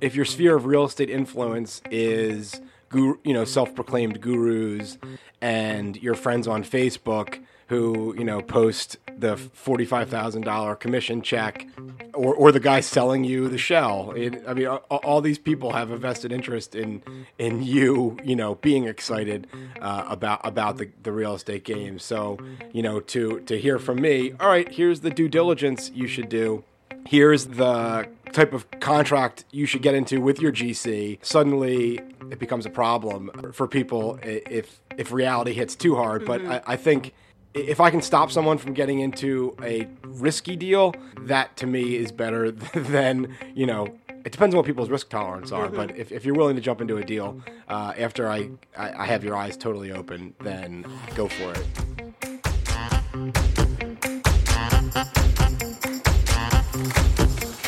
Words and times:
if 0.00 0.14
your 0.14 0.24
sphere 0.24 0.56
of 0.56 0.66
real 0.66 0.84
estate 0.84 1.10
influence 1.10 1.82
is 1.90 2.60
guru, 2.88 3.16
you 3.24 3.34
know 3.34 3.44
self-proclaimed 3.44 4.20
gurus 4.20 4.98
and 5.40 5.96
your 6.02 6.14
friends 6.14 6.48
on 6.48 6.64
Facebook 6.64 7.42
who 7.68 8.14
you 8.18 8.24
know 8.24 8.42
post 8.42 8.96
the 9.16 9.36
forty-five 9.36 10.08
thousand 10.08 10.42
dollar 10.42 10.74
commission 10.74 11.22
check, 11.22 11.68
or 12.14 12.34
or 12.34 12.50
the 12.50 12.58
guy 12.58 12.80
selling 12.80 13.22
you 13.22 13.48
the 13.48 13.58
shell. 13.58 14.12
It, 14.16 14.42
I 14.46 14.54
mean, 14.54 14.66
all, 14.66 14.80
all, 14.88 15.20
these 15.20 15.38
people 15.38 15.72
have 15.72 15.90
a 15.90 15.96
vested 15.96 16.32
interest 16.32 16.74
in 16.74 17.02
in 17.38 17.62
you, 17.62 18.16
you 18.24 18.34
know, 18.34 18.56
being 18.56 18.88
excited 18.88 19.46
uh, 19.80 20.04
about 20.08 20.40
about 20.42 20.78
the, 20.78 20.90
the 21.02 21.12
real 21.12 21.34
estate 21.34 21.62
game. 21.62 22.00
So 22.00 22.38
you 22.72 22.82
know, 22.82 22.98
to 23.00 23.38
to 23.40 23.56
hear 23.56 23.78
from 23.78 24.00
me, 24.00 24.32
all 24.40 24.48
right, 24.48 24.68
here's 24.68 25.00
the 25.00 25.10
due 25.10 25.28
diligence 25.28 25.92
you 25.94 26.08
should 26.08 26.28
do. 26.28 26.64
Here's 27.06 27.46
the 27.46 28.08
type 28.32 28.52
of 28.52 28.70
contract 28.80 29.44
you 29.50 29.66
should 29.66 29.82
get 29.82 29.94
into 29.94 30.20
with 30.20 30.40
your 30.40 30.52
GC, 30.52 31.18
suddenly 31.22 32.00
it 32.30 32.38
becomes 32.38 32.64
a 32.66 32.70
problem 32.70 33.52
for 33.52 33.66
people 33.66 34.18
if 34.22 34.80
if 34.96 35.12
reality 35.12 35.52
hits 35.52 35.74
too 35.74 35.96
hard. 35.96 36.22
Mm-hmm. 36.22 36.48
But 36.48 36.62
I, 36.68 36.74
I 36.74 36.76
think 36.76 37.12
if 37.54 37.80
I 37.80 37.90
can 37.90 38.00
stop 38.00 38.30
someone 38.30 38.58
from 38.58 38.74
getting 38.74 39.00
into 39.00 39.56
a 39.62 39.88
risky 40.04 40.56
deal, 40.56 40.94
that 41.22 41.56
to 41.58 41.66
me 41.66 41.96
is 41.96 42.12
better 42.12 42.50
than, 42.74 43.36
you 43.54 43.66
know, 43.66 43.88
it 44.24 44.32
depends 44.32 44.54
on 44.54 44.58
what 44.58 44.66
people's 44.66 44.90
risk 44.90 45.08
tolerance 45.08 45.50
are. 45.50 45.66
Mm-hmm. 45.66 45.76
But 45.76 45.96
if, 45.96 46.12
if 46.12 46.24
you're 46.24 46.34
willing 46.34 46.56
to 46.56 46.62
jump 46.62 46.80
into 46.80 46.98
a 46.98 47.04
deal 47.04 47.40
uh, 47.68 47.94
after 47.98 48.28
I, 48.28 48.50
I, 48.76 49.02
I 49.02 49.06
have 49.06 49.24
your 49.24 49.34
eyes 49.34 49.56
totally 49.56 49.92
open, 49.92 50.34
then 50.40 50.84
go 51.14 51.26
for 51.28 51.52
it. 51.52 51.66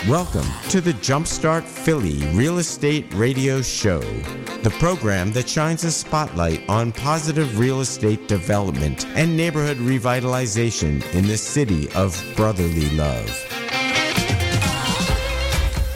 Welcome 0.09 0.49
to 0.71 0.81
the 0.81 0.95
Jumpstart 0.95 1.63
Philly 1.63 2.19
Real 2.37 2.59
Estate 2.59 3.15
Radio 3.15 3.63
Show, 3.63 4.01
the 4.01 4.75
program 4.81 5.31
that 5.31 5.49
shines 5.49 5.85
a 5.85 5.93
spotlight 5.93 6.69
on 6.69 6.91
positive 6.91 7.57
real 7.57 7.83
estate 7.83 8.27
development 8.27 9.07
and 9.15 9.37
neighborhood 9.37 9.77
revitalization 9.77 11.09
in 11.15 11.29
the 11.29 11.37
city 11.37 11.89
of 11.93 12.21
brotherly 12.35 12.91
love. 12.97 13.29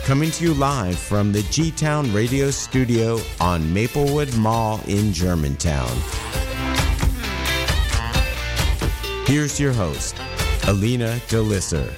Coming 0.05 0.31
to 0.31 0.45
you 0.45 0.55
live 0.55 0.97
from 0.97 1.33
the 1.33 1.43
G 1.51 1.73
Town 1.73 2.13
Radio 2.13 2.53
Studio 2.53 3.19
on 3.41 3.75
Maplewood 3.75 4.37
Mall 4.37 4.81
in 4.87 5.13
Germantown. 5.13 5.91
Here's 9.27 9.59
your 9.59 9.73
host, 9.73 10.17
Alina 10.69 11.19
Delisser. 11.27 11.93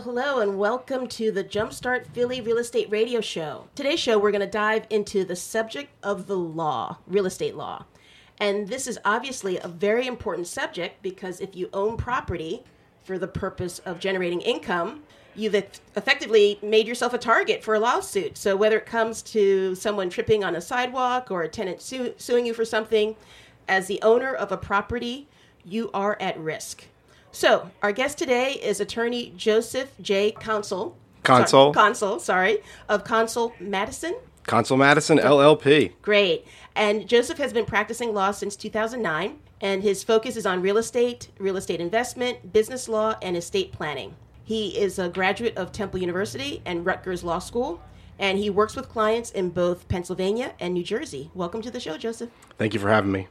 Hello, 0.00 0.38
and 0.38 0.56
welcome 0.56 1.08
to 1.08 1.32
the 1.32 1.42
Jumpstart 1.42 2.06
Philly 2.06 2.40
Real 2.40 2.58
Estate 2.58 2.88
Radio 2.88 3.20
Show. 3.20 3.66
Today's 3.74 3.98
show, 3.98 4.16
we're 4.16 4.30
going 4.30 4.42
to 4.42 4.46
dive 4.46 4.86
into 4.90 5.24
the 5.24 5.34
subject 5.34 5.90
of 6.04 6.28
the 6.28 6.36
law, 6.36 6.98
real 7.08 7.26
estate 7.26 7.56
law. 7.56 7.84
And 8.38 8.68
this 8.68 8.86
is 8.86 9.00
obviously 9.04 9.58
a 9.58 9.66
very 9.66 10.06
important 10.06 10.46
subject 10.46 11.02
because 11.02 11.40
if 11.40 11.56
you 11.56 11.68
own 11.72 11.96
property 11.96 12.62
for 13.02 13.18
the 13.18 13.26
purpose 13.26 13.80
of 13.80 13.98
generating 13.98 14.40
income, 14.40 15.02
you've 15.34 15.56
effectively 15.56 16.60
made 16.62 16.86
yourself 16.86 17.12
a 17.12 17.18
target 17.18 17.64
for 17.64 17.74
a 17.74 17.80
lawsuit. 17.80 18.38
So 18.38 18.54
whether 18.54 18.78
it 18.78 18.86
comes 18.86 19.20
to 19.22 19.74
someone 19.74 20.10
tripping 20.10 20.44
on 20.44 20.54
a 20.54 20.60
sidewalk 20.60 21.32
or 21.32 21.42
a 21.42 21.48
tenant 21.48 21.82
su- 21.82 22.14
suing 22.18 22.46
you 22.46 22.54
for 22.54 22.64
something, 22.64 23.16
as 23.66 23.88
the 23.88 24.00
owner 24.02 24.32
of 24.32 24.52
a 24.52 24.56
property, 24.56 25.26
you 25.64 25.90
are 25.92 26.16
at 26.20 26.38
risk. 26.38 26.84
So, 27.30 27.70
our 27.82 27.92
guest 27.92 28.18
today 28.18 28.52
is 28.52 28.80
attorney 28.80 29.32
Joseph 29.36 29.92
J. 30.00 30.32
Consul. 30.32 30.96
Consul. 31.24 31.74
Sorry, 31.74 31.84
Consul, 31.84 32.20
sorry, 32.20 32.58
of 32.88 33.04
Consul 33.04 33.54
Madison. 33.60 34.16
Consul 34.46 34.78
Madison 34.78 35.18
LLP. 35.18 35.92
Great. 36.00 36.46
And 36.74 37.06
Joseph 37.06 37.36
has 37.36 37.52
been 37.52 37.66
practicing 37.66 38.14
law 38.14 38.30
since 38.30 38.56
2009, 38.56 39.38
and 39.60 39.82
his 39.82 40.02
focus 40.02 40.36
is 40.36 40.46
on 40.46 40.62
real 40.62 40.78
estate, 40.78 41.28
real 41.38 41.58
estate 41.58 41.80
investment, 41.80 42.52
business 42.52 42.88
law, 42.88 43.14
and 43.20 43.36
estate 43.36 43.72
planning. 43.72 44.14
He 44.42 44.78
is 44.78 44.98
a 44.98 45.10
graduate 45.10 45.56
of 45.58 45.70
Temple 45.70 46.00
University 46.00 46.62
and 46.64 46.86
Rutgers 46.86 47.22
Law 47.22 47.40
School, 47.40 47.82
and 48.18 48.38
he 48.38 48.48
works 48.48 48.74
with 48.74 48.88
clients 48.88 49.30
in 49.30 49.50
both 49.50 49.86
Pennsylvania 49.88 50.54
and 50.58 50.72
New 50.72 50.82
Jersey. 50.82 51.30
Welcome 51.34 51.60
to 51.60 51.70
the 51.70 51.78
show, 51.78 51.98
Joseph. 51.98 52.30
Thank 52.56 52.72
you 52.72 52.80
for 52.80 52.88
having 52.88 53.12
me. 53.12 53.28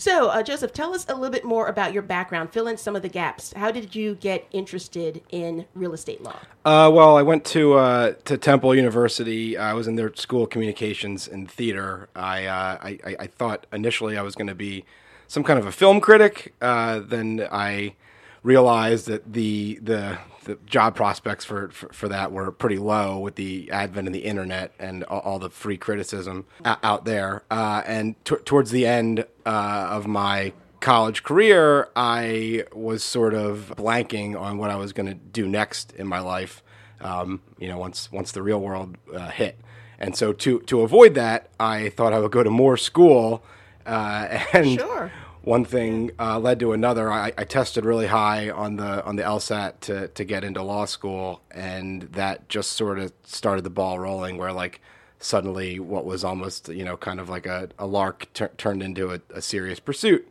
So, 0.00 0.30
uh, 0.30 0.42
Joseph, 0.42 0.72
tell 0.72 0.94
us 0.94 1.04
a 1.10 1.14
little 1.14 1.28
bit 1.28 1.44
more 1.44 1.66
about 1.66 1.92
your 1.92 2.02
background. 2.02 2.54
Fill 2.54 2.68
in 2.68 2.78
some 2.78 2.96
of 2.96 3.02
the 3.02 3.08
gaps. 3.10 3.52
How 3.52 3.70
did 3.70 3.94
you 3.94 4.14
get 4.14 4.46
interested 4.50 5.20
in 5.28 5.66
real 5.74 5.92
estate 5.92 6.22
law? 6.22 6.36
Uh, 6.64 6.90
well, 6.90 7.18
I 7.18 7.22
went 7.22 7.44
to 7.46 7.74
uh, 7.74 8.14
to 8.24 8.38
Temple 8.38 8.74
University. 8.74 9.58
I 9.58 9.74
was 9.74 9.86
in 9.86 9.96
their 9.96 10.14
school 10.14 10.44
of 10.44 10.48
communications 10.48 11.28
and 11.28 11.50
theater. 11.50 12.08
I 12.16 12.46
uh, 12.46 12.78
I, 12.80 13.16
I, 13.20 13.26
thought 13.26 13.66
initially 13.74 14.16
I 14.16 14.22
was 14.22 14.34
going 14.34 14.46
to 14.46 14.54
be 14.54 14.86
some 15.28 15.44
kind 15.44 15.58
of 15.58 15.66
a 15.66 15.72
film 15.72 16.00
critic. 16.00 16.54
Uh, 16.62 17.00
then 17.00 17.46
I 17.52 17.94
realized 18.42 19.06
that 19.06 19.34
the 19.34 19.80
the 19.82 20.18
the 20.44 20.58
job 20.66 20.96
prospects 20.96 21.44
for, 21.44 21.68
for, 21.68 21.92
for, 21.92 22.08
that 22.08 22.32
were 22.32 22.50
pretty 22.50 22.78
low 22.78 23.18
with 23.18 23.34
the 23.34 23.70
advent 23.70 24.06
of 24.06 24.12
the 24.12 24.20
internet 24.20 24.72
and 24.78 25.04
all, 25.04 25.20
all 25.20 25.38
the 25.38 25.50
free 25.50 25.76
criticism 25.76 26.46
out 26.64 27.04
there. 27.04 27.42
Uh, 27.50 27.82
and 27.86 28.22
t- 28.24 28.36
towards 28.44 28.70
the 28.70 28.86
end 28.86 29.26
uh, 29.46 29.88
of 29.90 30.06
my 30.06 30.52
college 30.80 31.22
career, 31.22 31.88
I 31.94 32.64
was 32.72 33.02
sort 33.02 33.34
of 33.34 33.74
blanking 33.76 34.38
on 34.38 34.58
what 34.58 34.70
I 34.70 34.76
was 34.76 34.92
going 34.92 35.08
to 35.08 35.14
do 35.14 35.46
next 35.46 35.92
in 35.92 36.06
my 36.06 36.20
life. 36.20 36.62
Um, 37.00 37.40
you 37.58 37.68
know, 37.68 37.78
once 37.78 38.12
once 38.12 38.32
the 38.32 38.42
real 38.42 38.60
world 38.60 38.96
uh, 39.14 39.30
hit, 39.30 39.58
and 39.98 40.16
so 40.16 40.32
to 40.32 40.60
to 40.60 40.82
avoid 40.82 41.14
that, 41.14 41.48
I 41.58 41.88
thought 41.90 42.12
I 42.12 42.18
would 42.18 42.32
go 42.32 42.42
to 42.42 42.50
more 42.50 42.76
school. 42.76 43.42
Uh, 43.86 44.40
and 44.52 44.78
sure 44.78 45.10
one 45.42 45.64
thing 45.64 46.10
uh, 46.18 46.38
led 46.38 46.60
to 46.60 46.72
another. 46.72 47.10
I, 47.10 47.32
I, 47.36 47.44
tested 47.44 47.84
really 47.84 48.06
high 48.06 48.50
on 48.50 48.76
the 48.76 49.04
on 49.04 49.16
the 49.16 49.22
LSAT 49.22 49.80
to 49.80 50.08
to 50.08 50.24
get 50.24 50.44
into 50.44 50.62
law 50.62 50.84
school, 50.84 51.40
and 51.50 52.02
that 52.02 52.48
just 52.48 52.72
sort 52.72 52.98
of 52.98 53.12
started 53.24 53.64
the 53.64 53.70
ball 53.70 53.98
rolling. 53.98 54.36
Where 54.36 54.52
like 54.52 54.80
suddenly, 55.20 55.78
what 55.78 56.04
was 56.04 56.24
almost 56.24 56.68
you 56.68 56.84
know 56.84 56.96
kind 56.96 57.20
of 57.20 57.28
like 57.28 57.46
a, 57.46 57.68
a 57.78 57.86
lark 57.86 58.28
turned 58.56 58.82
into 58.82 59.12
a, 59.12 59.20
a 59.32 59.40
serious 59.40 59.78
pursuit. 59.78 60.28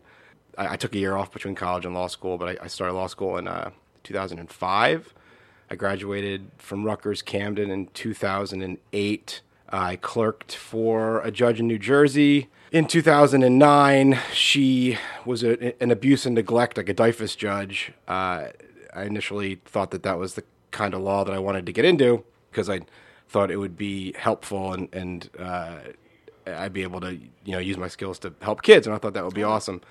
I, 0.57 0.73
I, 0.73 0.75
took 0.75 0.93
a 0.95 0.99
year 0.99 1.15
off 1.15 1.31
between 1.31 1.55
college 1.55 1.85
and 1.85 1.93
law 1.95 2.07
school, 2.07 2.37
but 2.37 2.59
I, 2.59 2.65
I 2.65 2.67
started 2.67 2.93
law 2.93 3.07
school 3.07 3.37
in 3.37 3.47
uh, 3.47 3.71
2005. 4.03 5.13
I 5.71 5.75
graduated 5.75 6.49
from 6.57 6.83
Rutgers 6.83 7.21
Camden 7.21 7.69
in 7.69 7.87
2008. 7.87 9.41
I 9.71 9.95
clerked 9.97 10.55
for 10.55 11.21
a 11.21 11.31
judge 11.31 11.59
in 11.59 11.67
New 11.67 11.77
Jersey 11.79 12.49
in 12.71 12.85
2009, 12.85 14.19
she 14.31 14.97
was 15.25 15.43
a, 15.43 15.81
an 15.81 15.89
abuse 15.91 16.25
and 16.25 16.35
neglect, 16.35 16.77
like 16.77 16.89
a 16.89 16.93
DYFS 16.93 17.35
judge. 17.35 17.93
Uh, 18.07 18.49
I 18.93 19.03
initially 19.03 19.55
thought 19.65 19.91
that 19.91 20.03
that 20.03 20.19
was 20.19 20.35
the 20.35 20.43
kind 20.71 20.93
of 20.93 21.01
law 21.01 21.23
that 21.23 21.33
I 21.33 21.39
wanted 21.39 21.65
to 21.65 21.71
get 21.71 21.83
into 21.83 22.23
because 22.51 22.69
I 22.69 22.81
thought 23.29 23.51
it 23.51 23.57
would 23.57 23.77
be 23.77 24.13
helpful 24.17 24.73
and, 24.73 24.89
and 24.93 25.29
uh, 25.39 25.77
I'd 26.47 26.73
be 26.73 26.83
able 26.83 26.99
to 27.01 27.13
you 27.13 27.51
know 27.53 27.59
use 27.59 27.77
my 27.77 27.87
skills 27.87 28.19
to 28.19 28.33
help 28.41 28.61
kids, 28.61 28.87
and 28.87 28.95
I 28.95 28.99
thought 28.99 29.13
that 29.13 29.23
would 29.23 29.33
be 29.33 29.43
awesome. 29.43 29.81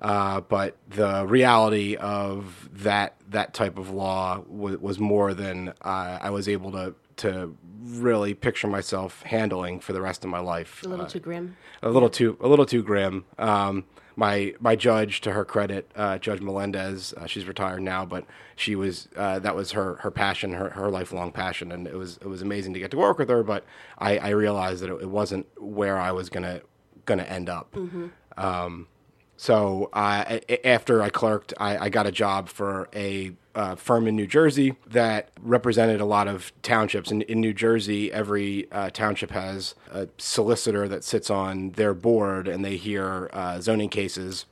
Uh, 0.00 0.40
but 0.40 0.76
the 0.88 1.26
reality 1.26 1.96
of 1.96 2.68
that 2.72 3.16
that 3.30 3.52
type 3.52 3.78
of 3.78 3.90
law 3.90 4.36
w- 4.42 4.78
was 4.80 4.98
more 5.00 5.34
than 5.34 5.70
uh, 5.82 6.18
I 6.20 6.30
was 6.30 6.48
able 6.48 6.70
to 6.72 6.94
to 7.16 7.56
really 7.82 8.34
picture 8.34 8.68
myself 8.68 9.22
handling 9.22 9.80
for 9.80 9.92
the 9.92 10.00
rest 10.00 10.24
of 10.24 10.30
my 10.30 10.38
life. 10.38 10.84
A 10.84 10.88
little 10.88 11.06
uh, 11.06 11.08
too 11.08 11.18
grim. 11.18 11.56
A 11.82 11.88
little 11.90 12.10
too 12.10 12.36
a 12.40 12.46
little 12.48 12.66
too 12.66 12.82
grim. 12.82 13.24
Um, 13.38 13.84
my 14.18 14.52
my 14.58 14.74
judge, 14.74 15.20
to 15.20 15.32
her 15.32 15.44
credit, 15.44 15.88
uh, 15.94 16.18
Judge 16.18 16.40
Melendez, 16.40 17.14
uh, 17.16 17.26
she's 17.26 17.46
retired 17.46 17.82
now, 17.82 18.04
but 18.04 18.24
she 18.56 18.74
was 18.74 19.08
uh, 19.14 19.38
that 19.38 19.54
was 19.54 19.70
her 19.70 19.94
her 20.00 20.10
passion, 20.10 20.54
her 20.54 20.70
her 20.70 20.90
lifelong 20.90 21.30
passion, 21.30 21.70
and 21.70 21.86
it 21.86 21.94
was 21.94 22.16
it 22.16 22.26
was 22.26 22.42
amazing 22.42 22.74
to 22.74 22.80
get 22.80 22.90
to 22.90 22.96
work 22.96 23.18
with 23.18 23.28
her. 23.28 23.44
But 23.44 23.64
I, 23.96 24.18
I 24.18 24.28
realized 24.30 24.82
that 24.82 24.90
it, 24.90 25.08
wasn't 25.08 25.46
where 25.56 25.96
I 25.96 26.10
was 26.10 26.30
gonna 26.30 26.62
gonna 27.06 27.22
end 27.22 27.48
up. 27.48 27.70
Mm-hmm. 27.74 28.08
Um, 28.36 28.88
so 29.36 29.88
after 29.94 31.00
I 31.00 31.10
clerked, 31.10 31.54
I, 31.58 31.78
I, 31.78 31.88
got 31.88 32.08
a 32.08 32.12
job 32.12 32.48
for 32.48 32.88
a 32.92 33.32
uh, 33.58 33.74
firm 33.74 34.06
in 34.06 34.14
New 34.14 34.26
Jersey 34.28 34.76
that 34.86 35.30
represented 35.42 36.00
a 36.00 36.04
lot 36.04 36.28
of 36.28 36.52
townships. 36.62 37.10
In, 37.10 37.22
in 37.22 37.40
New 37.40 37.52
Jersey, 37.52 38.12
every 38.12 38.70
uh, 38.70 38.90
township 38.90 39.32
has 39.32 39.74
a 39.90 40.06
solicitor 40.16 40.86
that 40.86 41.02
sits 41.02 41.28
on 41.28 41.70
their 41.70 41.92
board, 41.92 42.46
and 42.46 42.64
they 42.64 42.76
hear 42.76 43.28
uh, 43.32 43.60
zoning 43.60 43.88
cases 43.88 44.46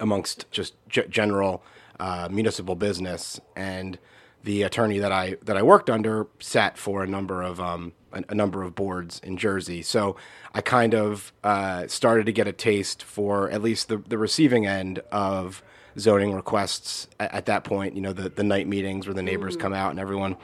amongst 0.00 0.44
just 0.50 0.74
g- 0.86 1.08
general 1.08 1.62
uh, 1.98 2.28
municipal 2.30 2.74
business. 2.74 3.40
And 3.56 3.98
the 4.44 4.64
attorney 4.64 4.98
that 4.98 5.12
I 5.12 5.36
that 5.42 5.56
I 5.56 5.62
worked 5.62 5.88
under 5.88 6.26
sat 6.40 6.76
for 6.76 7.02
a 7.02 7.06
number 7.06 7.42
of 7.42 7.58
um, 7.58 7.92
a, 8.12 8.22
a 8.28 8.34
number 8.34 8.62
of 8.62 8.74
boards 8.74 9.20
in 9.24 9.38
Jersey. 9.38 9.80
So 9.80 10.16
I 10.52 10.60
kind 10.60 10.94
of 10.94 11.32
uh, 11.42 11.86
started 11.86 12.26
to 12.26 12.32
get 12.32 12.46
a 12.46 12.52
taste 12.52 13.02
for 13.02 13.50
at 13.50 13.62
least 13.62 13.88
the, 13.88 13.96
the 13.96 14.18
receiving 14.18 14.66
end 14.66 14.98
of 15.10 15.62
zoning 15.98 16.32
requests 16.32 17.08
at, 17.18 17.32
at 17.34 17.46
that 17.46 17.64
point. 17.64 17.94
You 17.94 18.02
know, 18.02 18.12
the, 18.12 18.28
the 18.28 18.42
night 18.42 18.66
meetings 18.66 19.06
where 19.06 19.14
the 19.14 19.22
neighbors 19.22 19.56
come 19.56 19.72
out 19.72 19.90
and 19.90 20.00
everyone, 20.00 20.36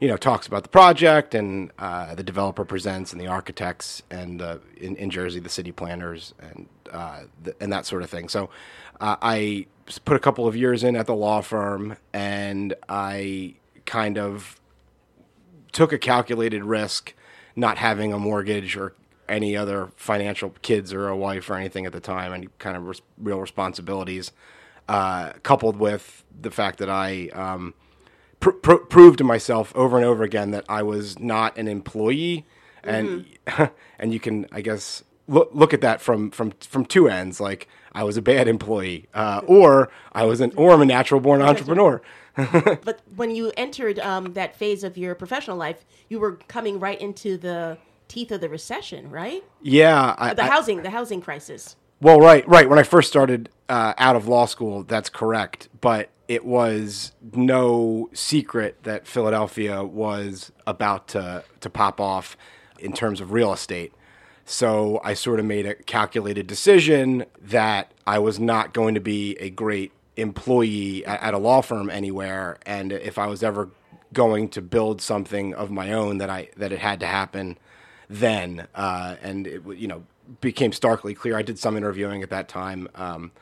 you 0.00 0.08
know, 0.08 0.16
talks 0.16 0.46
about 0.46 0.62
the 0.62 0.68
project 0.68 1.34
and 1.34 1.70
uh, 1.78 2.14
the 2.14 2.22
developer 2.22 2.64
presents 2.64 3.12
and 3.12 3.20
the 3.20 3.26
architects 3.26 4.02
and 4.10 4.40
uh, 4.40 4.58
in, 4.76 4.96
in 4.96 5.10
Jersey, 5.10 5.40
the 5.40 5.48
city 5.48 5.72
planners 5.72 6.34
and 6.40 6.68
uh, 6.92 7.22
the, 7.42 7.54
and 7.60 7.72
that 7.72 7.86
sort 7.86 8.02
of 8.02 8.10
thing. 8.10 8.28
So 8.28 8.50
uh, 9.00 9.16
I 9.20 9.66
put 10.04 10.16
a 10.16 10.20
couple 10.20 10.46
of 10.46 10.56
years 10.56 10.84
in 10.84 10.96
at 10.96 11.06
the 11.06 11.14
law 11.14 11.40
firm 11.40 11.96
and 12.12 12.74
I 12.88 13.54
kind 13.86 14.18
of 14.18 14.60
took 15.72 15.92
a 15.92 15.98
calculated 15.98 16.64
risk 16.64 17.14
not 17.56 17.78
having 17.78 18.12
a 18.12 18.18
mortgage 18.18 18.76
or 18.76 18.94
any 19.28 19.56
other 19.56 19.90
financial 19.96 20.54
kids 20.62 20.92
or 20.92 21.08
a 21.08 21.16
wife 21.16 21.50
or 21.50 21.54
anything 21.54 21.86
at 21.86 21.92
the 21.92 22.00
time, 22.00 22.32
any 22.32 22.48
kind 22.58 22.76
of 22.76 22.86
res- 22.86 23.02
real 23.18 23.40
responsibilities, 23.40 24.32
uh, 24.88 25.32
coupled 25.42 25.76
with 25.76 26.24
the 26.40 26.50
fact 26.50 26.78
that 26.78 26.88
I 26.88 27.28
um, 27.34 27.74
pr- 28.40 28.50
pr- 28.50 28.74
proved 28.76 29.18
to 29.18 29.24
myself 29.24 29.72
over 29.76 29.96
and 29.96 30.04
over 30.06 30.22
again 30.24 30.50
that 30.52 30.64
I 30.68 30.82
was 30.82 31.18
not 31.18 31.56
an 31.58 31.68
employee, 31.68 32.46
and 32.84 33.26
and 33.98 34.12
you 34.12 34.20
can, 34.20 34.46
I 34.52 34.60
guess, 34.60 35.02
look 35.26 35.50
look 35.52 35.74
at 35.74 35.80
that 35.82 36.00
from 36.00 36.30
from 36.30 36.52
from 36.60 36.84
two 36.86 37.08
ends. 37.08 37.40
Like 37.40 37.68
I 37.92 38.04
was 38.04 38.16
a 38.16 38.22
bad 38.22 38.48
employee, 38.48 39.08
uh, 39.14 39.42
or 39.46 39.90
I 40.12 40.24
was 40.24 40.40
an 40.40 40.52
or 40.56 40.72
I'm 40.72 40.80
a 40.80 40.86
natural 40.86 41.20
born 41.20 41.42
entrepreneur. 41.42 42.00
But 42.36 43.00
when 43.16 43.34
you 43.34 43.50
entered 43.56 43.98
um, 43.98 44.34
that 44.34 44.54
phase 44.54 44.84
of 44.84 44.96
your 44.96 45.16
professional 45.16 45.56
life, 45.56 45.84
you 46.08 46.20
were 46.20 46.36
coming 46.46 46.78
right 46.78 47.00
into 47.00 47.36
the 47.36 47.78
teeth 48.06 48.30
of 48.30 48.40
the 48.40 48.48
recession, 48.48 49.10
right? 49.10 49.42
Yeah, 49.60 50.14
I, 50.16 50.34
The 50.34 50.44
I- 50.44 50.46
housing, 50.46 50.82
the 50.82 50.90
housing 50.90 51.20
crisis. 51.20 51.74
Well, 52.00 52.20
right, 52.20 52.46
right. 52.48 52.68
When 52.68 52.78
I 52.78 52.84
first 52.84 53.08
started 53.08 53.48
uh, 53.68 53.94
out 53.98 54.14
of 54.14 54.28
law 54.28 54.46
school, 54.46 54.84
that's 54.84 55.08
correct. 55.08 55.68
But 55.80 56.10
it 56.28 56.44
was 56.44 57.12
no 57.32 58.10
secret 58.12 58.82
that 58.84 59.06
Philadelphia 59.06 59.82
was 59.82 60.52
about 60.66 61.08
to 61.08 61.44
to 61.60 61.70
pop 61.70 62.00
off 62.00 62.36
in 62.78 62.92
terms 62.92 63.20
of 63.20 63.32
real 63.32 63.52
estate. 63.52 63.92
So 64.44 65.00
I 65.04 65.14
sort 65.14 65.40
of 65.40 65.46
made 65.46 65.66
a 65.66 65.74
calculated 65.74 66.46
decision 66.46 67.26
that 67.40 67.92
I 68.06 68.18
was 68.18 68.38
not 68.38 68.72
going 68.72 68.94
to 68.94 69.00
be 69.00 69.36
a 69.40 69.50
great 69.50 69.92
employee 70.16 71.04
at, 71.04 71.34
a 71.34 71.38
law 71.38 71.60
firm 71.60 71.90
anywhere, 71.90 72.58
and 72.64 72.92
if 72.92 73.18
I 73.18 73.26
was 73.26 73.42
ever 73.42 73.70
going 74.12 74.48
to 74.50 74.62
build 74.62 75.02
something 75.02 75.54
of 75.54 75.70
my 75.70 75.92
own, 75.92 76.18
that 76.18 76.30
I 76.30 76.48
that 76.56 76.72
it 76.72 76.78
had 76.78 77.00
to 77.00 77.06
happen 77.06 77.58
then, 78.08 78.68
uh, 78.74 79.16
and 79.22 79.46
it 79.46 79.62
you 79.76 79.88
know 79.88 80.04
became 80.40 80.72
starkly 80.72 81.14
clear. 81.14 81.36
I 81.36 81.42
did 81.42 81.58
some 81.58 81.76
interviewing 81.76 82.22
at 82.22 82.30
that 82.30 82.48
time, 82.48 82.88
um, 82.94 83.32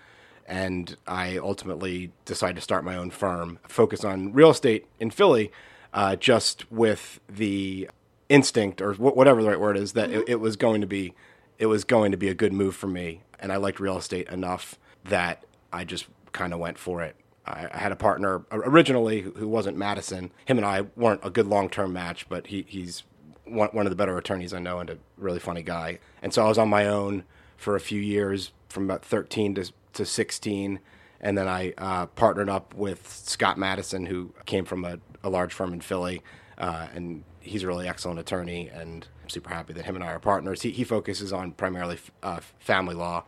and 0.46 0.96
I 1.06 1.38
ultimately 1.38 2.12
decided 2.24 2.56
to 2.56 2.62
start 2.62 2.84
my 2.84 2.96
own 2.96 3.10
firm, 3.10 3.58
focus 3.68 4.04
on 4.04 4.32
real 4.32 4.50
estate 4.50 4.86
in 5.00 5.10
Philly, 5.10 5.50
uh, 5.92 6.16
just 6.16 6.70
with 6.70 7.20
the 7.28 7.88
instinct 8.28 8.80
or 8.80 8.94
wh- 8.94 9.16
whatever 9.16 9.42
the 9.42 9.48
right 9.48 9.60
word 9.60 9.76
is 9.76 9.92
that 9.92 10.10
it, 10.10 10.28
it 10.28 10.40
was 10.40 10.56
going 10.56 10.80
to 10.80 10.86
be 10.86 11.14
it 11.58 11.66
was 11.66 11.84
going 11.84 12.10
to 12.10 12.18
be 12.18 12.28
a 12.28 12.34
good 12.34 12.52
move 12.52 12.76
for 12.76 12.86
me, 12.86 13.22
and 13.40 13.50
I 13.50 13.56
liked 13.56 13.80
real 13.80 13.96
estate 13.96 14.28
enough 14.28 14.78
that 15.04 15.44
I 15.72 15.84
just 15.84 16.06
kind 16.32 16.52
of 16.52 16.58
went 16.58 16.78
for 16.78 17.02
it. 17.02 17.16
I, 17.46 17.68
I 17.72 17.78
had 17.78 17.92
a 17.92 17.96
partner 17.96 18.44
originally 18.50 19.22
who, 19.22 19.30
who 19.32 19.48
wasn't 19.48 19.76
Madison. 19.76 20.32
Him 20.44 20.58
and 20.58 20.66
I 20.66 20.82
weren't 20.96 21.20
a 21.24 21.30
good 21.30 21.46
long 21.46 21.70
term 21.70 21.92
match, 21.92 22.28
but 22.28 22.48
he, 22.48 22.66
he's 22.68 23.04
one, 23.46 23.68
one 23.70 23.86
of 23.86 23.90
the 23.90 23.96
better 23.96 24.16
attorneys 24.18 24.52
I 24.52 24.58
know 24.58 24.78
and 24.78 24.90
a 24.90 24.98
really 25.16 25.38
funny 25.38 25.62
guy. 25.62 25.98
And 26.22 26.32
so 26.32 26.44
I 26.44 26.48
was 26.48 26.58
on 26.58 26.68
my 26.68 26.86
own 26.86 27.24
for 27.56 27.76
a 27.76 27.80
few 27.80 28.00
years 28.00 28.52
from 28.68 28.84
about 28.84 29.04
13 29.04 29.54
to, 29.56 29.72
to 29.94 30.04
16. 30.04 30.80
And 31.20 31.38
then 31.38 31.48
I 31.48 31.72
uh, 31.78 32.06
partnered 32.06 32.48
up 32.48 32.74
with 32.74 33.08
Scott 33.08 33.58
Madison, 33.58 34.06
who 34.06 34.32
came 34.44 34.64
from 34.64 34.84
a, 34.84 34.98
a 35.22 35.30
large 35.30 35.52
firm 35.52 35.72
in 35.72 35.80
Philly. 35.80 36.22
Uh, 36.58 36.88
and 36.94 37.24
he's 37.40 37.62
a 37.62 37.66
really 37.66 37.88
excellent 37.88 38.18
attorney. 38.18 38.68
And 38.68 39.06
I'm 39.22 39.28
super 39.28 39.50
happy 39.50 39.72
that 39.72 39.84
him 39.84 39.94
and 39.94 40.04
I 40.04 40.08
are 40.08 40.18
partners. 40.18 40.62
He, 40.62 40.70
he 40.70 40.84
focuses 40.84 41.32
on 41.32 41.52
primarily 41.52 41.98
uh, 42.22 42.40
family 42.58 42.94
law. 42.94 43.24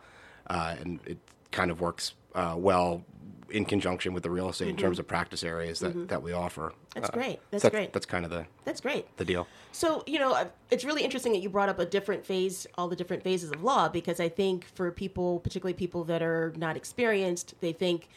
Uh, 0.47 0.75
and 0.79 0.99
it 1.05 1.17
kind 1.51 1.71
of 1.71 1.81
works 1.81 2.13
uh, 2.35 2.55
well 2.57 3.03
in 3.51 3.65
conjunction 3.65 4.13
with 4.13 4.23
the 4.23 4.29
real 4.29 4.49
estate 4.49 4.67
in 4.69 4.77
terms 4.77 4.99
of 4.99 5.07
practice 5.07 5.43
areas 5.43 5.79
that, 5.79 6.07
that 6.07 6.21
we 6.21 6.31
offer. 6.33 6.73
That's 6.95 7.09
Uh, 7.09 7.13
great. 7.13 7.39
That's 7.51 7.63
so 7.63 7.69
great. 7.69 7.93
That's 7.93 8.05
kind 8.05 8.25
of 8.25 8.31
the, 8.31 8.45
That's 8.65 8.81
great. 8.81 9.05
the 9.17 9.25
deal. 9.25 9.47
So, 9.71 10.03
you 10.07 10.19
know, 10.19 10.33
uh, 10.33 10.45
it's 10.71 10.85
really 10.85 11.03
interesting 11.03 11.31
that 11.33 11.39
you 11.39 11.49
brought 11.49 11.69
up 11.69 11.79
a 11.79 11.85
different 11.85 12.25
phase, 12.25 12.67
all 12.77 12.87
the 12.87 12.95
different 12.95 13.23
phases 13.23 13.51
of 13.51 13.63
law, 13.63 13.89
because 13.89 14.19
I 14.19 14.29
think 14.29 14.65
for 14.75 14.91
people, 14.91 15.39
particularly 15.39 15.73
people 15.73 16.03
that 16.05 16.21
are 16.21 16.53
not 16.57 16.75
experienced, 16.77 17.55
they 17.61 17.71
think, 17.73 18.09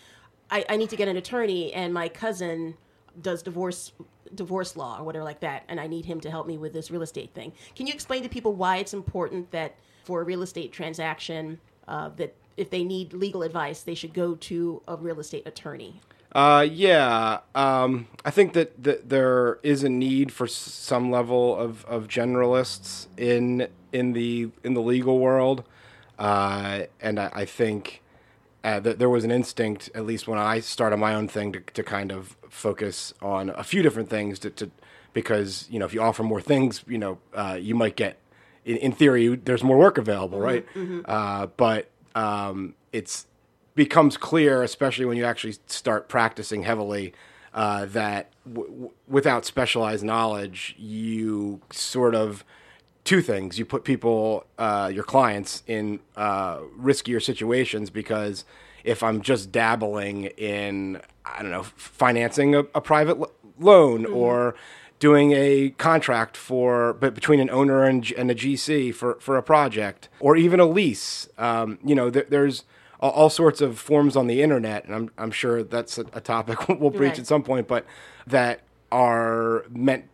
I, 0.50 0.64
I 0.68 0.76
need 0.76 0.90
to 0.90 0.96
get 0.96 1.08
an 1.08 1.16
attorney, 1.16 1.72
and 1.72 1.92
my 1.94 2.08
cousin 2.08 2.74
does 3.20 3.42
divorce 3.42 3.92
divorce 4.34 4.76
law 4.76 4.98
or 4.98 5.04
whatever 5.04 5.24
like 5.24 5.40
that, 5.40 5.62
and 5.68 5.78
I 5.78 5.86
need 5.86 6.06
him 6.06 6.18
to 6.22 6.30
help 6.30 6.46
me 6.46 6.56
with 6.56 6.72
this 6.72 6.90
real 6.90 7.02
estate 7.02 7.34
thing. 7.34 7.52
Can 7.76 7.86
you 7.86 7.92
explain 7.92 8.22
to 8.22 8.30
people 8.30 8.54
why 8.54 8.78
it's 8.78 8.94
important 8.94 9.50
that 9.50 9.74
for 10.04 10.22
a 10.22 10.24
real 10.24 10.40
estate 10.42 10.72
transaction, 10.72 11.60
uh, 11.86 12.08
that 12.16 12.34
if 12.56 12.70
they 12.70 12.84
need 12.84 13.12
legal 13.12 13.42
advice, 13.42 13.82
they 13.82 13.94
should 13.94 14.14
go 14.14 14.34
to 14.34 14.82
a 14.86 14.96
real 14.96 15.20
estate 15.20 15.46
attorney? 15.46 16.00
Uh, 16.34 16.66
yeah, 16.70 17.40
um, 17.54 18.08
I 18.24 18.30
think 18.30 18.54
that, 18.54 18.82
that 18.82 19.10
there 19.10 19.58
is 19.62 19.84
a 19.84 19.90
need 19.90 20.32
for 20.32 20.46
some 20.46 21.10
level 21.10 21.54
of, 21.56 21.84
of 21.84 22.08
generalists 22.08 23.06
in 23.18 23.68
in 23.92 24.14
the 24.14 24.48
in 24.64 24.72
the 24.72 24.80
legal 24.80 25.18
world, 25.18 25.62
uh, 26.18 26.84
and 27.02 27.20
I, 27.20 27.30
I 27.34 27.44
think 27.44 28.02
uh, 28.64 28.80
that 28.80 28.98
there 28.98 29.10
was 29.10 29.24
an 29.24 29.30
instinct, 29.30 29.90
at 29.94 30.06
least 30.06 30.26
when 30.26 30.38
I 30.38 30.60
started 30.60 30.96
my 30.96 31.14
own 31.14 31.28
thing, 31.28 31.52
to, 31.52 31.60
to 31.60 31.82
kind 31.82 32.10
of 32.10 32.34
focus 32.48 33.12
on 33.20 33.50
a 33.50 33.62
few 33.62 33.82
different 33.82 34.08
things, 34.08 34.38
to, 34.38 34.50
to 34.50 34.70
because 35.12 35.66
you 35.70 35.78
know 35.78 35.84
if 35.84 35.92
you 35.92 36.00
offer 36.00 36.22
more 36.22 36.40
things, 36.40 36.82
you 36.88 36.96
know 36.96 37.18
uh, 37.34 37.58
you 37.60 37.74
might 37.74 37.94
get, 37.94 38.16
in, 38.64 38.78
in 38.78 38.92
theory, 38.92 39.36
there's 39.36 39.62
more 39.62 39.76
work 39.76 39.98
available, 39.98 40.40
right? 40.40 40.64
Uh, 41.04 41.46
but 41.58 41.90
um, 42.14 42.74
it's 42.92 43.26
becomes 43.74 44.16
clear, 44.16 44.62
especially 44.62 45.04
when 45.04 45.16
you 45.16 45.24
actually 45.24 45.56
start 45.66 46.08
practicing 46.08 46.62
heavily, 46.62 47.14
uh, 47.54 47.86
that 47.86 48.30
w- 48.50 48.90
without 49.08 49.44
specialized 49.44 50.04
knowledge, 50.04 50.74
you 50.78 51.60
sort 51.70 52.14
of 52.14 52.44
two 53.04 53.20
things: 53.20 53.58
you 53.58 53.64
put 53.64 53.84
people, 53.84 54.44
uh, 54.58 54.90
your 54.92 55.04
clients, 55.04 55.62
in 55.66 56.00
uh, 56.16 56.58
riskier 56.78 57.22
situations 57.22 57.90
because 57.90 58.44
if 58.84 59.02
I'm 59.02 59.22
just 59.22 59.52
dabbling 59.52 60.24
in, 60.24 61.00
I 61.24 61.42
don't 61.42 61.50
know, 61.50 61.62
financing 61.62 62.54
a, 62.54 62.60
a 62.74 62.80
private 62.80 63.18
lo- 63.18 63.32
loan 63.58 64.06
or 64.06 64.54
doing 65.02 65.32
a 65.32 65.70
contract 65.78 66.36
for 66.36 66.92
but 66.92 67.12
between 67.12 67.40
an 67.40 67.50
owner 67.50 67.82
and, 67.82 68.12
and 68.12 68.30
a 68.30 68.34
GC 68.36 68.94
for, 68.94 69.16
for 69.18 69.36
a 69.36 69.42
project 69.42 70.08
or 70.20 70.36
even 70.36 70.60
a 70.60 70.64
lease. 70.64 71.28
Um, 71.38 71.80
you 71.84 71.96
know, 71.96 72.08
there, 72.08 72.24
there's 72.28 72.62
all, 73.00 73.10
all 73.10 73.28
sorts 73.28 73.60
of 73.60 73.80
forms 73.80 74.14
on 74.14 74.28
the 74.28 74.40
internet, 74.42 74.84
and 74.84 74.94
I'm 74.94 75.10
I'm 75.18 75.32
sure 75.32 75.64
that's 75.64 75.98
a, 75.98 76.02
a 76.12 76.20
topic 76.20 76.68
we'll 76.68 76.90
breach 76.90 77.10
Right. 77.10 77.18
at 77.18 77.26
some 77.26 77.42
point, 77.42 77.66
but 77.66 77.84
that 78.28 78.60
are 78.92 79.64
meant 79.70 80.04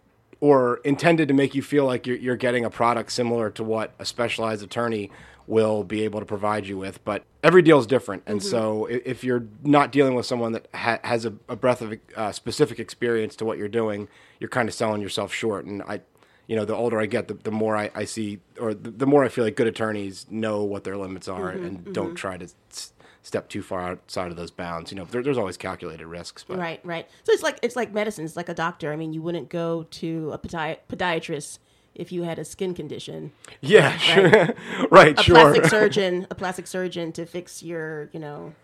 or 0.40 0.78
intended 0.85 1.28
to 1.28 1.35
make 1.35 1.54
you 1.54 1.61
feel 1.61 1.85
like 1.85 2.07
you're, 2.07 2.16
you're 2.16 2.37
getting 2.37 2.64
a 2.64 2.71
product 2.71 3.12
similar 3.12 3.50
to 3.50 3.62
what 3.62 3.92
a 3.99 4.07
specialized 4.07 4.62
attorney 4.62 5.11
will 5.49 5.83
be 5.83 6.02
able 6.05 6.21
to 6.21 6.26
provide 6.26 6.67
you 6.67 6.78
with. 6.78 7.02
But 7.05 7.25
every 7.43 7.62
deal 7.62 7.78
is 7.78 7.87
different, 7.87 8.23
and 8.26 8.40
mm-hmm. 8.40 8.49
so 8.49 8.87
if 8.87 9.25
you're 9.25 9.47
not 9.64 9.90
dealing 9.90 10.14
with 10.14 10.26
someone 10.26 10.52
that 10.52 10.69
ha- 10.75 11.00
has 11.02 11.25
a, 11.25 11.35
a 11.49 11.57
breadth 11.57 11.81
of 11.81 11.95
uh, 12.17 12.33
specific 12.33 12.78
experience 12.78 13.35
to 13.37 13.45
what 13.45 13.59
you're 13.59 13.69
doing, 13.69 14.09
you're 14.38 14.50
kind 14.50 14.69
of 14.69 14.75
selling 14.75 15.00
yourself 15.00 15.33
short. 15.33 15.64
And 15.64 15.83
I, 15.83 16.00
you 16.47 16.57
know, 16.57 16.64
the 16.64 16.76
older 16.76 17.00
I 17.00 17.07
get, 17.07 17.28
the, 17.28 17.35
the 17.35 17.50
more 17.50 17.76
I, 17.76 17.90
I 17.95 18.05
see, 18.05 18.40
or 18.61 18.75
the, 18.75 18.90
the 18.90 19.07
more 19.07 19.25
I 19.25 19.28
feel 19.28 19.45
like 19.45 19.57
good 19.57 19.67
attorneys 19.67 20.26
know 20.31 20.62
what 20.64 20.85
their 20.85 20.97
limits 20.97 21.28
are 21.28 21.52
mm-hmm, 21.52 21.64
and 21.64 21.95
don't 21.95 22.09
mm-hmm. 22.09 22.14
try 22.14 22.37
to 22.37 22.49
s- 22.71 22.93
step 23.23 23.49
too 23.49 23.62
far 23.62 23.83
outside 23.83 24.31
of 24.31 24.37
those 24.37 24.50
bounds. 24.50 24.90
You 24.90 24.99
know, 24.99 25.05
there, 25.05 25.23
there's 25.23 25.38
always 25.38 25.57
calculated 25.57 26.07
risks, 26.07 26.45
but 26.47 26.59
Right, 26.59 26.81
right. 26.85 27.09
So 27.25 27.33
it's 27.33 27.43
like 27.43 27.59
it's 27.62 27.76
like 27.76 27.93
medicine. 27.93 28.25
It's 28.25 28.37
like 28.37 28.49
a 28.49 28.55
doctor. 28.55 28.93
I 28.93 28.97
mean, 28.97 29.12
you 29.12 29.23
wouldn't 29.23 29.49
go 29.49 29.87
to 29.90 30.33
a 30.33 30.38
podi- 30.38 30.78
podiatrist 30.88 31.59
if 31.99 32.12
you 32.12 32.23
had 32.23 32.38
a 32.38 32.45
skin 32.45 32.73
condition. 32.75 33.33
yeah, 33.61 33.97
sure, 33.99 34.55
right, 34.90 35.19
sure. 35.21 35.37
A 35.37 35.45
sure. 35.45 35.52
plastic 35.52 35.64
surgeon, 35.71 36.26
a 36.31 36.35
plastic 36.35 36.67
surgeon 36.67 37.12
to 37.12 37.26
fix 37.26 37.62
your, 37.62 38.09
you 38.12 38.21
know, 38.21 38.55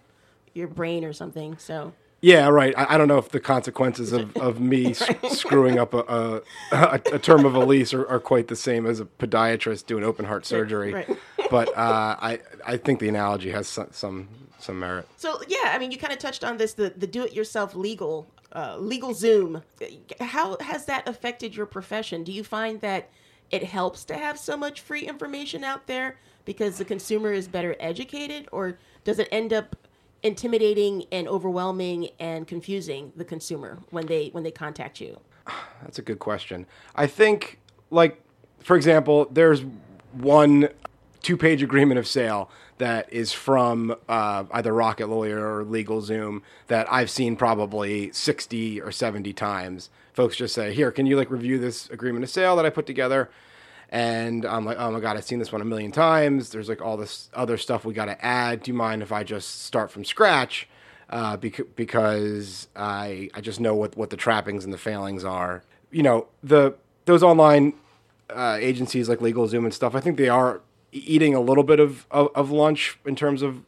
your 0.55 0.69
brain 0.69 1.05
or 1.05 1.13
something. 1.13 1.59
So 1.59 1.93
Yeah, 2.21 2.49
right. 2.49 2.73
I, 2.79 2.95
I 2.95 2.99
don't 2.99 3.09
know 3.09 3.19
if 3.19 3.31
the 3.31 3.41
consequences 3.41 4.13
of, 4.13 4.35
of 4.39 4.61
me 4.61 4.95
screwing 4.95 5.79
up 5.79 5.93
a, 5.93 6.43
a, 6.71 7.01
a, 7.13 7.19
term 7.19 7.45
of 7.45 7.57
a 7.57 7.65
lease 7.65 7.93
are, 7.93 8.07
are 8.09 8.21
quite 8.21 8.47
the 8.49 8.57
same 8.57 8.87
as 8.87 9.01
a 9.01 9.05
podiatrist 9.05 9.87
doing 9.87 10.05
open 10.05 10.25
heart 10.25 10.47
surgery. 10.47 10.95
right. 10.95 11.19
but 11.51 11.69
uh, 11.77 12.17
I 12.21 12.39
I 12.65 12.77
think 12.77 13.01
the 13.01 13.09
analogy 13.09 13.51
has 13.51 13.67
some 13.67 13.89
some, 13.91 14.29
some 14.61 14.79
merit. 14.79 15.09
So 15.17 15.41
yeah, 15.49 15.73
I 15.75 15.79
mean, 15.79 15.91
you 15.91 15.99
kind 15.99 16.13
of 16.13 16.21
touched 16.21 16.45
on 16.45 16.57
this 16.57 16.75
the 16.75 16.95
the 16.97 17.09
do-it-yourself 17.09 17.75
legal 17.75 18.29
uh, 18.55 18.77
LegalZoom. 18.77 19.63
How 20.21 20.57
has 20.61 20.87
that 20.87 21.09
affected 21.09 21.57
your 21.57 21.67
profession? 21.67 22.23
Do 22.23 22.33
you 22.33 22.45
find 22.45 22.81
that 22.81 23.11
it 23.55 23.63
helps 23.63 24.05
to 24.05 24.17
have 24.17 24.37
so 24.37 24.57
much 24.57 24.81
free 24.81 25.03
information 25.07 25.63
out 25.63 25.87
there 25.87 26.17
because 26.45 26.77
the 26.77 26.85
consumer 26.85 27.33
is 27.33 27.47
better 27.47 27.77
educated, 27.79 28.49
or 28.51 28.79
does 29.05 29.21
it 29.21 29.29
end 29.31 29.53
up 29.53 29.77
intimidating 30.25 31.05
and 31.13 31.29
overwhelming 31.29 32.09
and 32.19 32.49
confusing 32.49 33.13
the 33.15 33.25
consumer 33.25 33.79
when 33.91 34.07
they 34.07 34.31
when 34.31 34.43
they 34.43 34.51
contact 34.51 35.01
you? 35.01 35.21
That's 35.83 36.01
a 36.01 36.03
good 36.03 36.19
question. 36.19 36.67
I 36.97 37.07
think, 37.07 37.61
like, 37.93 38.21
for 38.59 38.75
example, 38.75 39.29
there's 39.31 39.63
one 40.13 40.69
two 41.23 41.37
page 41.37 41.63
agreement 41.63 41.99
of 42.01 42.09
sale 42.09 42.51
that 42.79 43.11
is 43.13 43.33
from 43.33 43.95
uh, 44.09 44.45
either 44.51 44.75
Rocket 44.75 45.09
Lawyer 45.09 45.39
or 45.39 45.65
LegalZoom 45.65 46.43
that 46.67 46.93
I've 46.93 47.09
seen 47.09 47.37
probably 47.37 48.11
60 48.13 48.81
or 48.81 48.91
70 48.91 49.33
times. 49.33 49.91
Folks 50.13 50.37
just 50.37 50.55
say, 50.55 50.75
Here, 50.75 50.91
can 50.91 51.07
you 51.07 51.17
like 51.17 51.31
review 51.31 51.59
this 51.59 51.89
agreement 51.91 52.25
of 52.25 52.31
sale 52.31 52.57
that 52.57 52.67
I 52.67 52.71
put 52.71 52.87
together? 52.87 53.31
And 53.95 54.45
I'm 54.45 54.65
like, 54.65 54.77
Oh 54.77 54.91
my 54.91 54.99
God, 54.99 55.17
I've 55.17 55.25
seen 55.25 55.39
this 55.39 55.53
one 55.53 55.61
a 55.61 55.65
million 55.65 55.93
times. 55.93 56.51
There's 56.51 56.69
like 56.69 56.83
all 56.83 56.97
this 56.97 57.31
other 57.33 57.57
stuff 57.57 57.85
we 57.85 57.95
got 57.95 58.07
to 58.07 58.25
add. 58.25 58.65
Do 58.65 58.73
you 58.73 58.77
mind 58.77 59.03
if 59.03 59.13
I 59.13 59.23
just 59.23 59.63
start 59.63 59.89
from 59.89 60.05
scratch? 60.05 60.69
Uh, 61.09 61.37
bec- 61.37 61.77
because 61.77 62.67
I, 62.75 63.31
I 63.35 63.41
just 63.41 63.61
know 63.61 63.73
what, 63.77 63.97
what 63.97 64.11
the 64.11 64.17
trappings 64.17 64.65
and 64.65 64.73
the 64.73 64.79
failings 64.79 65.23
are. 65.25 65.63
You 65.93 66.03
know, 66.03 66.27
the 66.43 66.75
those 67.05 67.23
online 67.23 67.75
uh, 68.31 68.57
agencies 68.59 69.09
like 69.09 69.21
LegalZoom 69.21 69.63
and 69.63 69.73
stuff, 69.73 69.95
I 69.95 70.01
think 70.01 70.17
they 70.17 70.29
are 70.29 70.61
eating 70.91 71.37
a 71.37 71.41
little 71.41 71.63
bit 71.63 71.79
of, 71.79 72.05
of, 72.11 72.31
of 72.35 72.51
lunch 72.51 72.99
in 73.07 73.15
terms 73.15 73.43
of 73.43 73.63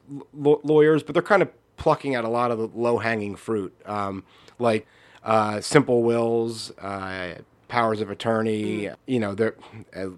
l- 0.44 0.60
lawyers, 0.64 1.04
but 1.04 1.12
they're 1.12 1.22
kind 1.22 1.42
of 1.42 1.50
plucking 1.76 2.16
at 2.16 2.24
a 2.24 2.28
lot 2.28 2.50
of 2.50 2.58
the 2.58 2.66
low 2.74 2.98
hanging 2.98 3.36
fruit, 3.36 3.72
um, 3.86 4.24
like 4.58 4.88
uh, 5.22 5.60
simple 5.60 6.02
wills, 6.02 6.72
uh, 6.78 7.34
powers 7.68 8.00
of 8.00 8.10
attorney. 8.10 8.82
Mm. 8.82 8.96
You 9.06 9.20
know, 9.20 9.34
they're, 9.34 9.54
uh, 9.94 10.08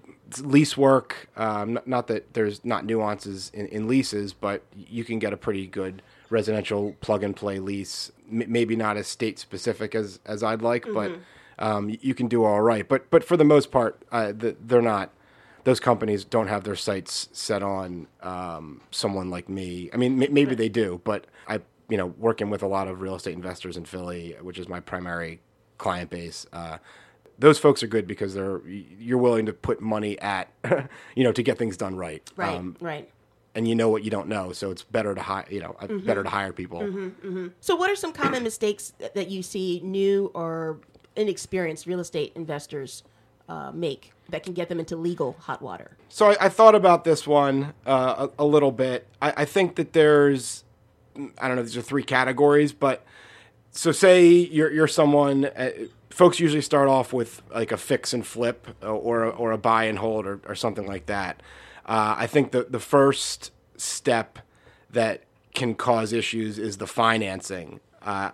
lease 0.40 0.76
work. 0.76 1.28
Um, 1.36 1.74
not, 1.74 1.88
not, 1.88 2.06
that 2.08 2.34
there's 2.34 2.64
not 2.64 2.84
nuances 2.84 3.50
in, 3.54 3.66
in, 3.68 3.88
leases, 3.88 4.32
but 4.32 4.62
you 4.76 5.04
can 5.04 5.18
get 5.18 5.32
a 5.32 5.36
pretty 5.36 5.66
good 5.66 6.02
residential 6.30 6.94
plug 7.00 7.22
and 7.22 7.34
play 7.34 7.58
lease. 7.58 8.12
M- 8.30 8.44
maybe 8.48 8.76
not 8.76 8.96
as 8.96 9.06
state 9.06 9.38
specific 9.38 9.94
as 9.94 10.20
as 10.26 10.42
I'd 10.42 10.62
like, 10.62 10.84
mm-hmm. 10.84 10.94
but 10.94 11.64
um, 11.64 11.96
you 12.00 12.14
can 12.14 12.28
do 12.28 12.44
all 12.44 12.60
right. 12.60 12.86
But 12.86 13.10
but 13.10 13.24
for 13.24 13.36
the 13.36 13.44
most 13.44 13.70
part, 13.70 14.02
uh, 14.12 14.32
the, 14.32 14.56
they're 14.60 14.82
not 14.82 15.10
those 15.64 15.80
companies 15.80 16.24
don't 16.24 16.48
have 16.48 16.64
their 16.64 16.76
sights 16.76 17.28
set 17.32 17.62
on 17.62 18.06
um, 18.22 18.80
someone 18.90 19.30
like 19.30 19.48
me. 19.48 19.90
I 19.92 19.96
mean, 19.96 20.22
m- 20.22 20.32
maybe 20.32 20.54
they 20.54 20.68
do, 20.68 21.00
but 21.04 21.26
I, 21.46 21.60
you 21.88 21.96
know, 21.96 22.06
working 22.18 22.48
with 22.48 22.62
a 22.62 22.66
lot 22.66 22.88
of 22.88 23.00
real 23.00 23.14
estate 23.14 23.34
investors 23.34 23.76
in 23.76 23.84
Philly, 23.84 24.36
which 24.40 24.58
is 24.58 24.68
my 24.68 24.80
primary 24.80 25.40
client 25.76 26.10
base. 26.10 26.46
Uh, 26.52 26.78
those 27.38 27.58
folks 27.58 27.82
are 27.82 27.86
good 27.86 28.06
because 28.06 28.34
they're 28.34 28.60
you're 28.66 29.18
willing 29.18 29.46
to 29.46 29.52
put 29.52 29.80
money 29.80 30.18
at, 30.20 30.48
you 31.14 31.24
know, 31.24 31.32
to 31.32 31.42
get 31.42 31.58
things 31.58 31.76
done 31.76 31.96
right. 31.96 32.28
Right. 32.36 32.56
Um, 32.56 32.76
right. 32.80 33.08
And 33.54 33.66
you 33.66 33.74
know 33.74 33.88
what 33.88 34.04
you 34.04 34.10
don't 34.10 34.28
know, 34.28 34.52
so 34.52 34.70
it's 34.70 34.84
better 34.84 35.14
to 35.14 35.22
hire. 35.22 35.44
You 35.50 35.60
know, 35.60 35.76
uh, 35.80 35.86
mm-hmm. 35.86 36.06
better 36.06 36.22
to 36.22 36.28
hire 36.28 36.52
people. 36.52 36.80
Mm-hmm, 36.80 37.06
mm-hmm. 37.06 37.46
So, 37.60 37.74
what 37.74 37.90
are 37.90 37.96
some 37.96 38.12
common 38.12 38.44
mistakes 38.44 38.92
that 39.14 39.30
you 39.30 39.42
see 39.42 39.80
new 39.82 40.30
or 40.34 40.78
inexperienced 41.16 41.86
real 41.86 41.98
estate 41.98 42.32
investors 42.36 43.02
uh, 43.48 43.72
make 43.72 44.12
that 44.28 44.44
can 44.44 44.52
get 44.52 44.68
them 44.68 44.78
into 44.78 44.96
legal 44.96 45.34
hot 45.40 45.60
water? 45.60 45.96
So 46.08 46.30
I, 46.30 46.36
I 46.42 46.48
thought 46.50 46.74
about 46.76 47.02
this 47.02 47.26
one 47.26 47.72
uh, 47.84 48.28
a, 48.38 48.42
a, 48.42 48.46
little 48.46 48.70
bit. 48.70 49.08
I, 49.20 49.32
I, 49.38 49.44
think 49.44 49.74
that 49.76 49.92
there's, 49.92 50.62
I 51.38 51.48
don't 51.48 51.56
know, 51.56 51.62
these 51.62 51.76
are 51.76 51.82
three 51.82 52.04
categories, 52.04 52.72
but 52.72 53.04
so 53.70 53.90
say 53.90 54.28
you're 54.28 54.70
you're 54.70 54.86
someone. 54.86 55.50
Uh, 56.10 56.14
folks 56.14 56.40
usually 56.40 56.62
start 56.62 56.88
off 56.88 57.12
with 57.12 57.42
like 57.54 57.72
a 57.72 57.76
fix 57.76 58.12
and 58.12 58.26
flip 58.26 58.68
or 58.82 59.24
a, 59.24 59.30
or 59.30 59.52
a 59.52 59.58
buy 59.58 59.84
and 59.84 59.98
hold 59.98 60.26
or, 60.26 60.40
or 60.46 60.54
something 60.54 60.86
like 60.86 61.06
that. 61.06 61.42
Uh, 61.86 62.14
I 62.18 62.26
think 62.26 62.52
the 62.52 62.64
the 62.64 62.80
first 62.80 63.52
step 63.76 64.38
that 64.90 65.22
can 65.54 65.74
cause 65.74 66.12
issues 66.12 66.58
is 66.58 66.76
the 66.76 66.86
financing. 66.86 67.80
Uh, 68.02 68.30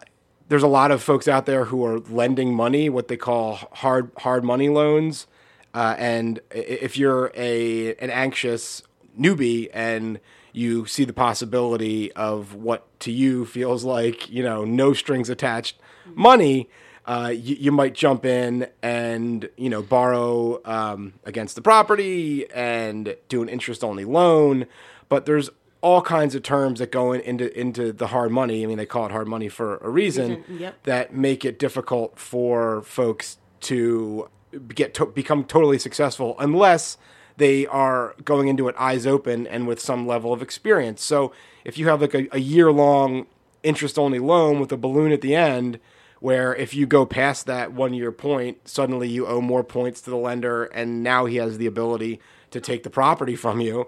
there's 0.48 0.62
a 0.62 0.68
lot 0.68 0.90
of 0.90 1.02
folks 1.02 1.26
out 1.26 1.46
there 1.46 1.66
who 1.66 1.84
are 1.84 2.00
lending 2.00 2.54
money, 2.54 2.88
what 2.88 3.08
they 3.08 3.16
call 3.16 3.56
hard 3.72 4.10
hard 4.18 4.44
money 4.44 4.68
loans. 4.68 5.26
Uh, 5.72 5.94
and 5.98 6.40
if 6.50 6.96
you're 6.96 7.32
a 7.34 7.94
an 7.96 8.10
anxious 8.10 8.82
newbie 9.18 9.68
and 9.72 10.20
you 10.52 10.86
see 10.86 11.04
the 11.04 11.12
possibility 11.12 12.12
of 12.12 12.54
what 12.54 12.86
to 13.00 13.10
you 13.10 13.44
feels 13.44 13.84
like 13.84 14.28
you 14.30 14.42
know 14.42 14.64
no 14.64 14.92
strings 14.92 15.28
attached 15.28 15.76
money, 16.14 16.68
uh, 17.06 17.32
you, 17.34 17.56
you, 17.56 17.72
might 17.72 17.94
jump 17.94 18.24
in 18.24 18.66
and 18.82 19.48
you 19.56 19.68
know 19.68 19.82
borrow 19.82 20.60
um, 20.64 21.14
against 21.24 21.54
the 21.54 21.60
property 21.60 22.50
and 22.52 23.16
do 23.28 23.42
an 23.42 23.48
interest 23.48 23.84
only 23.84 24.04
loan. 24.04 24.66
But 25.08 25.26
there's 25.26 25.50
all 25.82 26.00
kinds 26.00 26.34
of 26.34 26.42
terms 26.42 26.78
that 26.78 26.90
go 26.90 27.12
in, 27.12 27.20
into 27.20 27.58
into 27.58 27.92
the 27.92 28.06
hard 28.06 28.32
money. 28.32 28.62
I 28.62 28.66
mean, 28.66 28.78
they 28.78 28.86
call 28.86 29.04
it 29.04 29.12
hard 29.12 29.28
money 29.28 29.50
for 29.50 29.76
a 29.78 29.90
reason. 29.90 30.44
Yep. 30.48 30.84
That 30.84 31.14
make 31.14 31.44
it 31.44 31.58
difficult 31.58 32.18
for 32.18 32.80
folks 32.82 33.36
to 33.62 34.30
get 34.74 34.94
to 34.94 35.06
become 35.06 35.44
totally 35.44 35.78
successful 35.78 36.36
unless 36.38 36.96
they 37.36 37.66
are 37.66 38.14
going 38.24 38.48
into 38.48 38.68
it 38.68 38.74
eyes 38.78 39.06
open 39.06 39.46
and 39.46 39.66
with 39.66 39.80
some 39.80 40.06
level 40.06 40.32
of 40.32 40.40
experience. 40.40 41.02
So 41.02 41.32
if 41.64 41.76
you 41.76 41.88
have 41.88 42.00
like 42.00 42.14
a, 42.14 42.28
a 42.32 42.38
year 42.38 42.70
long 42.72 43.26
interest 43.62 43.98
only 43.98 44.18
loan 44.18 44.60
with 44.60 44.70
a 44.72 44.76
balloon 44.76 45.12
at 45.12 45.20
the 45.20 45.34
end, 45.34 45.80
where 46.24 46.54
if 46.54 46.72
you 46.72 46.86
go 46.86 47.04
past 47.04 47.44
that 47.44 47.70
one 47.74 47.92
year 47.92 48.10
point, 48.10 48.66
suddenly 48.66 49.06
you 49.06 49.26
owe 49.26 49.42
more 49.42 49.62
points 49.62 50.00
to 50.00 50.08
the 50.08 50.16
lender, 50.16 50.64
and 50.64 51.02
now 51.02 51.26
he 51.26 51.36
has 51.36 51.58
the 51.58 51.66
ability 51.66 52.18
to 52.50 52.62
take 52.62 52.82
the 52.82 52.88
property 52.88 53.36
from 53.36 53.60
you. 53.60 53.86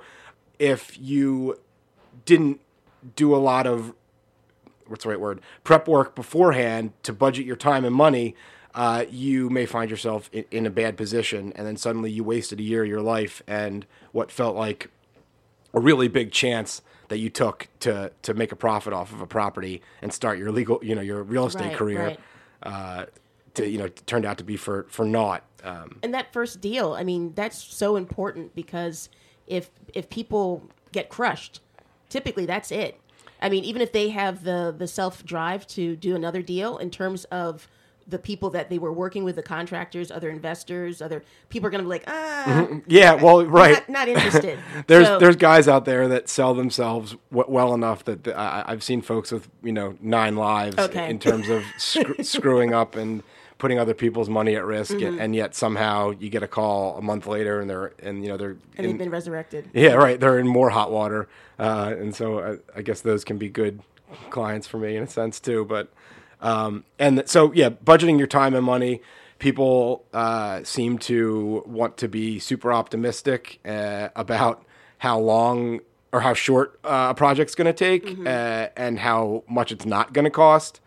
If 0.59 0.99
you 1.01 1.59
didn't 2.27 2.61
do 3.15 3.35
a 3.35 3.39
lot 3.39 3.67
of 3.67 3.95
what's 4.87 5.05
the 5.05 5.09
right 5.09 5.21
word 5.21 5.41
prep 5.65 5.89
work 5.89 6.15
beforehand 6.15 6.93
to 7.05 7.13
budget 7.15 7.47
your 7.47 7.57
time 7.57 7.87
and 7.87 7.95
money 7.95 8.35
uh, 8.75 9.07
you 9.11 9.49
may 9.49 9.65
find 9.65 9.91
yourself 9.91 10.29
in, 10.31 10.45
in, 10.51 10.67
a 10.67 10.71
bad 10.71 10.97
position 10.97 11.53
and 11.57 11.67
then 11.67 11.77
suddenly 11.77 12.11
you 12.11 12.23
wasted 12.23 12.61
a 12.61 12.63
year 12.63 12.83
of 12.83 12.89
your 12.89 13.01
life 13.01 13.43
and 13.47 13.87
what 14.13 14.31
felt 14.31 14.55
like 14.55 14.91
a 15.73 15.81
really 15.81 16.07
big 16.07 16.33
chance 16.33 16.83
that 17.09 17.19
you 17.19 17.31
took 17.31 17.69
to 17.81 18.13
to 18.23 18.35
make 18.35 18.53
a 18.53 18.57
profit 18.57 18.93
off 18.93 19.13
of 19.13 19.21
a 19.21 19.27
property 19.27 19.83
and 20.03 20.13
start 20.13 20.39
your 20.39 20.53
legal 20.53 20.81
you 20.83 20.95
know 20.95 21.03
your 21.03 21.23
real 21.23 21.47
estate 21.47 21.69
right, 21.69 21.77
career 21.77 22.05
right. 22.05 22.21
Uh, 22.63 23.07
to 23.55 23.69
you 23.69 23.79
know 23.79 23.89
turned 23.89 24.25
out 24.25 24.39
to 24.39 24.45
be 24.45 24.57
for 24.57 24.87
for 24.89 25.05
naught 25.05 25.45
um, 25.65 25.99
and 26.03 26.13
that 26.13 26.33
first 26.33 26.61
deal 26.61 26.95
i 26.95 27.05
mean 27.05 27.33
that's 27.35 27.63
so 27.63 27.97
important 27.97 28.55
because 28.55 29.09
if 29.47 29.71
if 29.95 30.09
people 30.11 30.63
get 30.93 31.09
crushed 31.09 31.61
typically 32.09 32.47
that's 32.47 32.71
it. 32.71 33.01
I 33.41 33.49
mean, 33.49 33.65
even 33.65 33.83
if 33.83 33.93
they 33.93 34.09
have 34.11 34.45
the 34.45 34.75
the 34.77 34.87
self 34.87 35.25
drive 35.25 35.67
to 35.69 35.97
do 35.97 36.15
another 36.15 36.43
deal 36.43 36.79
in 36.79 36.91
terms 36.91 37.25
of 37.27 37.69
the 38.09 38.19
people 38.19 38.51
that 38.51 38.71
they 38.71 38.79
were 38.79 38.93
working 38.93 39.25
with, 39.25 39.37
the 39.37 39.43
contractors, 39.43 40.11
other 40.11 40.31
investors, 40.31 41.03
other 41.03 41.23
people 41.49 41.67
are 41.67 41.71
going 41.71 41.83
to 41.83 41.85
be 41.85 41.89
like, 41.89 42.05
ah, 42.07 42.45
mm-hmm. 42.47 42.79
yeah, 42.87 43.15
well, 43.15 43.45
right, 43.45 43.89
not, 43.89 44.07
not 44.07 44.09
interested. 44.09 44.59
there's 44.87 45.07
so, 45.07 45.19
there's 45.19 45.37
guys 45.37 45.67
out 45.67 45.85
there 45.85 46.07
that 46.09 46.29
sell 46.29 46.55
themselves 46.55 47.17
w- 47.31 47.51
well 47.53 47.75
enough 47.75 48.05
that 48.05 48.25
the, 48.25 48.39
I, 48.39 48.65
have 48.69 48.83
seen 48.83 49.03
folks 49.03 49.33
with 49.33 49.49
you 49.63 49.73
know 49.73 49.97
nine 50.01 50.37
lives 50.37 50.79
okay. 50.79 51.11
in 51.11 51.19
terms 51.19 51.49
of 51.49 51.65
sc- 51.79 52.23
screwing 52.23 52.73
up 52.73 52.95
and 52.95 53.23
putting 53.59 53.79
other 53.79 53.95
people's 53.95 54.29
money 54.29 54.55
at 54.55 54.65
risk, 54.65 54.93
mm-hmm. 54.93 55.07
and, 55.07 55.21
and, 55.21 55.35
yet 55.35 55.55
somehow 55.55 56.11
you 56.11 56.29
get 56.29 56.43
a 56.43 56.49
call 56.49 56.97
a 56.99 57.03
month 57.03 57.27
later, 57.27 57.61
and 57.61 57.69
they're 57.71 57.93
and 58.03 58.23
you 58.23 58.29
know 58.29 58.37
they're 58.37 58.57
and 58.77 58.87
in, 58.87 58.87
they've 58.87 58.99
been 58.99 59.11
resurrected. 59.11 59.69
Yeah, 59.73 59.95
right. 59.95 60.21
They're 60.21 60.39
in 60.39 60.47
more 60.47 60.71
hot 60.71 60.93
water, 60.93 61.29
uh, 61.59 61.95
and 61.99 62.15
so 62.15 62.61
I, 62.75 62.79
I, 62.79 62.83
guess 62.83 63.01
those 63.01 63.25
can 63.25 63.39
be 63.39 63.49
good 63.49 63.81
clients 64.31 64.67
for 64.67 64.79
me 64.79 64.97
in 64.97 65.05
a 65.05 65.09
sense 65.09 65.41
too. 65.41 65.65
But 65.65 65.91
um, 66.47 66.85
and 66.99 67.25
so 67.27 67.53
yeah, 67.53 67.71
budgeting 67.71 68.19
your 68.19 68.29
time 68.29 68.55
and 68.55 68.65
money. 68.65 69.03
People 69.39 70.05
uh, 70.15 70.63
seem 70.63 70.97
to 70.99 71.65
want 71.67 71.97
to 71.99 72.09
be 72.09 72.39
super 72.39 72.73
optimistic 72.73 73.59
uh, 73.67 74.09
about 74.15 74.65
how 74.99 75.19
long 75.19 75.81
or 76.13 76.21
how 76.21 76.35
short 76.35 76.79
uh, 76.85 77.09
a 77.11 77.15
project's 77.15 77.55
going 77.57 77.67
to 77.67 77.73
take 77.73 78.07
mm-hmm. 78.07 78.27
Uh, 78.27 78.69
and 78.77 79.01
how 79.01 79.43
much 79.49 79.73
it's 79.73 79.85
not 79.85 80.13
going 80.13 80.25
to 80.25 80.31
cost. 80.31 80.81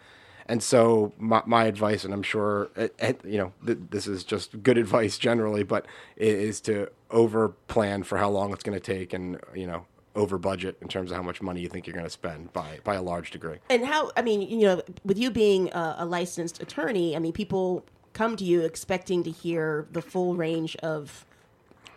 And 0.45 0.63
so 0.63 1.13
my, 1.19 1.43
my 1.45 1.65
advice, 1.65 2.05
and 2.05 2.13
I'm 2.13 2.23
sure 2.23 2.69
it, 2.75 2.95
uh, 3.01 3.07
uh, 3.07 3.13
you 3.25 3.37
know 3.37 3.53
th- 3.65 3.77
this 3.91 4.07
is 4.07 4.23
just 4.23 4.63
good 4.63 4.77
advice 4.85 5.17
generally, 5.17 5.63
but 5.63 5.85
is 6.15 6.61
to 6.61 6.89
over 7.11 7.49
plan 7.67 8.03
for 8.03 8.17
how 8.17 8.29
long 8.29 8.53
it's 8.53 8.63
going 8.63 8.79
to 8.79 8.93
take, 8.93 9.13
and 9.13 9.39
you 9.53 9.67
know 9.67 9.85
over 10.19 10.37
budget 10.37 10.77
in 10.81 10.87
terms 10.87 11.11
of 11.11 11.17
how 11.17 11.23
much 11.23 11.41
money 11.41 11.61
you 11.61 11.69
think 11.69 11.87
you're 11.87 11.95
going 11.95 12.05
to 12.05 12.09
spend 12.09 12.51
by 12.53 12.79
by 12.83 12.95
a 12.95 13.01
large 13.01 13.31
degree. 13.31 13.57
And 13.69 13.85
how 13.85 14.11
I 14.15 14.21
mean, 14.21 14.41
you 14.41 14.59
know, 14.59 14.81
with 15.03 15.17
you 15.17 15.31
being 15.31 15.69
a, 15.69 15.95
a 15.99 16.05
licensed 16.05 16.61
attorney, 16.61 17.15
I 17.15 17.19
mean, 17.19 17.31
people 17.33 17.85
come 18.13 18.35
to 18.35 18.43
you 18.43 18.61
expecting 18.61 19.23
to 19.23 19.31
hear 19.31 19.87
the 19.91 20.01
full 20.01 20.35
range 20.35 20.75
of 20.77 21.25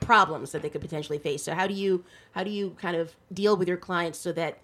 problems 0.01 0.53
that 0.53 0.63
they 0.63 0.69
could 0.69 0.81
potentially 0.81 1.19
face. 1.19 1.43
So 1.43 1.55
how 1.55 1.67
do 1.67 1.75
you 1.75 2.05
how 2.33 2.45
do 2.45 2.51
you 2.51 2.77
kind 2.81 2.97
of 2.97 3.15
deal 3.33 3.57
with 3.57 3.69
your 3.69 3.77
clients 3.77 4.19
so 4.19 4.33
that 4.33 4.59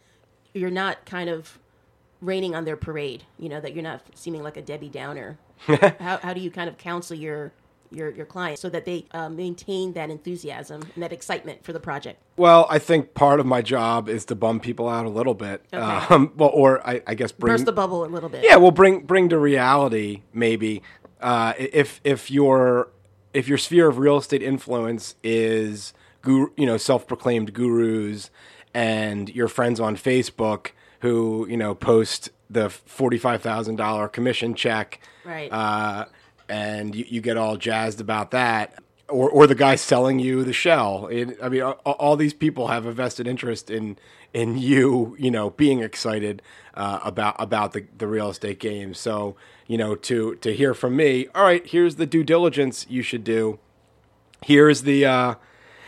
you're 0.55 0.71
not 0.71 1.05
kind 1.05 1.29
of 1.29 1.59
raining 2.21 2.55
on 2.55 2.65
their 2.65 2.77
parade? 2.77 3.25
You 3.39 3.49
know 3.49 3.61
that 3.61 3.75
you're 3.75 3.83
not 3.83 4.03
seeming 4.15 4.43
like 4.43 4.57
a 4.57 4.63
Debbie 4.63 4.89
Downer. 4.89 5.39
how 5.99 6.19
how 6.19 6.33
do 6.33 6.41
you 6.41 6.51
kind 6.51 6.69
of 6.69 6.79
counsel 6.79 7.17
your 7.17 7.53
your 7.91 8.11
your 8.11 8.27
clients 8.27 8.61
so 8.61 8.69
that 8.69 8.85
they 8.85 9.07
uh, 9.13 9.29
maintain 9.29 9.93
that 9.95 10.11
enthusiasm 10.11 10.83
and 10.95 11.03
that 11.03 11.13
excitement 11.13 11.65
for 11.65 11.73
the 11.73 11.81
project? 11.81 12.21
Well, 12.37 12.67
I 12.71 12.79
think 12.79 13.15
part 13.15 13.41
of 13.41 13.47
my 13.47 13.63
job 13.63 14.09
is 14.09 14.25
to 14.27 14.35
bum 14.35 14.61
people 14.61 14.89
out 14.89 15.07
a 15.07 15.09
little 15.09 15.35
bit. 15.35 15.65
Okay. 15.73 15.83
Um, 16.15 16.33
well, 16.37 16.51
or 16.53 16.87
I, 16.87 17.03
I 17.07 17.15
guess 17.15 17.33
bring 17.33 17.53
Burst 17.55 17.65
the 17.65 17.73
bubble 17.73 18.05
a 18.05 18.07
little 18.07 18.29
bit. 18.29 18.45
yeah, 18.45 18.57
well, 18.57 18.71
bring 18.71 19.01
bring 19.01 19.29
to 19.31 19.39
reality 19.39 20.23
maybe. 20.33 20.83
Uh, 21.21 21.53
if 21.59 22.01
if 22.05 22.31
your 22.31 22.89
if 23.35 23.49
your 23.49 23.59
sphere 23.59 23.89
of 23.89 23.99
real 23.99 24.19
estate 24.19 24.43
influence 24.43 25.15
is 25.23 25.93
guru, 26.23 26.51
you 26.57 26.67
know 26.67 26.77
self-proclaimed 26.77 27.53
gurus 27.53 28.31
and 28.75 29.29
your 29.31 29.49
friends 29.49 29.81
on 29.81 29.97
Facebook 29.97 30.69
who 31.01 31.47
you 31.49 31.57
know 31.57 31.75
post 31.75 32.31
the 32.51 32.71
forty-five 32.71 33.43
thousand 33.43 33.77
dollar 33.77 34.09
commission 34.09 34.55
check, 34.55 35.01
Right. 35.25 35.53
Uh, 35.53 36.07
and 36.49 36.95
you, 36.95 37.05
you 37.09 37.21
get 37.21 37.37
all 37.37 37.57
jazzed 37.57 38.01
about 38.01 38.31
that. 38.33 38.75
Or, 39.09 39.31
or 39.31 39.47
the 39.47 39.55
guy 39.55 39.77
selling 39.77 40.19
you 40.19 40.45
the 40.45 40.53
shell. 40.53 41.07
It, 41.07 41.39
I 41.43 41.49
mean, 41.49 41.63
all, 41.63 41.73
all 41.85 42.15
these 42.15 42.35
people 42.35 42.69
have 42.69 42.85
a 42.85 42.93
vested 42.93 43.27
interest 43.27 43.71
in 43.71 43.97
in 44.35 44.59
you, 44.59 45.17
you 45.19 45.31
know, 45.31 45.51
being 45.51 45.81
excited 45.81 46.43
uh, 46.75 47.01
about 47.03 47.35
about 47.39 47.73
the, 47.73 47.87
the 47.97 48.07
real 48.07 48.29
estate 48.29 48.61
game. 48.61 48.93
So, 48.93 49.35
you 49.67 49.79
know, 49.79 49.95
to 49.95 50.35
to 50.37 50.55
hear 50.55 50.75
from 50.75 50.97
me, 50.97 51.27
all 51.35 51.43
right, 51.43 51.67
here's 51.67 51.97
the 51.97 52.05
due 52.05 52.23
diligence 52.23 52.87
you 52.89 53.03
should 53.03 53.25
do. 53.25 53.59
Here's 54.45 54.83
the 54.83 55.07
uh, 55.07 55.35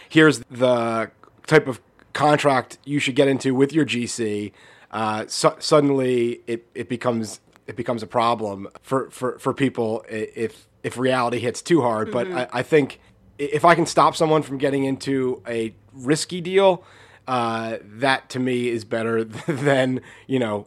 here's 0.09 0.41
the 0.51 1.11
type 1.47 1.69
of 1.69 1.81
contract 2.13 2.79
you 2.85 2.99
should 2.99 3.15
get 3.15 3.29
into 3.29 3.55
with 3.55 3.73
your 3.73 3.85
GC. 3.85 4.53
Uh, 4.91 5.25
so, 5.29 5.57
suddenly, 5.59 6.41
it, 6.47 6.67
it 6.75 6.89
becomes 6.89 7.41
it 7.71 7.77
becomes 7.77 8.03
a 8.03 8.07
problem 8.07 8.67
for, 8.83 9.09
for, 9.11 9.39
for 9.39 9.55
people 9.55 10.05
if 10.09 10.67
if 10.83 10.99
reality 10.99 11.39
hits 11.39 11.63
too 11.63 11.83
hard. 11.83 12.11
But 12.11 12.33
I, 12.33 12.49
I 12.53 12.63
think 12.63 12.99
if 13.39 13.65
I 13.65 13.75
can 13.77 13.87
stop 13.87 14.17
someone 14.17 14.43
from 14.43 14.59
getting 14.59 14.85
into 14.85 15.41
a 15.47 15.73
risky 15.93 16.41
deal, 16.41 16.83
uh, 17.29 17.79
that 17.83 18.29
to 18.31 18.41
me 18.41 18.69
is 18.69 18.85
better 18.85 19.25
than 19.47 20.01
you 20.27 20.41
know. 20.41 20.67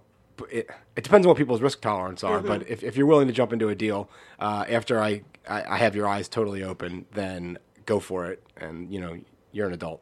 It, 0.50 0.69
it 0.95 1.03
depends 1.03 1.25
on 1.25 1.29
what 1.29 1.38
people's 1.38 1.62
risk 1.62 1.81
tolerance 1.81 2.24
are, 2.24 2.39
but 2.39 2.67
if, 2.69 2.83
if 2.83 2.95
you're 2.95 3.05
willing 3.07 3.27
to 3.27 3.33
jump 3.33 3.51
into 3.51 3.69
a 3.69 3.75
deal 3.75 4.10
uh, 4.39 4.65
after 4.69 5.01
I, 5.01 5.24
I, 5.48 5.75
I 5.75 5.77
have 5.77 5.95
your 5.95 6.07
eyes 6.07 6.27
totally 6.27 6.63
open, 6.63 7.05
then 7.13 7.57
go 7.86 8.00
for 8.00 8.27
it. 8.27 8.43
And 8.57 8.91
you 8.91 9.01
know 9.01 9.19
you're 9.51 9.67
an 9.67 9.74
adult. 9.74 10.01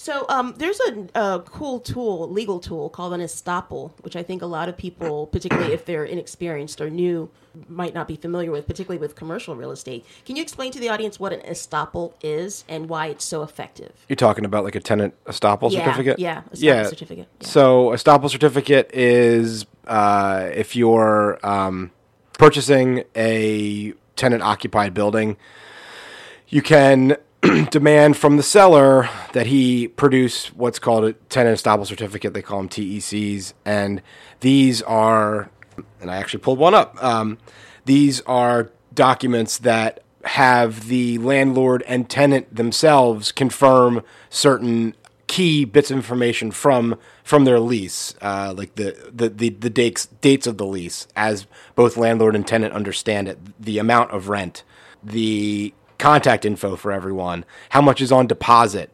So 0.00 0.24
um, 0.28 0.54
there's 0.58 0.78
a, 0.78 1.08
a 1.20 1.40
cool 1.40 1.80
tool, 1.80 2.30
legal 2.30 2.60
tool 2.60 2.88
called 2.88 3.12
an 3.14 3.20
estoppel, 3.20 3.90
which 4.02 4.14
I 4.14 4.22
think 4.22 4.42
a 4.42 4.46
lot 4.46 4.68
of 4.68 4.76
people, 4.76 5.26
particularly 5.26 5.72
if 5.72 5.86
they're 5.86 6.04
inexperienced 6.04 6.80
or 6.80 6.88
new, 6.88 7.30
might 7.68 7.94
not 7.94 8.06
be 8.06 8.14
familiar 8.14 8.52
with, 8.52 8.68
particularly 8.68 9.00
with 9.00 9.16
commercial 9.16 9.56
real 9.56 9.72
estate. 9.72 10.06
Can 10.24 10.36
you 10.36 10.42
explain 10.42 10.70
to 10.70 10.78
the 10.78 10.88
audience 10.88 11.18
what 11.18 11.32
an 11.32 11.40
estoppel 11.40 12.14
is 12.22 12.64
and 12.68 12.88
why 12.88 13.08
it's 13.08 13.24
so 13.24 13.42
effective? 13.42 13.92
You're 14.08 14.14
talking 14.14 14.44
about 14.44 14.62
like 14.62 14.76
a 14.76 14.80
tenant 14.80 15.14
estoppel 15.24 15.72
Yeah, 15.72 15.84
certificate? 15.84 16.20
yeah, 16.20 16.42
estoppel 16.52 16.58
yeah. 16.62 16.82
certificate, 16.84 17.28
yeah. 17.40 17.46
So 17.48 17.88
estoppel 17.88 18.30
certificate 18.30 18.92
is 18.94 19.66
uh, 19.88 20.48
if 20.54 20.76
you're 20.76 21.44
um, 21.44 21.90
purchasing 22.34 23.02
a 23.16 23.94
tenant 24.14 24.44
occupied 24.44 24.94
building, 24.94 25.36
you 26.46 26.62
can 26.62 27.16
demand 27.70 28.16
from 28.16 28.36
the 28.36 28.42
seller 28.42 29.08
that 29.32 29.46
he 29.46 29.88
produce 29.88 30.48
what's 30.54 30.78
called 30.78 31.04
a 31.04 31.12
tenant 31.12 31.58
estoppel 31.58 31.86
certificate. 31.86 32.34
They 32.34 32.42
call 32.42 32.58
them 32.58 32.68
TECs, 32.68 33.52
and 33.64 34.02
these 34.40 34.82
are, 34.82 35.50
and 36.00 36.10
I 36.10 36.16
actually 36.16 36.40
pulled 36.40 36.58
one 36.58 36.74
up. 36.74 37.02
Um, 37.02 37.38
these 37.84 38.20
are 38.22 38.70
documents 38.94 39.58
that 39.58 40.02
have 40.24 40.88
the 40.88 41.18
landlord 41.18 41.82
and 41.86 42.10
tenant 42.10 42.54
themselves 42.54 43.32
confirm 43.32 44.02
certain 44.28 44.94
key 45.26 45.64
bits 45.64 45.90
of 45.90 45.96
information 45.96 46.50
from 46.50 46.98
from 47.22 47.44
their 47.44 47.60
lease, 47.60 48.14
uh, 48.20 48.52
like 48.56 48.74
the 48.74 49.10
the 49.12 49.28
the, 49.28 49.50
the 49.50 49.70
dates 49.70 50.06
dates 50.20 50.46
of 50.46 50.58
the 50.58 50.66
lease, 50.66 51.06
as 51.14 51.46
both 51.74 51.96
landlord 51.96 52.34
and 52.34 52.46
tenant 52.46 52.74
understand 52.74 53.28
it, 53.28 53.38
the 53.62 53.78
amount 53.78 54.10
of 54.10 54.28
rent, 54.28 54.64
the 55.02 55.72
contact 55.98 56.44
info 56.44 56.76
for 56.76 56.92
everyone, 56.92 57.44
how 57.70 57.80
much 57.80 58.00
is 58.00 58.12
on 58.12 58.26
deposit, 58.26 58.90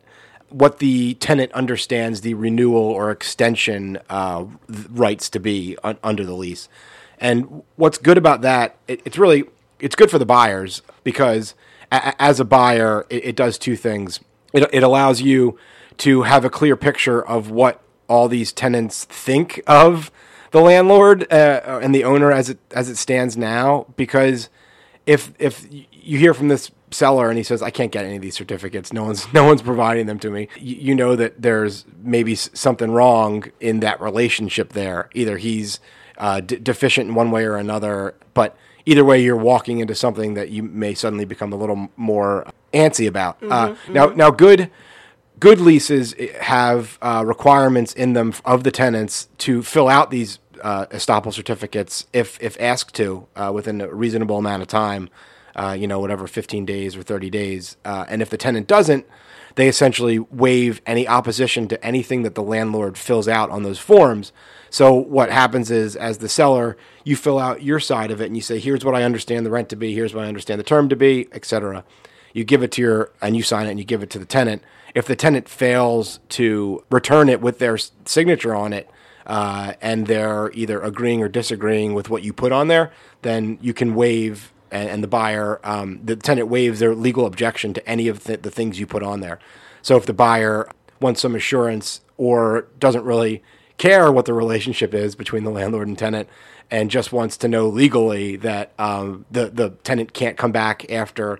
what 0.49 0.79
the 0.79 1.15
tenant 1.15 1.53
understands 1.53 2.21
the 2.21 2.35
renewal 2.35 2.83
or 2.83 3.11
extension 3.11 3.99
uh, 4.09 4.45
rights 4.91 5.29
to 5.31 5.41
be 5.41 5.77
un- 5.83 5.99
under 6.03 6.25
the 6.25 6.35
lease. 6.35 6.69
And 7.19 7.63
what's 7.77 7.99
good 7.99 8.19
about 8.19 8.43
that, 8.43 8.77
it, 8.89 9.01
it's 9.05 9.19
really 9.19 9.45
it's 9.81 9.97
good 9.97 10.11
for 10.11 10.19
the 10.19 10.27
buyers 10.27 10.83
because 11.03 11.55
a- 11.91 12.21
as 12.23 12.41
a 12.41 12.45
buyer, 12.45 13.07
it, 13.11 13.25
it 13.27 13.37
does 13.37 13.59
two 13.59 13.77
things. 13.77 14.21
It, 14.53 14.69
it 14.73 14.83
allows 14.83 15.21
you 15.21 15.59
to 15.99 16.23
have 16.23 16.45
a 16.45 16.51
clear 16.51 16.77
picture 16.77 17.25
of 17.25 17.51
what 17.51 17.81
all 18.09 18.29
these 18.29 18.53
tenants 18.53 19.05
think 19.05 19.61
of 19.67 20.11
the 20.51 20.61
landlord 20.61 21.27
uh, 21.33 21.81
and 21.83 21.95
the 21.95 22.05
owner 22.05 22.31
as 22.31 22.49
it 22.49 22.59
as 22.73 22.89
it 22.89 22.97
stands 22.97 23.37
now. 23.37 23.87
Because 23.97 24.49
if 25.07 25.33
if 25.39 25.67
you 25.93 26.19
hear 26.19 26.35
from 26.35 26.49
this 26.49 26.71
seller 26.95 27.29
and 27.29 27.37
he 27.37 27.45
says 27.45 27.63
I 27.63 27.71
can't 27.71 27.93
get 27.93 28.05
any 28.05 28.17
of 28.17 28.23
these 28.23 28.37
certificates, 28.37 28.93
no 28.93 29.05
one's 29.05 29.33
no 29.33 29.45
one's 29.45 29.63
providing 29.63 30.07
them 30.07 30.19
to 30.21 30.31
me. 30.31 30.49
You, 30.59 30.77
you 30.77 30.95
know 30.95 31.17
that 31.17 31.43
there's 31.43 31.85
maybe 32.03 32.35
something 32.35 32.91
wrong 32.91 33.45
in 33.61 33.81
that 33.81 34.01
relationship 34.01 34.73
there. 34.73 35.11
Either 35.15 35.39
he's 35.39 35.81
uh, 36.19 36.41
d- 36.41 36.57
deficient 36.57 37.09
in 37.09 37.15
one 37.15 37.31
way 37.31 37.45
or 37.45 37.57
another, 37.57 38.15
but 38.35 38.57
either 38.87 39.05
way, 39.05 39.23
you're 39.23 39.37
walking 39.37 39.81
into 39.81 39.95
something 39.95 40.35
that 40.35 40.51
you 40.51 40.63
may 40.63 40.95
suddenly 40.95 41.25
become 41.25 41.53
a 41.53 41.57
little 41.57 41.91
more 41.97 42.47
antsy 42.73 43.07
about. 43.07 43.43
uh, 43.43 43.75
now, 43.89 44.07
now, 44.07 44.31
good 44.31 44.71
good 45.41 45.61
leases 45.61 46.15
have 46.41 46.99
uh, 47.03 47.25
requirements 47.27 47.93
in 47.93 48.13
them 48.13 48.33
of 48.45 48.65
the 48.65 48.71
tenants 48.71 49.29
to 49.39 49.63
fill 49.63 49.89
out 49.89 50.11
these 50.11 50.39
uh, 50.63 50.87
estoppel 50.87 51.33
certificates 51.33 52.07
if 52.13 52.43
if 52.43 52.57
asked 52.61 52.95
to 52.95 53.27
uh, 53.37 53.51
within 53.53 53.81
a 53.81 53.93
reasonable 53.93 54.39
amount 54.39 54.63
of 54.63 54.69
time. 54.69 55.09
Uh, 55.57 55.77
you 55.79 55.87
know, 55.87 56.01
whatever, 56.01 56.27
15 56.27 56.65
days 56.65 56.97
or 56.97 57.03
30 57.03 57.31
days. 57.31 57.77
Uh, 57.85 58.05
and 58.09 58.21
if 58.21 58.31
the 58.31 58.37
tenant 58.37 58.67
doesn't, 58.67 59.07
they 59.55 59.69
essentially 59.69 60.19
waive 60.19 60.81
any 60.87 61.07
opposition 61.07 61.69
to 61.69 61.85
anything 61.85 62.23
that 62.23 62.35
the 62.35 62.43
landlord 62.43 62.99
fills 62.99 63.29
out 63.29 63.51
on 63.51 63.63
those 63.63 63.79
forms. 63.79 64.33
So 64.71 64.93
what 64.93 65.31
happens 65.31 65.71
is, 65.71 65.95
as 65.95 66.19
the 66.19 66.29
seller, 66.29 66.77
you 67.05 67.15
fill 67.15 67.39
out 67.39 67.63
your 67.63 67.79
side 67.79 68.11
of 68.11 68.21
it 68.21 68.27
and 68.27 68.37
you 68.37 68.43
say, 68.43 68.59
"Here's 68.59 68.85
what 68.85 68.97
I 68.97 69.05
understand 69.05 69.47
the 69.47 69.51
rent 69.51 69.69
to 69.69 69.77
be. 69.77 69.95
Here's 69.95 70.15
what 70.15 70.25
I 70.25 70.29
understand 70.29 70.59
the 70.59 70.65
term 70.65 70.89
to 70.89 70.97
be, 70.97 71.29
etc." 71.33 71.85
You 72.33 72.43
give 72.43 72.65
it 72.65 72.73
to 72.73 72.83
your 72.83 73.13
and 73.23 73.37
you 73.37 73.45
sign 73.45 73.67
it 73.67 73.71
and 73.71 73.79
you 73.79 73.85
give 73.85 74.03
it 74.03 74.11
to 74.11 74.19
the 74.19 74.25
tenant. 74.25 74.63
If 74.95 75.07
the 75.07 75.15
tenant 75.15 75.49
fails 75.49 76.19
to 76.31 76.85
return 76.91 77.29
it 77.29 77.41
with 77.41 77.61
their 77.61 77.79
signature 77.79 78.55
on 78.55 78.73
it, 78.73 78.91
uh, 79.27 79.75
and 79.81 80.07
they're 80.09 80.51
either 80.55 80.81
agreeing 80.81 81.23
or 81.23 81.29
disagreeing 81.29 81.95
with 81.95 82.11
what 82.11 82.23
you 82.25 82.33
put 82.33 82.53
on 82.53 82.69
there, 82.69 82.93
then 83.23 83.59
you 83.63 83.73
can 83.73 83.95
waive 83.95 84.53
and, 84.75 84.91
and 84.91 85.03
the 85.05 85.09
buyer, 85.09 85.61
um, 85.63 86.01
the 86.05 86.17
tenant 86.17 86.49
waives 86.49 86.81
their 86.81 86.95
legal 86.95 87.27
objection 87.27 87.73
to 87.75 87.89
any 87.89 88.09
of 88.09 88.25
the, 88.25 88.37
the 88.37 88.51
things 88.51 88.81
you 88.81 88.87
put 88.87 89.05
on 89.05 89.21
there. 89.21 89.39
So 89.83 89.97
if 89.97 90.05
the 90.05 90.13
buyer 90.13 90.69
wants 91.01 91.23
some 91.23 91.37
assurance 91.37 92.01
or 92.17 92.67
doesn't 92.81 93.05
really 93.05 93.43
care 93.79 94.11
what 94.11 94.25
the 94.25 94.35
relationship 94.35 94.93
is 94.93 95.15
between 95.15 95.45
the 95.45 95.51
landlord 95.51 95.87
and 95.87 95.97
tenant 95.97 96.29
and 96.71 96.91
just 96.91 97.13
wants 97.13 97.37
to 97.39 97.49
know 97.49 97.69
legally 97.69 98.35
that 98.37 98.73
um, 98.79 99.25
the, 99.31 99.49
the 99.49 99.71
tenant 99.85 100.13
can't 100.13 100.37
come 100.37 100.51
back 100.51 100.91
after 100.91 101.39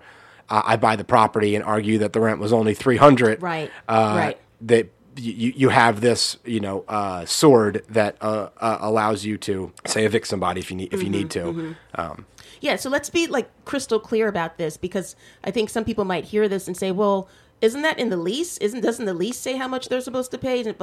uh, 0.49 0.61
I 0.63 0.77
buy 0.77 0.95
the 0.95 1.03
property 1.03 1.55
and 1.55 1.63
argue 1.63 1.97
that 1.99 2.13
the 2.13 2.21
rent 2.21 2.39
was 2.39 2.53
only 2.53 2.73
300 2.73 3.41
Right, 3.41 3.71
uh, 3.89 4.13
right. 4.15 4.37
that 4.61 4.89
you, 5.17 5.53
you 5.55 5.69
have 5.69 6.01
this 6.01 6.37
you 6.45 6.59
know 6.59 6.83
uh, 6.87 7.25
sword 7.25 7.83
that 7.89 8.17
uh, 8.21 8.49
uh, 8.59 8.77
allows 8.79 9.25
you 9.25 9.37
to 9.39 9.71
say 9.85 10.05
evict 10.05 10.27
somebody 10.27 10.59
if 10.59 10.69
you 10.69 10.77
need 10.77 10.93
if 10.93 11.01
you 11.01 11.09
need 11.09 11.29
to 11.31 11.75
um, 11.95 12.25
Yeah, 12.65 12.77
so 12.77 12.89
let's 12.89 13.11
be 13.11 13.27
like 13.27 13.47
crystal 13.63 13.99
clear 13.99 14.27
about 14.27 14.57
this 14.57 14.75
because 14.75 15.15
I 15.43 15.51
think 15.51 15.69
some 15.69 15.85
people 15.85 16.03
might 16.03 16.25
hear 16.25 16.47
this 16.49 16.67
and 16.67 16.75
say, 16.75 16.89
"Well, 16.91 17.29
isn't 17.61 17.83
that 17.83 17.99
in 17.99 18.09
the 18.09 18.17
lease? 18.17 18.57
Isn't 18.57 18.81
doesn't 18.81 19.05
the 19.05 19.13
lease 19.13 19.37
say 19.37 19.55
how 19.55 19.67
much 19.67 19.87
they're 19.87 20.01
supposed 20.01 20.31
to 20.31 20.39
pay?" 20.39 20.73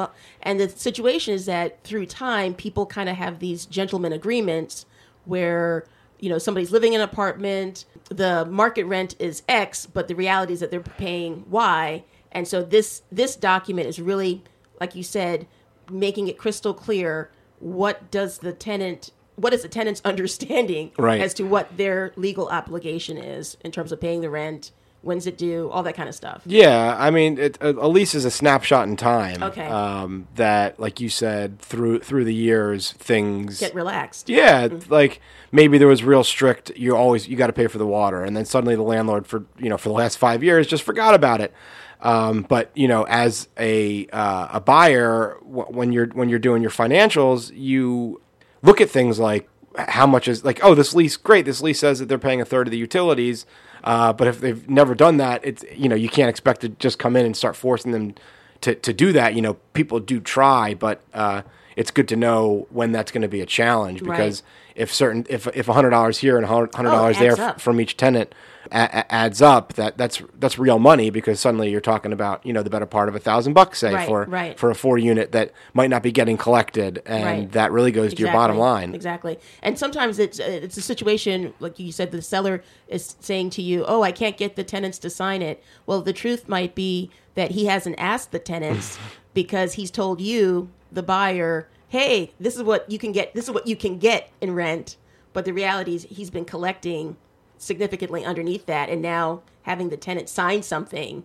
And 0.43 0.61
the 0.61 0.69
situation 0.69 1.35
is 1.35 1.47
that 1.47 1.83
through 1.83 2.07
time, 2.07 2.55
people 2.55 2.87
kind 2.87 3.09
of 3.09 3.17
have 3.17 3.41
these 3.41 3.67
gentleman 3.67 4.13
agreements 4.13 4.87
where 5.25 5.85
you 6.21 6.29
know 6.29 6.39
somebody's 6.39 6.71
living 6.71 6.93
in 6.93 7.01
an 7.01 7.09
apartment, 7.09 7.85
the 8.11 8.45
market 8.45 8.85
rent 8.85 9.17
is 9.19 9.43
X, 9.49 9.85
but 9.85 10.07
the 10.07 10.15
reality 10.15 10.53
is 10.53 10.61
that 10.61 10.71
they're 10.71 10.79
paying 10.83 11.45
Y, 11.51 12.05
and 12.31 12.47
so 12.47 12.63
this 12.63 13.03
this 13.11 13.35
document 13.35 13.89
is 13.89 13.99
really, 13.99 14.45
like 14.81 14.95
you 14.95 15.03
said, 15.03 15.49
making 15.91 16.29
it 16.29 16.39
crystal 16.39 16.75
clear 16.75 17.33
what 17.59 18.09
does 18.13 18.39
the 18.39 18.53
tenant 18.53 19.11
what 19.37 19.53
is 19.55 19.63
the 19.63 19.69
tenant's 19.69 20.01
understanding 20.05 20.93
Right. 20.99 21.21
as 21.21 21.35
to 21.35 21.45
what 21.45 21.77
their 21.77 22.13
legal 22.17 22.49
obligation 22.49 23.17
is 23.17 23.57
in 23.65 23.73
terms 23.73 23.93
of 23.93 24.01
paying 24.01 24.21
the 24.21 24.31
rent 24.31 24.71
when's 25.05 25.27
it 25.27 25.37
due, 25.37 25.69
all 25.71 25.83
that 25.83 25.97
kind 25.97 26.09
of 26.09 26.15
stuff. 26.15 26.43
Yeah, 26.47 26.95
I 26.97 27.11
mean, 27.11 27.37
it, 27.37 27.59
a, 27.61 27.71
a 27.71 27.89
lease 27.89 28.15
is 28.15 28.25
a 28.25 28.31
snapshot 28.31 28.87
in 28.87 28.97
time. 28.97 29.43
Okay. 29.43 29.67
Um, 29.67 30.29
that, 30.37 30.79
like 30.79 31.01
you 31.01 31.09
said, 31.09 31.59
through 31.59 31.99
through 31.99 32.25
the 32.25 32.33
years, 32.33 32.93
things 32.93 33.59
Get 33.59 33.75
relaxed. 33.75 34.29
Yeah, 34.29 34.69
like 34.89 35.21
maybe 35.51 35.77
there 35.77 35.89
was 35.89 36.05
real 36.05 36.23
strict. 36.23 36.71
You 36.77 36.95
always 36.97 37.27
you 37.27 37.37
got 37.37 37.49
to 37.49 37.53
pay 37.53 37.67
for 37.67 37.79
the 37.79 37.87
water, 37.87 38.23
and 38.23 38.37
then 38.37 38.45
suddenly 38.45 38.77
the 38.77 38.83
landlord 38.83 39.27
for 39.27 39.45
you 39.59 39.69
know 39.69 39.77
for 39.77 39.89
the 39.89 39.95
last 39.97 40.19
five 40.19 40.45
years 40.45 40.69
just 40.69 40.85
forgot 40.85 41.17
about 41.17 41.41
it. 41.41 41.53
Um, 42.01 42.47
but 42.49 42.71
you 42.77 42.87
know, 42.87 43.03
as 43.09 43.49
a 43.59 44.07
uh, 44.13 44.51
a 44.53 44.61
buyer, 44.61 45.37
w- 45.41 45.67
when 45.67 45.91
you're 45.91 46.07
when 46.11 46.29
you're 46.29 46.39
doing 46.39 46.63
your 46.63 46.71
financials, 46.71 47.51
you 47.53 48.21
look 48.63 48.81
at 48.81 48.89
things 48.91 49.19
like 49.19 49.49
how 49.77 50.07
much 50.07 50.29
is 50.29 50.45
like 50.45 50.61
oh 50.63 50.75
this 50.75 50.95
lease 50.95 51.17
great 51.17 51.45
this 51.47 51.61
lease 51.63 51.81
says 51.81 51.99
that 51.99 52.07
they're 52.07 52.19
paying 52.19 52.41
a 52.41 52.45
third 52.45 52.67
of 52.67 52.71
the 52.71 52.77
utilities 52.79 53.47
uh, 53.85 54.13
but 54.13 54.29
if 54.29 54.41
they've 54.41 54.69
never 54.69 54.95
done 54.95 55.17
that 55.17 55.41
it's 55.45 55.65
you 55.75 55.89
know 55.89 55.97
you 55.97 56.09
can't 56.09 56.29
expect 56.31 56.61
to 56.61 56.69
just 56.69 56.99
come 56.99 57.17
in 57.17 57.25
and 57.27 57.37
start 57.37 57.57
forcing 57.57 57.91
them 57.93 58.15
to, 58.61 58.75
to 58.77 58.93
do 58.93 59.13
that. 59.13 59.35
You 59.35 59.43
know 59.43 59.55
people 59.73 59.99
do 59.99 60.21
try 60.21 60.75
but 60.75 61.03
uh, 61.15 61.43
it's 61.75 61.91
good 61.91 62.07
to 62.09 62.17
know 62.17 62.67
when 62.71 62.93
that's 62.93 63.11
going 63.11 63.23
to 63.23 63.29
be 63.29 63.41
a 63.41 63.47
challenge 63.47 64.03
because 64.05 64.43
if 64.77 64.93
certain 64.95 65.27
if 65.29 65.49
if 65.57 65.67
hundred 65.67 65.91
dollars 65.91 66.19
here 66.19 66.37
and 66.37 66.47
hundred 66.47 66.71
Oh, 66.77 66.83
dollars 66.83 67.17
it 67.17 67.21
there 67.21 67.41
f- 67.41 67.61
from 67.61 67.81
each 67.81 67.97
tenant 67.97 68.35
a- 68.71 69.13
adds 69.13 69.43
up 69.43 69.73
that 69.75 69.99
that's 69.99 70.23
that's 70.39 70.59
real 70.59 70.79
money 70.79 71.11
because 71.11 71.41
suddenly 71.41 71.71
you're 71.71 71.81
talking 71.81 72.13
about 72.13 72.45
you 72.47 72.53
know 72.53 72.63
the 72.63 72.71
better 72.71 72.87
part 72.87 73.09
of 73.09 73.15
a 73.17 73.19
thousand 73.19 73.55
bucks 73.55 73.79
say 73.81 73.93
Right, 73.93 74.07
for 74.07 74.25
right. 74.27 74.59
for 74.59 74.71
a 74.71 74.75
four 74.75 74.99
unit 74.99 75.33
that 75.33 75.53
might 75.75 75.91
not 75.91 76.03
be 76.03 76.13
getting 76.13 76.37
collected 76.37 77.03
and 77.07 77.25
Right. 77.25 77.53
that 77.53 77.73
really 77.73 77.91
goes 77.93 78.15
to 78.15 78.23
your 78.23 78.33
bottom 78.33 78.57
line 78.59 78.95
Exactly. 78.95 79.39
And 79.63 79.79
sometimes 79.79 80.19
it's 80.19 80.39
it's 80.39 80.77
a 80.77 80.83
situation 80.83 81.55
like 81.61 81.79
you 81.79 81.91
said 81.93 82.13
the 82.13 82.23
seller 82.23 82.63
is 82.89 83.17
saying 83.21 83.51
to 83.51 83.63
you, 83.63 83.85
"Oh, 83.87 84.03
I 84.03 84.13
can't 84.13 84.37
get 84.37 84.55
the 84.57 84.65
tenants 84.65 84.99
to 85.01 85.11
sign 85.11 85.43
it." 85.43 85.63
Well, 85.87 86.01
the 86.03 86.13
truth 86.13 86.49
might 86.49 86.75
be 86.75 87.11
that 87.35 87.53
he 87.53 87.67
hasn't 87.67 87.97
asked 87.99 88.31
the 88.33 88.39
tenants 88.39 88.99
because 89.35 89.75
he's 89.75 89.91
told 89.91 90.21
you, 90.21 90.69
the 90.91 91.03
buyer, 91.03 91.69
"Hey, 91.89 92.33
this 92.39 92.55
is 92.57 92.63
what 92.63 92.91
you 92.91 92.99
can 92.99 93.13
get. 93.13 93.35
This 93.35 93.45
is 93.47 93.51
what 93.51 93.67
you 93.67 93.75
can 93.77 93.99
get 93.99 94.31
in 94.41 94.55
rent." 94.55 94.97
But 95.33 95.47
the 95.47 95.53
reality 95.53 95.95
is 95.95 96.07
he's 96.11 96.29
been 96.31 96.45
collecting 96.45 97.17
significantly 97.63 98.25
underneath 98.25 98.67
that 98.67 98.89
and 98.89 99.01
now 99.01 99.43
having 99.63 99.89
the 99.89 99.97
tenant 99.97 100.29
sign 100.29 100.63
something 100.63 101.25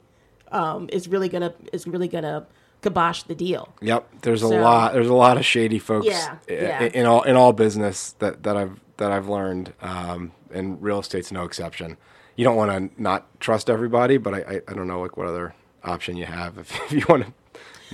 um, 0.51 0.87
is 0.93 1.07
really 1.07 1.27
to 1.29 1.53
is 1.73 1.87
really 1.87 2.07
to 2.09 2.45
kibosh 2.81 3.23
the 3.23 3.35
deal. 3.35 3.73
Yep, 3.81 4.07
there's 4.21 4.43
a 4.43 4.47
lot. 4.47 4.93
There's 4.93 5.07
a 5.09 5.13
lot 5.13 5.37
of 5.37 5.45
shady 5.45 5.79
folks 5.79 6.05
Yeah, 6.05 6.37
i- 6.49 6.53
yeah. 6.53 6.83
in 6.83 7.05
all 7.05 7.23
in 7.23 7.35
all 7.35 7.53
business 7.53 8.11
that, 8.19 8.43
that 8.43 8.55
I've 8.55 8.79
that 8.97 9.11
I've 9.11 9.27
learned, 9.27 9.73
um, 9.81 10.31
and 10.53 10.81
real 10.81 10.99
estate's 10.99 11.31
no 11.31 11.43
exception. 11.43 11.97
You 12.35 12.43
don't 12.45 12.55
want 12.55 12.71
to 12.95 13.01
not 13.01 13.25
trust 13.39 13.69
everybody, 13.69 14.17
but 14.17 14.33
I, 14.33 14.37
I, 14.37 14.61
I 14.67 14.73
don't 14.73 14.87
know 14.87 15.01
like 15.01 15.17
what 15.17 15.27
other 15.27 15.53
option 15.83 16.17
you 16.17 16.25
have 16.25 16.57
if, 16.59 16.75
if 16.85 16.91
you 16.91 17.03
want 17.09 17.25
to 17.25 17.33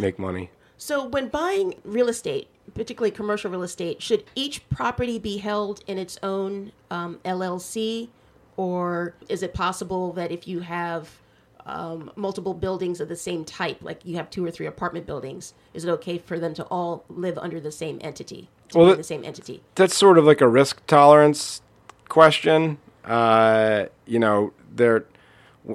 make 0.01 0.19
money. 0.19 0.49
So, 0.77 1.05
when 1.05 1.29
buying 1.29 1.75
real 1.85 2.09
estate, 2.09 2.49
particularly 2.73 3.11
commercial 3.11 3.49
real 3.49 3.63
estate, 3.63 4.01
should 4.01 4.25
each 4.35 4.67
property 4.69 5.17
be 5.17 5.37
held 5.37 5.81
in 5.87 5.97
its 5.97 6.17
own 6.21 6.73
um, 6.91 7.19
LLC, 7.23 8.09
or 8.57 9.15
is 9.29 9.43
it 9.43 9.53
possible 9.53 10.13
that 10.13 10.31
if 10.31 10.47
you 10.47 10.59
have 10.61 11.09
um, 11.65 12.11
multiple 12.15 12.53
buildings 12.53 12.99
of 12.99 13.07
the 13.07 13.15
same 13.15 13.45
type, 13.45 13.77
like 13.81 14.05
you 14.05 14.15
have 14.17 14.29
two 14.29 14.45
or 14.45 14.51
three 14.51 14.65
apartment 14.65 15.05
buildings, 15.05 15.53
is 15.73 15.85
it 15.85 15.89
okay 15.89 16.17
for 16.17 16.37
them 16.39 16.53
to 16.55 16.63
all 16.65 17.05
live 17.09 17.37
under 17.37 17.59
the 17.59 17.71
same 17.71 17.99
entity, 18.01 18.49
to 18.69 18.77
Well, 18.77 18.87
be 18.87 18.91
that- 18.93 18.97
the 18.97 19.03
same 19.03 19.23
entity? 19.23 19.61
That's 19.75 19.95
sort 19.95 20.17
of 20.17 20.25
like 20.25 20.41
a 20.41 20.47
risk 20.47 20.85
tolerance 20.87 21.61
question. 22.09 22.77
Uh, 23.05 23.85
you 24.05 24.19
know, 24.19 24.53
there 24.73 25.05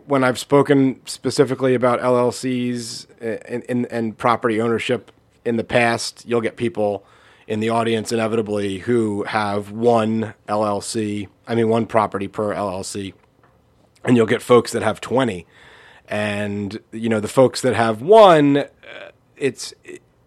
when 0.07 0.23
I've 0.23 0.39
spoken 0.39 1.01
specifically 1.07 1.75
about 1.75 2.01
LLCs 2.01 3.07
and, 3.49 3.65
and, 3.71 3.87
and 3.91 4.19
property 4.19 4.61
ownership 4.61 5.11
in 5.47 5.57
the 5.57 5.65
past, 5.65 6.25
you'll 6.27 6.43
get 6.43 6.57
people 6.57 7.05
in 7.49 7.61
the 7.61 7.71
audience 7.71 8.13
inevitably 8.13 8.81
who 8.81 9.25
have 9.25 9.73
one 9.73 10.35
LLC, 10.47 11.29
I 11.47 11.55
mean, 11.55 11.71
one 11.71 11.87
property 11.87 12.29
per 12.29 12.55
LLC, 12.55 13.15
and 14.05 14.17
you'll 14.17 14.27
get 14.27 14.43
folks 14.43 14.73
that 14.73 14.83
have 14.83 15.01
20. 15.01 15.47
And, 16.09 16.79
you 16.93 17.09
know, 17.09 17.21
the 17.21 17.29
folks 17.29 17.63
that 17.63 17.75
have 17.75 18.03
one, 18.03 18.59
uh, 18.59 18.67
it's 19.37 19.73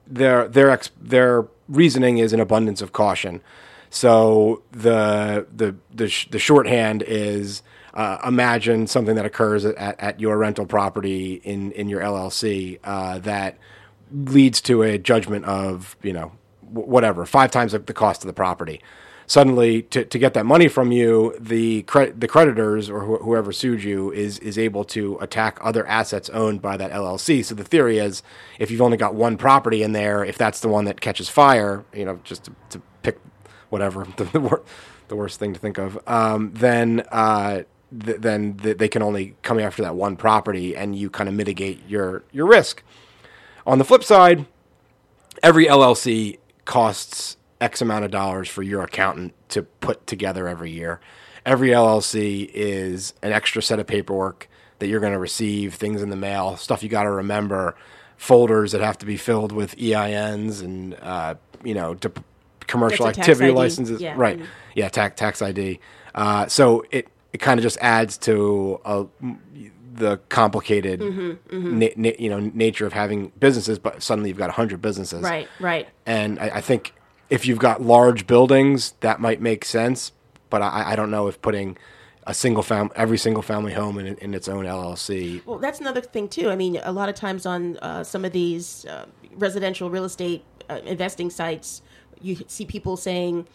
their 0.08 0.48
their 0.48 0.72
ex, 0.72 0.90
their 1.00 1.48
reasoning 1.70 2.18
is 2.18 2.34
an 2.34 2.40
abundance 2.40 2.82
of 2.82 2.92
caution. 2.92 3.42
So 3.92 4.64
the 4.72 5.48
the 5.56 5.76
the, 5.94 6.10
sh- 6.10 6.28
the 6.32 6.40
shorthand 6.40 7.04
is 7.04 7.62
uh, 7.94 8.18
imagine 8.26 8.88
something 8.88 9.16
that 9.16 9.26
occurs 9.26 9.64
at, 9.64 10.00
at 10.00 10.20
your 10.20 10.38
rental 10.38 10.66
property 10.66 11.36
in 11.44 11.72
in 11.74 11.88
your 11.88 12.02
LLC 12.02 12.80
uh, 12.84 13.20
that 13.20 13.58
leads 14.12 14.60
to 14.62 14.82
a 14.82 14.98
judgment 14.98 15.46
of 15.46 15.96
you 16.02 16.14
know 16.14 16.32
whatever 16.72 17.26
five 17.26 17.52
times 17.52 17.74
the 17.74 17.80
cost 17.94 18.24
of 18.24 18.28
the 18.28 18.34
property. 18.34 18.82
Suddenly, 19.28 19.84
to, 19.84 20.04
to 20.04 20.20
get 20.20 20.34
that 20.34 20.46
money 20.46 20.68
from 20.68 20.92
you, 20.92 21.34
the 21.40 21.84
cre- 21.84 22.12
the 22.18 22.28
creditors 22.28 22.90
or 22.90 23.02
wh- 23.06 23.24
whoever 23.24 23.54
sued 23.54 23.82
you 23.82 24.12
is 24.12 24.38
is 24.40 24.58
able 24.58 24.84
to 24.86 25.18
attack 25.22 25.58
other 25.62 25.88
assets 25.88 26.30
owned 26.32 26.62
by 26.62 26.76
that 26.76 26.92
LLC. 26.92 27.46
So 27.46 27.56
the 27.56 27.64
theory 27.64 27.98
is, 27.98 28.24
if 28.60 28.70
you've 28.70 28.82
only 28.82 28.98
got 28.98 29.16
one 29.16 29.38
property 29.38 29.84
in 29.84 29.94
there, 29.94 30.26
if 30.26 30.38
that's 30.38 30.60
the 30.60 30.68
one 30.68 30.84
that 30.84 31.00
catches 31.00 31.30
fire, 31.30 31.86
you 31.94 32.04
know, 32.04 32.20
just 32.26 32.44
to, 32.46 32.56
to 32.72 32.82
pick 33.04 33.20
whatever 33.70 34.06
the, 34.18 34.26
the, 34.26 34.40
wor- 34.42 34.64
the 35.08 35.16
worst 35.16 35.40
thing 35.40 35.54
to 35.54 35.60
think 35.60 35.78
of, 35.78 35.98
um, 36.08 36.52
then 36.54 37.02
uh, 37.12 37.62
th- 38.04 38.18
then 38.20 38.58
th- 38.58 38.78
they 38.80 38.90
can 38.90 39.02
only 39.02 39.36
come 39.44 39.60
after 39.60 39.82
that 39.82 39.96
one 39.96 40.18
property, 40.18 40.76
and 40.76 40.94
you 40.98 41.10
kind 41.10 41.30
of 41.30 41.36
mitigate 41.36 41.88
your 41.88 42.24
your 42.34 42.48
risk. 42.48 42.84
On 43.66 43.78
the 43.78 43.86
flip 43.86 44.04
side, 44.04 44.46
every 45.42 45.68
LLC 45.68 46.38
costs 46.72 47.36
X 47.60 47.82
amount 47.82 48.06
of 48.06 48.12
dollars 48.12 48.48
for 48.48 48.64
your 48.64 48.82
accountant 48.82 49.34
to 49.50 49.62
put 49.62 50.08
together 50.08 50.48
every 50.48 50.72
year. 50.72 51.02
Every 51.46 51.68
LLC 51.68 52.50
is 52.54 53.14
an 53.22 53.34
extra 53.34 53.62
set 53.62 53.78
of 53.78 53.88
paperwork 53.88 54.48
that 54.80 54.88
you're 54.88 55.02
going 55.02 55.12
to 55.12 55.20
receive, 55.20 55.74
things 55.76 56.02
in 56.02 56.10
the 56.10 56.16
mail, 56.16 56.56
stuff 56.56 56.82
you 56.82 56.88
got 56.88 57.04
to 57.04 57.12
remember, 57.12 57.76
folders 58.16 58.72
that 58.72 58.80
have 58.80 58.98
to 59.00 59.06
be 59.06 59.18
filled 59.18 59.52
with 59.52 59.76
EINs 59.76 60.62
and 60.62 60.96
uh, 61.02 61.36
you 61.62 61.74
know 61.74 61.94
to 61.96 62.10
commercial 62.68 63.06
That's 63.06 63.18
a 63.18 63.20
tax 63.20 63.30
activity 63.30 63.52
licenses. 63.52 64.00
yeah. 64.00 64.14
Right. 64.16 64.40
Yeah, 64.74 64.88
tax 64.88 65.20
tax 65.20 65.42
ID. 65.42 65.82
Uh, 66.16 66.48
so 66.48 66.86
it 66.90 67.10
it 67.34 67.40
kind 67.40 67.60
of 67.60 67.64
just 67.64 67.80
adds 67.82 68.18
to 68.20 68.80
a, 68.86 69.06
the 70.02 70.18
complicated 70.30 71.00
Mm-hmm, 71.00 71.80
Na- 71.80 71.88
na- 71.96 72.18
you 72.20 72.30
know 72.30 72.40
nature 72.40 72.86
of 72.86 72.94
having 72.94 73.32
businesses, 73.40 73.80
but 73.80 74.04
suddenly 74.04 74.30
you've 74.30 74.38
got 74.38 74.52
hundred 74.52 74.82
businesses. 74.82 75.22
Right, 75.22 75.48
right. 75.60 75.88
And 76.06 76.40
I, 76.40 76.48
I 76.58 76.62
think 76.62 76.94
if 77.30 77.46
you've 77.46 77.60
got 77.60 77.82
large 77.82 78.28
buildings, 78.28 78.94
that 79.00 79.20
might 79.22 79.40
make 79.42 79.64
sense. 79.66 80.12
But 80.50 80.62
I, 80.62 80.92
I 80.92 80.96
don't 80.98 81.12
know 81.12 81.28
if 81.28 81.42
putting 81.42 81.78
a 82.28 82.34
single 82.34 82.62
fam 82.64 82.90
every 82.96 83.18
single 83.18 83.42
family 83.42 83.74
home 83.74 83.98
in, 83.98 84.16
in 84.18 84.34
its 84.34 84.48
own 84.48 84.66
LLC. 84.66 85.46
Well, 85.46 85.58
that's 85.60 85.80
another 85.80 86.02
thing 86.02 86.28
too. 86.28 86.50
I 86.50 86.56
mean, 86.56 86.80
a 86.84 86.92
lot 86.92 87.08
of 87.10 87.16
times 87.16 87.46
on 87.46 87.78
uh, 87.78 88.04
some 88.04 88.26
of 88.26 88.32
these 88.34 88.86
uh, 88.86 89.06
residential 89.36 89.90
real 89.90 90.04
estate 90.04 90.44
uh, 90.70 90.80
investing 90.86 91.30
sites, 91.30 91.82
you 92.22 92.36
see 92.48 92.66
people 92.66 92.98
saying, 92.98 93.48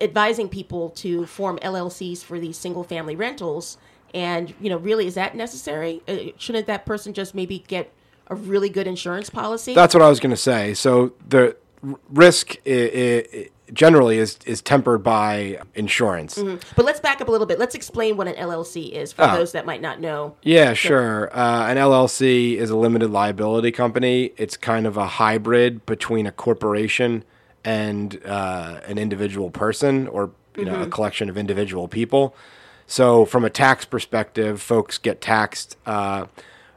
advising 0.00 0.48
people 0.48 0.90
to 0.90 1.26
form 1.26 1.58
LLCs 1.58 2.24
for 2.24 2.40
these 2.40 2.56
single 2.56 2.82
family 2.82 3.14
rentals. 3.14 3.78
And 4.14 4.54
you 4.60 4.70
know, 4.70 4.78
really, 4.78 5.06
is 5.06 5.14
that 5.14 5.34
necessary? 5.36 6.02
Uh, 6.08 6.32
shouldn't 6.38 6.66
that 6.66 6.86
person 6.86 7.12
just 7.12 7.34
maybe 7.34 7.60
get 7.66 7.92
a 8.28 8.34
really 8.34 8.68
good 8.68 8.86
insurance 8.86 9.30
policy? 9.30 9.74
That's 9.74 9.94
what 9.94 10.02
I 10.02 10.08
was 10.08 10.20
going 10.20 10.30
to 10.30 10.36
say. 10.36 10.74
So 10.74 11.12
the 11.28 11.56
risk 12.10 12.56
i 12.66 13.22
i 13.34 13.48
generally 13.72 14.16
is 14.18 14.38
is 14.46 14.62
tempered 14.62 15.02
by 15.02 15.60
insurance. 15.74 16.42
but 16.74 16.84
let's 16.86 17.00
back 17.00 17.20
up 17.20 17.28
a 17.28 17.30
little 17.30 17.46
bit. 17.46 17.58
Let's 17.58 17.74
explain 17.74 18.16
what 18.16 18.26
an 18.26 18.34
LLC 18.34 18.90
is 18.92 19.12
for 19.12 19.24
Oh. 19.24 19.36
those 19.36 19.52
that 19.52 19.66
might 19.66 19.82
not 19.82 20.00
know. 20.00 20.34
Yeah, 20.42 20.72
sure. 20.72 21.28
Uh, 21.36 21.66
an 21.68 21.76
LLC 21.76 22.56
is 22.56 22.70
a 22.70 22.76
limited 22.76 23.10
liability 23.10 23.70
company. 23.70 24.32
It's 24.38 24.56
kind 24.56 24.86
of 24.86 24.96
a 24.96 25.06
hybrid 25.06 25.84
between 25.84 26.26
a 26.26 26.32
corporation 26.32 27.24
and 27.62 28.18
uh, 28.24 28.80
an 28.86 28.96
individual 28.96 29.50
person, 29.50 30.08
or 30.08 30.30
you 30.56 30.64
know, 30.64 30.80
a 30.80 30.86
collection 30.86 31.28
of 31.28 31.36
individual 31.36 31.88
people. 31.88 32.34
So, 32.90 33.26
from 33.26 33.44
a 33.44 33.50
tax 33.50 33.84
perspective, 33.84 34.62
folks 34.62 34.96
get 34.96 35.20
taxed 35.20 35.76
uh, 35.84 36.24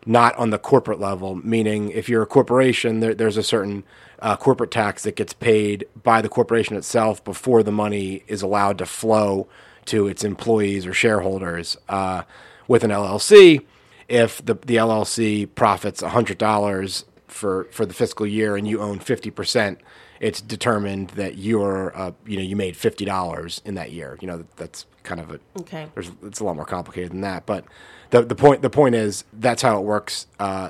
not 0.05 0.35
on 0.35 0.49
the 0.49 0.59
corporate 0.59 0.99
level. 0.99 1.35
Meaning, 1.35 1.89
if 1.91 2.09
you're 2.09 2.21
a 2.21 2.27
corporation, 2.27 2.99
there, 2.99 3.15
there's 3.15 3.37
a 3.37 3.43
certain 3.43 3.85
uh, 4.19 4.35
corporate 4.35 4.71
tax 4.71 5.03
that 5.03 5.15
gets 5.15 5.31
paid 5.31 5.87
by 6.03 6.21
the 6.21 6.27
corporation 6.27 6.75
itself 6.75 7.23
before 7.23 7.63
the 7.63 7.71
money 7.71 8.23
is 8.27 8.41
allowed 8.41 8.77
to 8.79 8.85
flow 8.85 9.47
to 9.85 10.07
its 10.07 10.25
employees 10.25 10.85
or 10.85 10.93
shareholders. 10.93 11.77
Uh, 11.87 12.23
with 12.67 12.83
an 12.83 12.91
LLC, 12.91 13.65
if 14.09 14.45
the 14.45 14.55
the 14.55 14.75
LLC 14.75 15.47
profits 15.55 16.01
hundred 16.01 16.37
dollars 16.37 17.05
for 17.29 17.69
for 17.71 17.85
the 17.85 17.93
fiscal 17.93 18.27
year 18.27 18.57
and 18.57 18.67
you 18.67 18.81
own 18.81 18.99
fifty 18.99 19.31
percent, 19.31 19.79
it's 20.19 20.41
determined 20.41 21.11
that 21.11 21.37
you're, 21.37 21.97
uh, 21.97 22.11
you 22.25 22.35
know, 22.35 22.43
you 22.43 22.57
made 22.57 22.75
fifty 22.75 23.05
dollars 23.05 23.61
in 23.63 23.75
that 23.75 23.93
year. 23.93 24.17
You 24.19 24.27
know, 24.27 24.43
that's 24.57 24.85
kind 25.03 25.19
of 25.19 25.31
a 25.31 25.39
Okay. 25.59 25.87
there's 25.93 26.11
it's 26.23 26.39
a 26.39 26.43
lot 26.43 26.55
more 26.55 26.65
complicated 26.65 27.11
than 27.11 27.21
that. 27.21 27.45
But 27.45 27.65
the 28.11 28.21
the 28.23 28.35
point 28.35 28.61
the 28.61 28.69
point 28.69 28.95
is 28.95 29.23
that's 29.33 29.61
how 29.61 29.77
it 29.77 29.83
works. 29.83 30.27
Uh, 30.39 30.69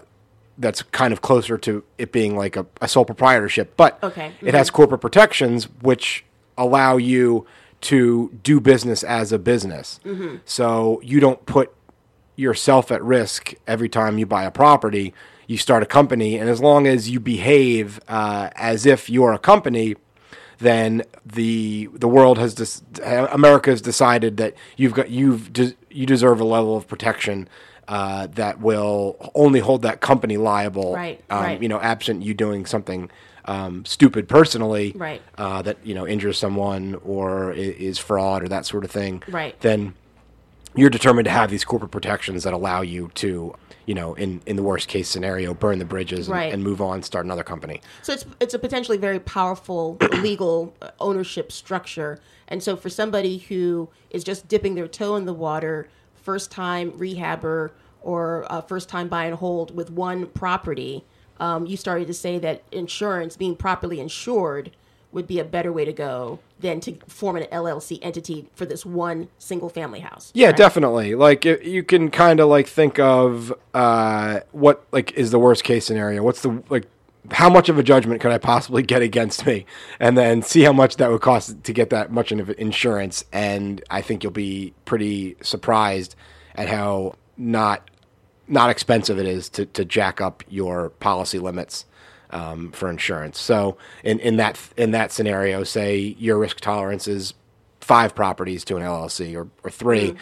that's 0.58 0.82
kind 0.84 1.12
of 1.14 1.22
closer 1.22 1.58
to 1.58 1.84
it 1.98 2.12
being 2.12 2.36
like 2.36 2.56
a, 2.56 2.66
a 2.82 2.88
sole 2.88 3.06
proprietorship, 3.06 3.76
but 3.78 3.98
Okay. 4.04 4.32
it 4.42 4.54
has 4.54 4.70
corporate 4.70 5.02
protections 5.02 5.68
which 5.82 6.24
allow 6.58 6.98
you 6.98 7.48
to 7.82 8.32
do 8.44 8.60
business 8.60 9.04
as 9.04 9.32
a 9.32 9.40
business. 9.40 10.00
So 10.46 11.02
you 11.04 11.20
don't 11.20 11.44
put 11.48 11.74
yourself 12.36 12.92
at 12.92 13.04
risk 13.04 13.54
every 13.66 13.90
time 13.90 14.18
you 14.20 14.26
buy 14.28 14.44
a 14.44 14.52
property. 14.52 15.14
You 15.48 15.58
start 15.58 15.82
a 15.82 15.86
company, 15.88 16.38
and 16.38 16.48
as 16.50 16.62
long 16.62 16.86
as 16.86 17.10
you 17.10 17.20
behave 17.20 18.00
uh, 18.08 18.50
as 18.56 18.86
if 18.86 19.10
you're 19.10 19.34
a 19.34 19.40
company, 19.40 19.96
then 20.62 21.04
the 21.26 21.90
the 21.94 22.08
world 22.08 22.38
has 22.38 22.54
dis- 22.54 22.82
America 23.04 23.72
has 23.72 23.82
decided 23.82 24.38
that 24.38 24.54
you've 24.78 24.94
got 24.94 25.10
you've 25.10 25.52
de- 25.52 25.76
you 25.90 26.06
deserve 26.06 26.40
a 26.40 26.46
level 26.46 26.78
of 26.78 26.88
protection 26.88 27.50
uh, 27.88 28.28
that 28.28 28.62
will 28.62 29.18
only 29.36 29.60
hold 29.60 29.82
that 29.82 30.00
company 30.00 30.38
liable. 30.38 30.94
Right, 30.94 31.22
um, 31.30 31.44
right. 31.44 31.62
You 31.62 31.68
know, 31.68 31.80
absent 31.82 32.24
you 32.24 32.34
doing 32.34 32.66
something 32.66 33.10
um, 33.46 33.84
stupid 33.86 34.30
personally, 34.30 34.94
Right. 34.96 35.22
Uh, 35.38 35.62
that 35.64 35.78
you 35.84 35.96
know 35.96 36.08
injures 36.08 36.38
someone 36.38 36.96
or 37.04 37.52
is 37.54 37.98
fraud 37.98 38.44
or 38.44 38.48
that 38.50 38.66
sort 38.66 38.86
of 38.86 38.92
thing. 38.92 39.24
Right. 39.28 39.60
Then 39.62 39.96
you're 40.76 40.90
determined 40.90 41.26
to 41.26 41.32
have 41.32 41.50
these 41.50 41.66
corporate 41.66 41.92
protections 41.92 42.44
that 42.44 42.54
allow 42.54 42.82
you 42.82 43.12
to, 43.16 43.54
you 43.86 43.94
know, 43.94 44.14
in, 44.14 44.42
in 44.46 44.56
the 44.56 44.64
worst 44.64 44.88
case 44.88 45.10
scenario, 45.10 45.54
burn 45.54 45.80
the 45.80 45.86
bridges 45.86 46.28
and, 46.28 46.36
Right. 46.36 46.54
and 46.54 46.64
move 46.64 46.82
on, 46.82 47.04
start 47.04 47.26
another 47.26 47.44
company. 47.44 47.82
So 48.02 48.14
it's 48.14 48.26
it's 48.40 48.54
a 48.54 48.60
potentially 48.60 48.98
very 48.98 49.20
powerful 49.20 49.98
legal 50.22 50.74
uh, 50.82 50.92
ownership 51.00 51.52
structure. 51.52 52.20
And 52.48 52.62
so 52.64 52.76
for 52.76 52.90
somebody 52.90 53.40
who 53.40 53.90
is 54.10 54.24
just 54.24 54.48
dipping 54.48 54.76
their 54.76 54.88
toe 54.88 55.16
in 55.16 55.26
the 55.26 55.34
water, 55.34 55.90
first 56.16 56.52
time 56.52 56.92
rehabber 56.94 57.72
or 58.02 58.46
uh, 58.50 58.62
first 58.62 58.90
time 58.90 59.08
buy 59.08 59.26
and 59.26 59.36
hold 59.36 59.76
with 59.76 59.90
one 59.92 60.28
property, 60.28 61.04
um, 61.40 61.66
you 61.66 61.78
started 61.78 62.08
to 62.08 62.14
say 62.14 62.40
that 62.40 62.64
insurance, 62.72 63.36
being 63.38 63.56
properly 63.56 64.00
insured, 64.00 64.72
would 65.12 65.28
be 65.28 65.40
a 65.40 65.44
better 65.44 65.72
way 65.74 65.84
to 65.86 65.94
go 65.94 66.40
than 66.62 66.80
to 66.82 66.96
form 67.08 67.36
an 67.36 67.44
LLC 67.52 68.00
entity 68.02 68.50
for 68.56 68.66
this 68.66 68.86
one 68.86 69.28
single 69.38 69.70
family 69.70 70.00
house. 70.00 70.32
Yeah, 70.34 70.48
correct? 70.48 70.58
definitely. 70.58 71.16
Like 71.16 71.46
it, 71.46 71.64
you 71.64 71.84
can 71.84 72.10
kind 72.10 72.40
of 72.40 72.48
like 72.50 72.68
think 72.68 73.00
of 73.00 73.54
uh, 73.74 74.42
what 74.52 74.86
like 74.92 75.12
is 75.14 75.32
the 75.32 75.40
worst 75.40 75.64
case 75.64 75.86
scenario. 75.86 76.24
What's 76.24 76.42
the 76.42 76.64
like 76.70 76.88
how 77.32 77.50
much 77.50 77.70
of 77.70 77.78
a 77.78 77.84
judgment 77.84 78.22
could 78.22 78.32
I 78.32 78.38
possibly 78.38 78.84
get 78.84 79.02
against 79.02 79.46
me, 79.46 79.66
and 80.00 80.18
then 80.18 80.42
see 80.42 80.62
how 80.62 80.74
much 80.74 80.98
that 80.98 81.12
would 81.12 81.22
cost 81.22 81.64
to 81.64 81.74
get 81.74 81.90
that 81.90 82.12
much 82.12 82.32
of 82.32 82.50
insurance. 82.58 83.26
And 83.32 83.84
I 83.90 84.02
think 84.02 84.24
you'll 84.24 84.32
be 84.32 84.74
pretty 84.86 85.36
surprised 85.42 86.16
at 86.56 86.68
how 86.68 87.16
not 87.38 87.90
not 88.48 88.70
expensive 88.70 89.18
it 89.18 89.26
is 89.26 89.50
to, 89.50 89.66
to 89.66 89.86
jack 89.86 90.20
up 90.20 90.44
your 90.50 90.90
policy 90.90 91.40
limits 91.40 91.86
um, 92.32 92.72
for 92.72 92.90
insurance. 92.90 93.40
So 93.40 93.78
in, 94.04 94.20
in 94.20 94.38
that 94.38 94.60
in 94.78 94.92
that 94.92 95.12
scenario, 95.12 95.64
say 95.64 96.16
your 96.18 96.38
risk 96.38 96.60
tolerance 96.60 97.08
is 97.08 97.34
five 97.82 98.14
properties 98.14 98.64
to 98.64 98.78
an 98.78 98.84
LLC 98.84 99.36
or, 99.36 99.50
or 99.64 99.70
3 99.72 100.16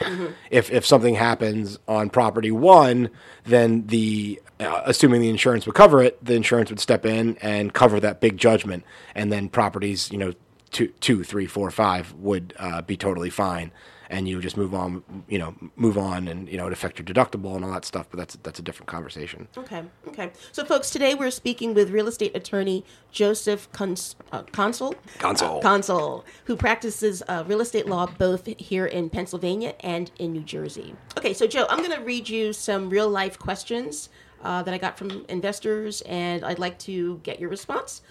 If 0.50 0.72
if 0.72 0.86
something 0.86 1.16
happens 1.16 1.78
on 1.88 2.10
property 2.10 2.52
one, 2.52 3.10
then 3.44 3.86
the 3.88 4.42
uh, 4.60 4.82
assuming 4.86 5.22
the 5.22 5.30
insurance 5.30 5.66
would 5.66 5.76
cover 5.76 6.02
it, 6.02 6.24
the 6.24 6.34
insurance 6.34 6.70
would 6.70 6.80
step 6.80 7.06
in 7.06 7.38
and 7.42 7.74
cover 7.74 8.00
that 8.00 8.20
big 8.20 8.38
judgment, 8.38 8.84
and 9.16 9.32
then 9.32 9.50
properties 9.50 10.12
you 10.12 10.18
know 10.18 10.34
two 10.72 10.88
two 11.00 11.24
three 11.24 11.46
four 11.46 11.70
five 11.72 12.14
would 12.14 12.54
uh, 12.60 12.82
be 12.82 12.98
totally 12.98 13.30
fine. 13.30 13.72
And 14.12 14.28
you 14.28 14.42
just 14.42 14.58
move 14.58 14.74
on, 14.74 15.04
you 15.28 15.38
know, 15.38 15.54
move 15.76 15.98
on, 15.98 16.28
and 16.28 16.50
you 16.50 16.58
know, 16.58 16.66
it 16.66 16.74
affect 16.74 16.98
your 16.98 17.06
deductible 17.06 17.56
and 17.56 17.64
all 17.64 17.72
that 17.72 17.86
stuff. 17.86 18.08
But 18.10 18.18
that's 18.18 18.38
that's 18.42 18.58
a 18.58 18.64
different 18.64 18.88
conversation. 18.88 19.48
Okay. 19.56 19.84
Okay. 20.08 20.32
So, 20.52 20.66
folks, 20.66 20.90
today 20.90 21.14
we're 21.14 21.30
speaking 21.30 21.76
with 21.76 21.92
real 21.92 22.08
estate 22.08 22.36
attorney 22.36 22.84
Joseph 23.12 23.72
Cons- 23.72 24.16
uh, 24.32 24.44
Consul. 24.52 24.96
Consul. 25.20 25.62
Consul, 25.62 26.26
who 26.46 26.56
practices 26.56 27.22
uh, 27.28 27.44
real 27.48 27.62
estate 27.62 27.88
law 27.88 28.08
both 28.08 28.48
here 28.58 28.88
in 28.88 29.12
Pennsylvania 29.12 29.76
and 29.82 30.10
in 30.18 30.34
New 30.34 30.42
Jersey. 30.42 30.96
Okay, 31.18 31.34
so 31.34 31.46
Joe, 31.46 31.68
I'm 31.70 31.80
going 31.80 31.96
to 31.96 32.04
read 32.04 32.28
you 32.28 32.52
some 32.52 32.90
real 32.90 33.10
life 33.10 33.38
questions 33.38 34.10
uh, 34.44 34.64
that 34.64 34.74
I 34.74 34.78
got 34.78 34.98
from 34.98 35.26
investors, 35.30 36.02
and 36.02 36.44
I'd 36.44 36.60
like 36.60 36.80
to 36.80 37.20
get 37.24 37.40
your 37.40 37.50
response. 37.50 38.02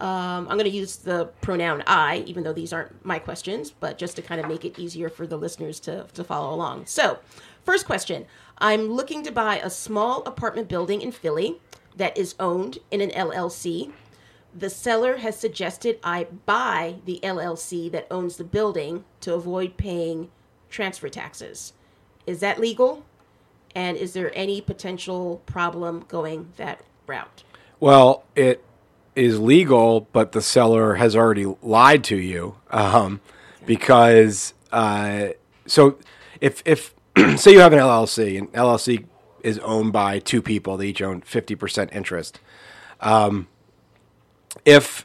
Um, 0.00 0.46
I'm 0.48 0.56
going 0.56 0.64
to 0.64 0.70
use 0.70 0.96
the 0.96 1.26
pronoun 1.40 1.82
I, 1.86 2.22
even 2.26 2.44
though 2.44 2.52
these 2.52 2.72
aren't 2.72 3.04
my 3.04 3.18
questions, 3.18 3.70
but 3.70 3.98
just 3.98 4.14
to 4.16 4.22
kind 4.22 4.40
of 4.40 4.48
make 4.48 4.64
it 4.64 4.78
easier 4.78 5.08
for 5.08 5.26
the 5.26 5.36
listeners 5.36 5.80
to, 5.80 6.06
to 6.14 6.22
follow 6.22 6.54
along. 6.54 6.86
So, 6.86 7.18
first 7.64 7.84
question 7.84 8.26
I'm 8.58 8.88
looking 8.88 9.24
to 9.24 9.32
buy 9.32 9.58
a 9.58 9.70
small 9.70 10.22
apartment 10.24 10.68
building 10.68 11.02
in 11.02 11.10
Philly 11.10 11.60
that 11.96 12.16
is 12.16 12.34
owned 12.38 12.78
in 12.90 13.00
an 13.00 13.10
LLC. 13.10 13.92
The 14.54 14.70
seller 14.70 15.18
has 15.18 15.38
suggested 15.38 15.98
I 16.02 16.24
buy 16.46 16.96
the 17.04 17.20
LLC 17.22 17.90
that 17.92 18.06
owns 18.10 18.36
the 18.36 18.44
building 18.44 19.04
to 19.20 19.34
avoid 19.34 19.76
paying 19.76 20.30
transfer 20.70 21.08
taxes. 21.08 21.72
Is 22.26 22.40
that 22.40 22.60
legal? 22.60 23.04
And 23.74 23.96
is 23.96 24.12
there 24.12 24.32
any 24.34 24.60
potential 24.60 25.42
problem 25.46 26.04
going 26.08 26.52
that 26.56 26.82
route? 27.06 27.42
Well, 27.80 28.24
it 28.34 28.64
is 29.18 29.40
legal, 29.40 30.08
but 30.12 30.30
the 30.32 30.40
seller 30.40 30.94
has 30.94 31.16
already 31.16 31.44
lied 31.60 32.04
to 32.04 32.16
you 32.16 32.54
um, 32.70 33.20
because 33.66 34.54
uh, 34.70 35.28
so 35.66 35.98
if 36.40 36.62
if 36.64 36.94
say 37.36 37.52
you 37.52 37.60
have 37.60 37.72
an 37.72 37.80
LLC 37.80 38.38
and 38.38 38.52
LLC 38.52 39.04
is 39.42 39.58
owned 39.58 39.92
by 39.92 40.20
two 40.20 40.40
people, 40.40 40.76
they 40.76 40.86
each 40.86 41.02
own 41.02 41.20
fifty 41.22 41.56
percent 41.56 41.90
interest. 41.92 42.38
Um, 43.00 43.48
if 44.64 45.04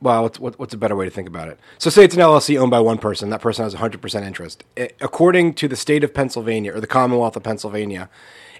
well, 0.00 0.22
what's, 0.22 0.40
what, 0.40 0.58
what's 0.58 0.74
a 0.74 0.78
better 0.78 0.96
way 0.96 1.04
to 1.04 1.10
think 1.10 1.28
about 1.28 1.48
it? 1.48 1.60
So, 1.78 1.90
say 1.90 2.04
it's 2.04 2.14
an 2.14 2.20
LLC 2.20 2.58
owned 2.58 2.70
by 2.70 2.80
one 2.80 2.98
person. 2.98 3.28
That 3.30 3.42
person 3.42 3.64
has 3.64 3.74
100% 3.74 4.22
interest. 4.22 4.64
According 4.98 5.52
to 5.54 5.68
the 5.68 5.76
state 5.76 6.02
of 6.02 6.14
Pennsylvania 6.14 6.74
or 6.74 6.80
the 6.80 6.86
Commonwealth 6.86 7.36
of 7.36 7.42
Pennsylvania, 7.42 8.08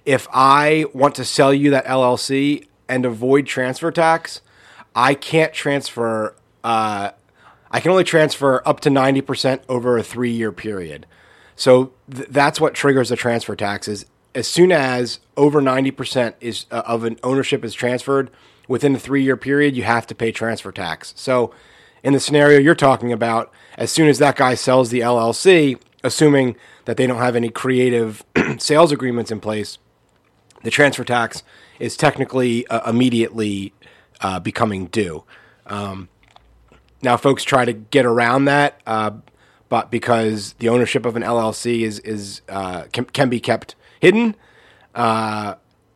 if 0.04 0.28
I 0.35 0.85
want 0.92 1.14
to 1.14 1.24
sell 1.24 1.54
you 1.54 1.70
that 1.70 1.87
LLC 1.87 2.66
and 2.90 3.06
avoid 3.06 3.46
transfer 3.46 3.90
tax, 3.90 4.42
I 4.94 5.14
can't 5.14 5.53
transfer. 5.53 6.35
Uh, 6.64 7.11
I 7.70 7.81
can 7.81 7.90
only 7.90 8.05
transfer 8.05 8.62
up 8.66 8.81
to 8.81 8.90
90% 8.90 9.61
over 9.68 9.96
a 9.96 10.03
three 10.03 10.33
year 10.33 10.53
period. 10.53 11.07
So 11.57 11.92
th- 12.12 12.29
that's 12.29 12.61
what 12.61 12.74
triggers 12.74 13.11
the 13.11 13.16
transfer 13.16 13.55
taxes. 13.55 14.07
As 14.35 14.48
soon 14.48 14.72
as 14.72 15.20
over 15.37 15.61
90% 15.61 16.35
is 16.40 16.66
uh, 16.70 16.83
of 16.87 17.05
an 17.05 17.18
ownership 17.22 17.64
is 17.64 17.74
transferred 17.74 18.31
within 18.68 18.94
a 18.94 18.98
three 18.98 19.22
year 19.22 19.37
period, 19.37 19.76
you 19.76 19.83
have 19.83 20.07
to 20.09 20.14
pay 20.14 20.33
transfer 20.33 20.72
tax. 20.72 21.12
So 21.16 21.53
in 22.03 22.12
the 22.12 22.20
scenario 22.20 22.59
you're 22.59 22.74
talking 22.74 23.12
about, 23.12 23.53
as 23.76 23.90
soon 23.90 24.09
as 24.09 24.18
that 24.18 24.37
guy 24.37 24.55
sells 24.55 24.90
the 24.90 25.00
LLC, 25.00 25.79
assuming 26.03 26.57
that 26.87 26.96
they 26.96 27.07
don't 27.07 27.18
have 27.18 27.37
any 27.37 27.50
creative 27.50 28.24
sales 28.59 28.90
agreements 28.90 29.31
in 29.31 29.40
place, 29.40 29.79
the 30.62 30.70
transfer 30.70 31.05
tax 31.05 31.42
is 31.79 31.96
technically 31.96 32.66
uh, 32.68 32.88
immediately 32.88 33.72
uh, 34.20 34.40
becoming 34.40 34.87
due. 34.87 35.24
Um, 35.66 36.09
now, 37.02 37.16
folks 37.16 37.44
try 37.44 37.64
to 37.64 37.72
get 37.72 38.04
around 38.04 38.44
that, 38.46 38.80
uh, 38.87 39.12
but 39.68 39.90
because 39.90 40.54
the 40.54 40.68
ownership 40.68 41.06
of 41.06 41.16
an 41.16 41.22
LLC 41.22 41.83
is 41.83 41.98
is 42.00 42.42
uh, 42.48 42.85
can, 42.92 43.04
can 43.06 43.28
be 43.28 43.40
kept 43.40 43.74
hidden, 44.00 44.35
uh, 44.94 45.54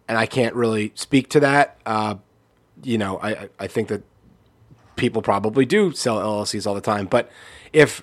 and 0.08 0.16
I 0.18 0.26
can't 0.26 0.54
really 0.54 0.92
speak 0.94 1.28
to 1.30 1.40
that. 1.40 1.78
Uh, 1.84 2.16
you 2.82 2.98
know, 2.98 3.18
I 3.18 3.28
I- 3.30 3.48
I 3.60 3.66
think 3.66 3.88
that 3.88 4.02
people 4.96 5.22
probably 5.22 5.66
do 5.66 5.92
sell 5.92 6.18
LLCs 6.18 6.66
all 6.66 6.74
the 6.74 6.80
time, 6.80 7.06
but 7.06 7.30
if 7.72 8.02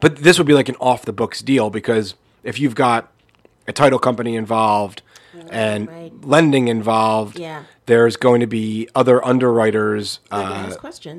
but 0.00 0.16
this 0.16 0.38
would 0.38 0.46
be 0.46 0.54
like 0.54 0.68
an 0.68 0.76
off 0.80 1.04
the 1.04 1.12
books 1.12 1.40
deal 1.40 1.70
because 1.70 2.14
if 2.42 2.58
you've 2.60 2.74
got 2.74 3.12
a 3.66 3.72
title 3.72 3.98
company 3.98 4.36
involved 4.36 5.02
and 5.50 5.88
right. 5.88 6.12
lending 6.24 6.68
involved, 6.68 7.38
Yeah. 7.38 7.64
There's 7.88 8.16
going 8.16 8.40
to 8.40 8.46
be 8.46 8.88
other 8.94 9.24
underwriters 9.24 10.20
uh, 10.30 10.72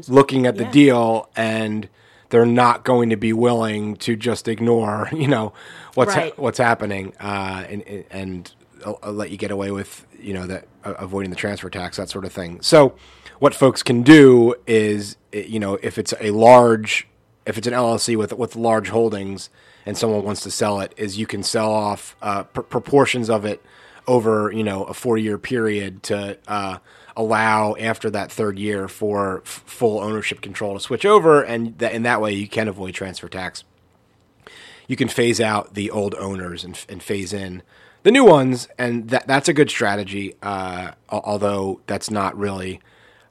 looking 0.07 0.45
at 0.45 0.55
the 0.55 0.63
Yeah. 0.63 0.71
deal 0.71 1.29
and 1.35 1.89
they're 2.29 2.45
not 2.45 2.85
going 2.85 3.09
to 3.09 3.17
be 3.17 3.33
willing 3.33 3.95
to 3.97 4.15
just 4.15 4.47
ignore, 4.47 5.09
you 5.13 5.27
know, 5.27 5.51
what's 5.95 6.13
ha- 6.13 6.31
what's 6.37 6.57
happening 6.59 7.13
uh, 7.19 7.65
and 7.69 7.81
and- 7.87 8.05
and 8.11 8.53
I'll, 8.85 8.97
I'll 9.03 9.11
let 9.13 9.29
you 9.29 9.37
get 9.37 9.51
away 9.51 9.71
with 9.71 10.05
you 10.17 10.33
know 10.33 10.47
that 10.47 10.65
uh, 10.85 10.93
avoiding 10.99 11.31
the 11.31 11.35
transfer 11.35 11.69
tax 11.69 11.97
that 11.97 12.09
sort 12.09 12.23
of 12.23 12.31
thing. 12.31 12.61
So 12.61 12.95
what 13.39 13.53
folks 13.53 13.83
can 13.83 14.03
do 14.03 14.55
is 14.67 15.17
eh, 15.33 15.43
you 15.47 15.59
know 15.59 15.77
if 15.83 15.97
it's 15.97 16.13
a 16.21 16.31
large 16.31 17.05
if 17.45 17.57
it's 17.57 17.67
an 17.67 17.73
LLC 17.73 18.15
with 18.15 18.31
with 18.33 18.55
large 18.55 18.89
holdings 18.89 19.49
and 19.85 19.97
someone 19.97 20.23
wants 20.23 20.41
to 20.41 20.51
sell 20.51 20.79
it 20.79 20.93
is 20.97 21.17
you 21.17 21.25
can 21.27 21.41
sell 21.43 21.71
off 21.73 22.15
uh, 22.21 22.43
pr- 22.43 22.61
proportions 22.61 23.29
of 23.29 23.43
it 23.43 23.61
over 24.09 24.51
you 24.51 24.63
know 24.63 24.83
a 24.85 24.93
four 24.93 25.17
year 25.17 25.37
period 25.37 26.03
to 26.03 26.37
uh, 26.47 26.79
allow 27.15 27.75
after 27.75 28.09
that 28.09 28.31
third 28.31 28.57
year 28.57 28.87
for 28.87 29.41
f- 29.45 29.63
full 29.65 29.99
ownership 29.99 30.41
control 30.41 30.73
to 30.73 30.79
switch 30.79 31.05
over, 31.05 31.43
and 31.43 31.77
that 31.77 31.93
in 31.93 32.03
that 32.03 32.19
way 32.19 32.33
you 32.33 32.47
can 32.47 32.67
avoid 32.67 32.93
transfer 32.93 33.29
tax. 33.29 33.63
You 34.87 34.95
can 34.95 35.07
phase 35.07 35.39
out 35.39 35.75
the 35.75 35.91
old 35.91 36.15
owners 36.15 36.63
and, 36.63 36.83
and 36.89 37.03
phase 37.03 37.31
in 37.31 37.61
the 38.01 38.11
new 38.11 38.25
ones, 38.25 38.67
and 38.79 39.09
that 39.09 39.27
that's 39.27 39.47
a 39.47 39.53
good 39.53 39.69
strategy. 39.69 40.33
Uh, 40.41 40.91
although 41.09 41.81
that's 41.85 42.09
not 42.09 42.35
really 42.35 42.81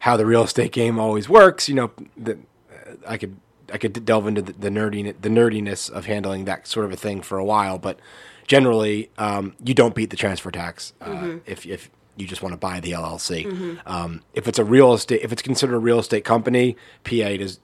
how 0.00 0.16
the 0.16 0.24
real 0.24 0.44
estate 0.44 0.70
game 0.70 1.00
always 1.00 1.28
works. 1.28 1.68
You 1.68 1.74
know, 1.74 1.90
the, 2.16 2.38
I 3.06 3.16
could 3.16 3.36
I 3.72 3.78
could 3.78 4.04
delve 4.04 4.28
into 4.28 4.42
the, 4.42 4.52
the 4.52 4.68
nerdiness 4.68 5.20
the 5.20 5.28
nerdiness 5.28 5.90
of 5.90 6.06
handling 6.06 6.44
that 6.44 6.68
sort 6.68 6.86
of 6.86 6.92
a 6.92 6.96
thing 6.96 7.20
for 7.22 7.36
a 7.36 7.44
while, 7.44 7.78
but 7.78 7.98
generally, 8.48 9.10
um, 9.18 9.54
you 9.64 9.74
don't 9.74 9.94
beat 9.94 10.10
the 10.10 10.16
transfer 10.16 10.50
tax 10.50 10.92
uh, 11.00 11.36
if 11.46 11.64
if 11.66 11.88
you 12.16 12.26
just 12.26 12.42
want 12.42 12.52
to 12.52 12.56
buy 12.56 12.80
the 12.80 12.90
LLC. 12.92 13.78
Um, 13.86 14.22
if 14.34 14.48
it's 14.48 14.58
a 14.58 14.64
real 14.64 14.92
estate, 14.94 15.20
if 15.22 15.30
it's 15.30 15.42
considered 15.42 15.76
a 15.76 15.78
real 15.78 16.00
estate 16.00 16.24
company, 16.24 16.76
PA 17.04 17.36
does 17.36 17.60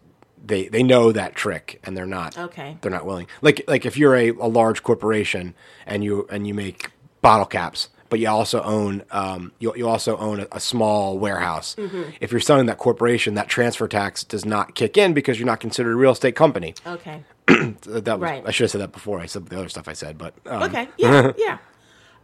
they 0.47 0.69
they 0.69 0.83
know 0.85 1.11
that 1.11 1.35
trick 1.35 1.81
and 1.83 1.97
they're 1.97 2.07
not 2.07 2.39
Okay. 2.39 2.77
they're 2.81 2.93
not 2.93 3.05
willing. 3.07 3.27
Like 3.43 3.65
like 3.67 3.85
if 3.85 3.97
you're 3.97 4.15
a, 4.15 4.29
a 4.31 4.47
large 4.47 4.83
corporation 4.85 5.55
and 5.87 6.05
you 6.05 6.29
and 6.31 6.47
you 6.47 6.55
make 6.55 6.91
bottle 7.23 7.47
caps, 7.47 7.89
but 8.11 8.21
you 8.21 8.29
also 8.29 8.63
own 8.63 9.03
um, 9.11 9.53
you 9.59 9.75
you 9.75 9.89
also 9.89 10.17
own 10.19 10.41
a, 10.41 10.47
a 10.53 10.61
small 10.61 11.19
warehouse. 11.19 11.75
If 12.21 12.31
you're 12.31 12.41
selling 12.41 12.67
that 12.67 12.79
corporation, 12.79 13.35
that 13.35 13.49
transfer 13.49 13.89
tax 13.89 14.23
does 14.23 14.45
not 14.45 14.75
kick 14.75 14.97
in 14.99 15.15
because 15.15 15.39
you're 15.41 15.47
not 15.47 15.61
considered 15.61 15.93
a 15.93 15.97
real 15.97 16.13
estate 16.13 16.37
company. 16.37 16.75
Okay. 16.87 17.25
That 17.83 18.19
was, 18.19 18.21
Right. 18.21 18.43
I 18.47 18.51
should 18.51 18.65
have 18.65 18.71
said 18.71 18.81
that 18.81 18.93
before 18.93 19.21
I 19.21 19.27
said 19.27 19.47
the 19.47 19.59
other 19.59 19.69
stuff 19.69 19.89
I 19.89 19.93
said, 19.93 20.17
but 20.19 20.35
um, 20.47 20.63
Okay. 20.65 20.89
Yeah. 20.99 21.33
yeah. 21.37 21.59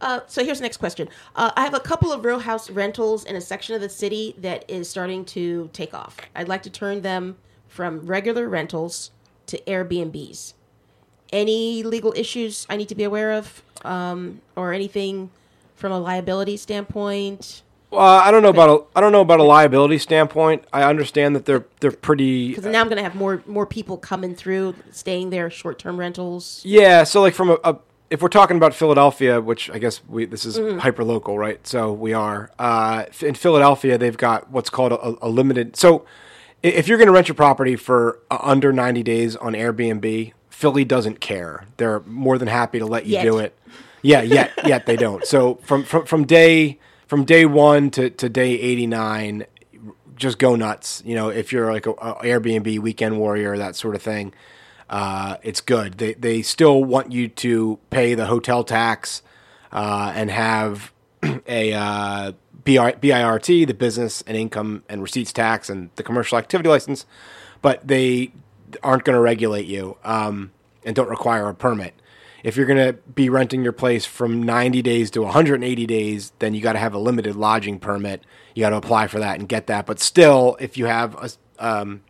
Uh, 0.01 0.21
so 0.25 0.43
here's 0.43 0.57
the 0.57 0.63
next 0.63 0.77
question. 0.77 1.07
Uh, 1.35 1.51
I 1.55 1.63
have 1.63 1.75
a 1.75 1.79
couple 1.79 2.11
of 2.11 2.25
row 2.25 2.39
house 2.39 2.71
rentals 2.71 3.23
in 3.23 3.35
a 3.35 3.41
section 3.41 3.75
of 3.75 3.81
the 3.81 3.89
city 3.89 4.33
that 4.39 4.65
is 4.67 4.89
starting 4.89 5.23
to 5.25 5.69
take 5.73 5.93
off. 5.93 6.17
I'd 6.35 6.47
like 6.47 6.63
to 6.63 6.71
turn 6.71 7.01
them 7.01 7.37
from 7.67 7.99
regular 8.07 8.49
rentals 8.49 9.11
to 9.45 9.59
Airbnbs. 9.67 10.53
Any 11.31 11.83
legal 11.83 12.13
issues 12.17 12.65
I 12.67 12.77
need 12.77 12.89
to 12.89 12.95
be 12.95 13.03
aware 13.03 13.31
of, 13.33 13.61
um, 13.85 14.41
or 14.55 14.73
anything 14.73 15.29
from 15.75 15.91
a 15.91 15.99
liability 15.99 16.57
standpoint? 16.57 17.61
Well, 17.91 17.99
I 18.01 18.31
don't 18.31 18.41
know 18.41 18.49
about 18.49 18.69
a 18.69 18.97
I 18.97 19.01
don't 19.01 19.11
know 19.11 19.21
about 19.21 19.39
a 19.39 19.43
liability 19.43 19.97
standpoint. 19.97 20.63
I 20.71 20.83
understand 20.83 21.35
that 21.35 21.45
they're 21.45 21.65
they're 21.81 21.91
pretty 21.91 22.49
Because 22.49 22.65
now 22.65 22.79
I'm 22.81 22.87
going 22.87 22.97
to 22.97 23.03
have 23.03 23.15
more 23.15 23.43
more 23.45 23.65
people 23.65 23.97
coming 23.97 24.33
through, 24.33 24.75
staying 24.91 25.29
there, 25.29 25.49
short 25.49 25.77
term 25.77 25.97
rentals. 25.99 26.61
Yeah, 26.63 27.03
so 27.03 27.21
like 27.21 27.33
from 27.33 27.49
a, 27.51 27.57
a 27.63 27.77
if 28.09 28.21
we're 28.21 28.29
talking 28.29 28.57
about 28.57 28.73
Philadelphia, 28.73 29.41
which 29.41 29.69
I 29.69 29.77
guess 29.77 30.01
we 30.07 30.25
this 30.25 30.45
is 30.45 30.57
Mm-hmm. 30.57 30.79
hyper 30.79 31.03
local, 31.03 31.37
right? 31.37 31.65
So 31.67 31.91
we 31.91 32.13
are 32.13 32.49
uh, 32.59 33.05
in 33.21 33.35
Philadelphia. 33.35 33.97
They've 33.97 34.17
got 34.17 34.49
what's 34.49 34.69
called 34.69 34.93
a, 34.93 35.25
a 35.25 35.29
limited. 35.29 35.75
So 35.75 36.05
if 36.63 36.87
you're 36.87 36.97
going 36.97 37.07
to 37.07 37.13
rent 37.13 37.27
your 37.27 37.35
property 37.35 37.75
for 37.75 38.19
uh, 38.29 38.37
under 38.41 38.71
90 38.71 39.01
days 39.03 39.35
on 39.35 39.53
Airbnb, 39.53 40.31
Philly 40.49 40.85
doesn't 40.85 41.19
care. 41.19 41.65
They're 41.77 42.01
more 42.01 42.37
than 42.37 42.47
happy 42.47 42.79
to 42.79 42.85
let 42.85 43.05
you 43.05 43.13
Yet. 43.13 43.23
do 43.23 43.37
it. 43.39 43.57
Yeah, 44.01 44.21
yet 44.21 44.51
yet 44.65 44.85
they 44.85 44.95
don't. 44.95 45.25
So 45.25 45.55
from 45.63 45.83
from 45.83 46.05
from 46.05 46.25
day 46.25 46.79
from 47.11 47.25
day 47.25 47.45
one 47.45 47.91
to 47.91 48.09
to 48.09 48.29
day 48.29 48.53
89, 48.53 49.45
just 50.15 50.39
go 50.39 50.55
nuts. 50.55 51.03
You 51.05 51.13
know, 51.13 51.27
if 51.27 51.51
you're 51.51 51.69
like 51.69 51.85
a, 51.85 51.91
a 51.91 52.23
Airbnb 52.23 52.79
weekend 52.79 53.19
warrior, 53.19 53.57
that 53.57 53.75
sort 53.75 53.95
of 53.95 54.01
thing, 54.01 54.33
uh, 54.89 55.35
it's 55.43 55.59
good. 55.59 55.97
They 55.97 56.13
they 56.13 56.41
still 56.41 56.81
want 56.81 57.11
you 57.11 57.27
to 57.27 57.79
pay 57.89 58.13
the 58.13 58.27
hotel 58.27 58.63
tax 58.63 59.23
uh, 59.73 60.13
and 60.15 60.31
have 60.31 60.93
a 61.49 61.73
uh, 61.73 62.31
BIRT, 62.63 63.45
the 63.45 63.75
business 63.77 64.21
and 64.21 64.37
income 64.37 64.85
and 64.87 65.01
receipts 65.01 65.33
tax, 65.33 65.69
and 65.69 65.89
the 65.97 66.03
commercial 66.03 66.37
activity 66.37 66.69
license, 66.69 67.05
but 67.61 67.85
they 67.85 68.31
aren't 68.83 69.03
going 69.03 69.17
to 69.17 69.21
regulate 69.21 69.65
you 69.65 69.97
um, 70.05 70.53
and 70.85 70.95
don't 70.95 71.09
require 71.09 71.49
a 71.49 71.53
permit. 71.53 71.93
If 72.43 72.57
you're 72.57 72.65
going 72.65 72.93
to 72.93 72.93
be 72.93 73.29
renting 73.29 73.63
your 73.63 73.71
place 73.73 74.05
from 74.05 74.41
90 74.43 74.81
days 74.81 75.11
to 75.11 75.21
180 75.21 75.85
days, 75.85 76.31
then 76.39 76.53
you 76.53 76.61
got 76.61 76.73
to 76.73 76.79
have 76.79 76.93
a 76.93 76.99
limited 76.99 77.35
lodging 77.35 77.79
permit. 77.79 78.23
You 78.55 78.61
got 78.61 78.71
to 78.71 78.77
apply 78.77 79.07
for 79.07 79.19
that 79.19 79.39
and 79.39 79.47
get 79.47 79.67
that. 79.67 79.85
But 79.85 79.99
still, 79.99 80.57
if 80.59 80.77
you 80.77 80.85
have 80.85 81.15
a, 81.15 81.65
um, 81.65 82.01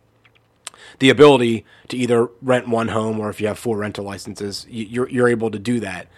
the 0.98 1.10
ability 1.10 1.64
to 1.88 1.96
either 1.96 2.28
rent 2.40 2.68
one 2.68 2.88
home 2.88 3.20
or 3.20 3.30
if 3.30 3.40
you 3.40 3.46
have 3.48 3.58
four 3.58 3.76
rental 3.78 4.04
licenses, 4.04 4.66
you- 4.70 4.86
you're 4.86 5.08
you're 5.08 5.28
able 5.28 5.50
to 5.50 5.58
do 5.58 5.80
that. 5.80 6.08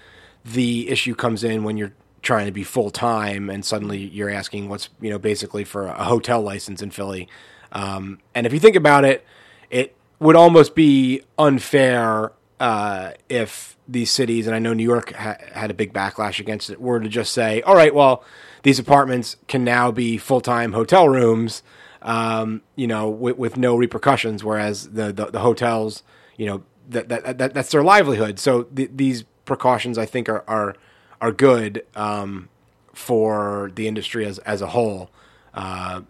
The 0.44 0.88
issue 0.88 1.14
comes 1.14 1.42
in 1.42 1.64
when 1.64 1.76
you're 1.76 1.92
trying 2.22 2.46
to 2.46 2.52
be 2.52 2.64
full 2.64 2.90
time 2.90 3.50
and 3.50 3.64
suddenly 3.64 3.98
you're 3.98 4.30
asking 4.30 4.68
what's 4.68 4.88
you 5.00 5.10
know 5.10 5.18
basically 5.18 5.64
for 5.64 5.86
a 5.86 6.04
hotel 6.04 6.40
license 6.40 6.82
in 6.82 6.90
Philly. 6.90 7.28
Um, 7.72 8.18
and 8.34 8.46
if 8.46 8.52
you 8.52 8.60
think 8.60 8.76
about 8.76 9.04
it, 9.04 9.24
it 9.70 9.94
would 10.20 10.36
almost 10.36 10.74
be 10.74 11.22
unfair 11.38 12.32
uh, 12.64 13.12
if 13.28 13.76
these 13.86 14.10
cities, 14.10 14.46
and 14.46 14.56
I 14.56 14.58
know 14.58 14.72
New 14.72 14.90
York 14.94 15.12
ha- 15.12 15.36
had 15.52 15.70
a 15.70 15.74
big 15.74 15.92
backlash 15.92 16.40
against 16.40 16.70
it, 16.70 16.80
were 16.80 16.98
to 17.00 17.08
just 17.08 17.32
say, 17.32 17.60
all 17.62 17.74
right, 17.74 17.94
well, 17.94 18.24
these 18.62 18.78
apartments 18.78 19.36
can 19.48 19.62
now 19.64 19.90
be 19.92 20.16
full 20.16 20.40
time 20.40 20.72
hotel 20.72 21.06
rooms, 21.08 21.62
um, 22.00 22.62
you 22.76 22.86
know, 22.86 23.10
with, 23.10 23.36
with 23.36 23.56
no 23.58 23.76
repercussions, 23.76 24.42
whereas 24.42 24.88
the, 24.98 25.12
the, 25.12 25.26
the 25.26 25.40
hotels, 25.40 26.02
you 26.38 26.46
know, 26.46 26.62
that, 26.88 27.08
that, 27.10 27.38
that 27.38 27.52
that's 27.54 27.70
their 27.70 27.82
livelihood. 27.82 28.38
So 28.38 28.62
th- 28.62 28.90
these 28.94 29.24
precautions, 29.44 29.98
I 29.98 30.06
think, 30.06 30.28
are 30.28 30.42
are, 30.48 30.74
are 31.20 31.32
good 31.32 31.84
um, 31.94 32.48
for 32.94 33.70
the 33.74 33.86
industry 33.86 34.24
as 34.24 34.38
as 34.40 34.62
a 34.62 34.68
whole. 34.68 35.10
Uh, 35.52 36.02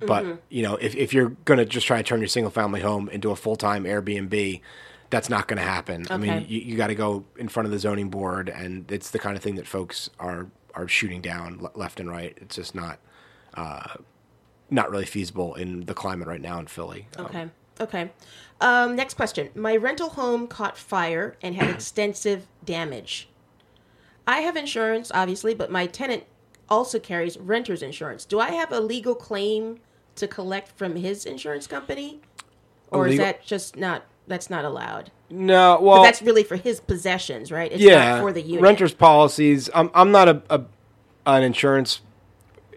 but 0.00 0.24
Mm-hmm. 0.24 0.36
you 0.48 0.62
know, 0.62 0.76
if, 0.76 0.94
if 0.96 1.12
you're 1.12 1.30
going 1.44 1.58
to 1.58 1.66
just 1.66 1.86
try 1.86 1.98
to 1.98 2.02
turn 2.02 2.20
your 2.20 2.28
single 2.28 2.50
family 2.50 2.80
home 2.80 3.08
into 3.10 3.30
a 3.30 3.36
full 3.36 3.56
time 3.56 3.84
Airbnb, 3.84 4.60
that's 5.10 5.28
not 5.28 5.48
going 5.48 5.58
to 5.58 5.62
happen. 5.64 6.06
I 6.10 6.16
mean, 6.16 6.46
you, 6.48 6.60
you 6.60 6.76
got 6.76 6.86
to 6.88 6.94
go 6.94 7.24
in 7.36 7.48
front 7.48 7.66
of 7.66 7.72
the 7.72 7.78
zoning 7.78 8.08
board, 8.10 8.48
and 8.48 8.90
it's 8.90 9.10
the 9.10 9.18
kind 9.18 9.36
of 9.36 9.42
thing 9.42 9.56
that 9.56 9.66
folks 9.66 10.10
are 10.18 10.46
are 10.74 10.86
shooting 10.86 11.20
down 11.20 11.66
left 11.74 11.98
and 12.00 12.08
right. 12.08 12.36
It's 12.40 12.56
just 12.56 12.74
not 12.74 12.98
uh, 13.54 13.94
not 14.70 14.90
really 14.90 15.04
feasible 15.06 15.54
in 15.56 15.84
the 15.86 15.94
climate 15.94 16.28
right 16.28 16.40
now 16.40 16.58
in 16.60 16.66
Philly. 16.66 17.08
Um, 17.16 17.26
Okay. 17.26 17.48
Okay. 17.80 18.10
Um, 18.60 18.94
next 18.94 19.14
question. 19.14 19.48
My 19.54 19.74
rental 19.74 20.10
home 20.10 20.46
caught 20.46 20.76
fire 20.76 21.36
and 21.42 21.54
had 21.54 21.70
extensive 21.70 22.46
damage. 22.64 23.28
I 24.26 24.40
have 24.40 24.54
insurance, 24.54 25.10
obviously, 25.14 25.54
but 25.54 25.70
my 25.70 25.86
tenant 25.86 26.24
also 26.68 26.98
carries 27.00 27.38
renter's 27.38 27.82
insurance. 27.82 28.26
Do 28.26 28.38
I 28.38 28.50
have 28.50 28.70
a 28.70 28.80
legal 28.80 29.14
claim 29.14 29.78
to 30.16 30.28
collect 30.28 30.76
from 30.76 30.94
his 30.96 31.24
insurance 31.24 31.66
company? 31.66 32.20
Or 32.90 33.08
is 33.08 33.16
that 33.18 33.44
just 33.46 33.76
not, 33.76 34.04
that's 34.26 34.50
not 34.50 34.64
allowed? 34.64 35.10
no, 35.30 35.74
But 35.78 35.82
well, 35.82 36.02
that's 36.02 36.22
really 36.22 36.42
for 36.44 36.56
his 36.56 36.80
possessions, 36.80 37.50
right? 37.52 37.70
It's 37.72 37.80
yeah, 37.82 38.10
not 38.16 38.20
for 38.20 38.32
the 38.32 38.42
unit. 38.42 38.62
renters 38.62 38.94
policies. 38.94 39.70
I'm 39.74 39.90
I'm 39.94 40.10
not 40.12 40.28
a, 40.28 40.42
a 40.50 40.62
an 41.26 41.42
insurance 41.42 42.00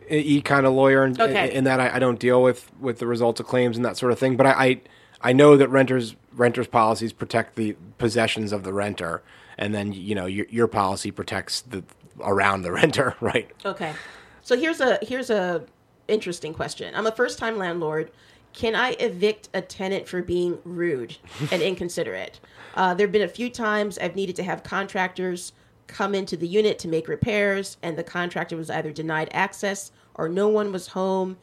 e 0.10 0.41
kind 0.41 0.65
of 0.65 0.73
lawyer 0.73 1.06
in, 1.06 1.19
Okay. 1.19 1.53
in 1.53 1.63
that 1.63 1.79
I, 1.79 1.95
I 1.95 1.99
don't 1.99 2.19
deal 2.19 2.41
with 2.43 2.71
with 2.79 2.99
the 2.99 3.08
results 3.08 3.39
of 3.39 3.47
claims 3.47 3.77
and 3.77 3.86
that 3.86 3.97
sort 3.97 4.12
of 4.12 4.19
thing. 4.19 4.36
But 4.36 4.47
I 4.47 4.51
I, 4.51 4.82
I 5.29 5.34
know 5.34 5.58
that 5.58 5.69
renters 5.69 6.15
renters 6.34 6.67
policies 6.67 7.13
protect 7.13 7.56
the 7.56 7.75
possessions 7.97 8.51
of 8.51 8.63
the 8.63 8.73
renter, 8.73 9.23
and 9.58 9.73
then 9.73 9.93
you 9.93 10.13
know 10.15 10.25
your 10.25 10.45
your 10.49 10.67
policy 10.67 11.10
protects 11.12 11.62
the 11.62 11.84
around 12.19 12.62
the 12.63 12.71
renter, 12.79 13.15
right? 13.21 13.49
Okay. 13.65 13.93
So 14.41 14.58
here's 14.58 14.82
a 14.82 14.99
here's 15.01 15.29
a 15.29 15.63
interesting 16.08 16.53
question. 16.53 16.93
I'm 16.95 17.08
a 17.08 17.12
first 17.12 17.39
time 17.39 17.58
landlord. 17.58 18.12
Can 18.54 18.76
I 18.76 18.92
evict 19.00 19.50
a 19.54 19.62
tenant 19.62 20.08
for 20.08 20.22
being 20.22 20.60
rude 20.63 21.18
and 21.52 21.62
inconsiderate? 21.62 22.39
Uh, 22.76 22.94
there 22.94 23.08
have 23.08 23.12
been 23.12 23.24
a 23.24 23.28
few 23.28 23.50
times 23.50 23.98
I've 23.98 24.16
needed 24.16 24.36
to 24.38 24.44
have 24.44 24.63
contractors 24.63 25.54
come 25.88 26.16
into 26.16 26.38
the 26.38 26.48
unit 26.48 26.80
to 26.80 26.88
make 26.88 27.08
repairs, 27.08 27.78
and 27.82 27.98
the 27.98 28.04
contractor 28.04 28.56
was 28.56 28.70
either 28.70 28.92
denied 28.92 29.30
access 29.32 29.92
or 30.16 30.30
no 30.30 30.48
one 30.48 30.72
was 30.72 30.89
home. 30.89 31.38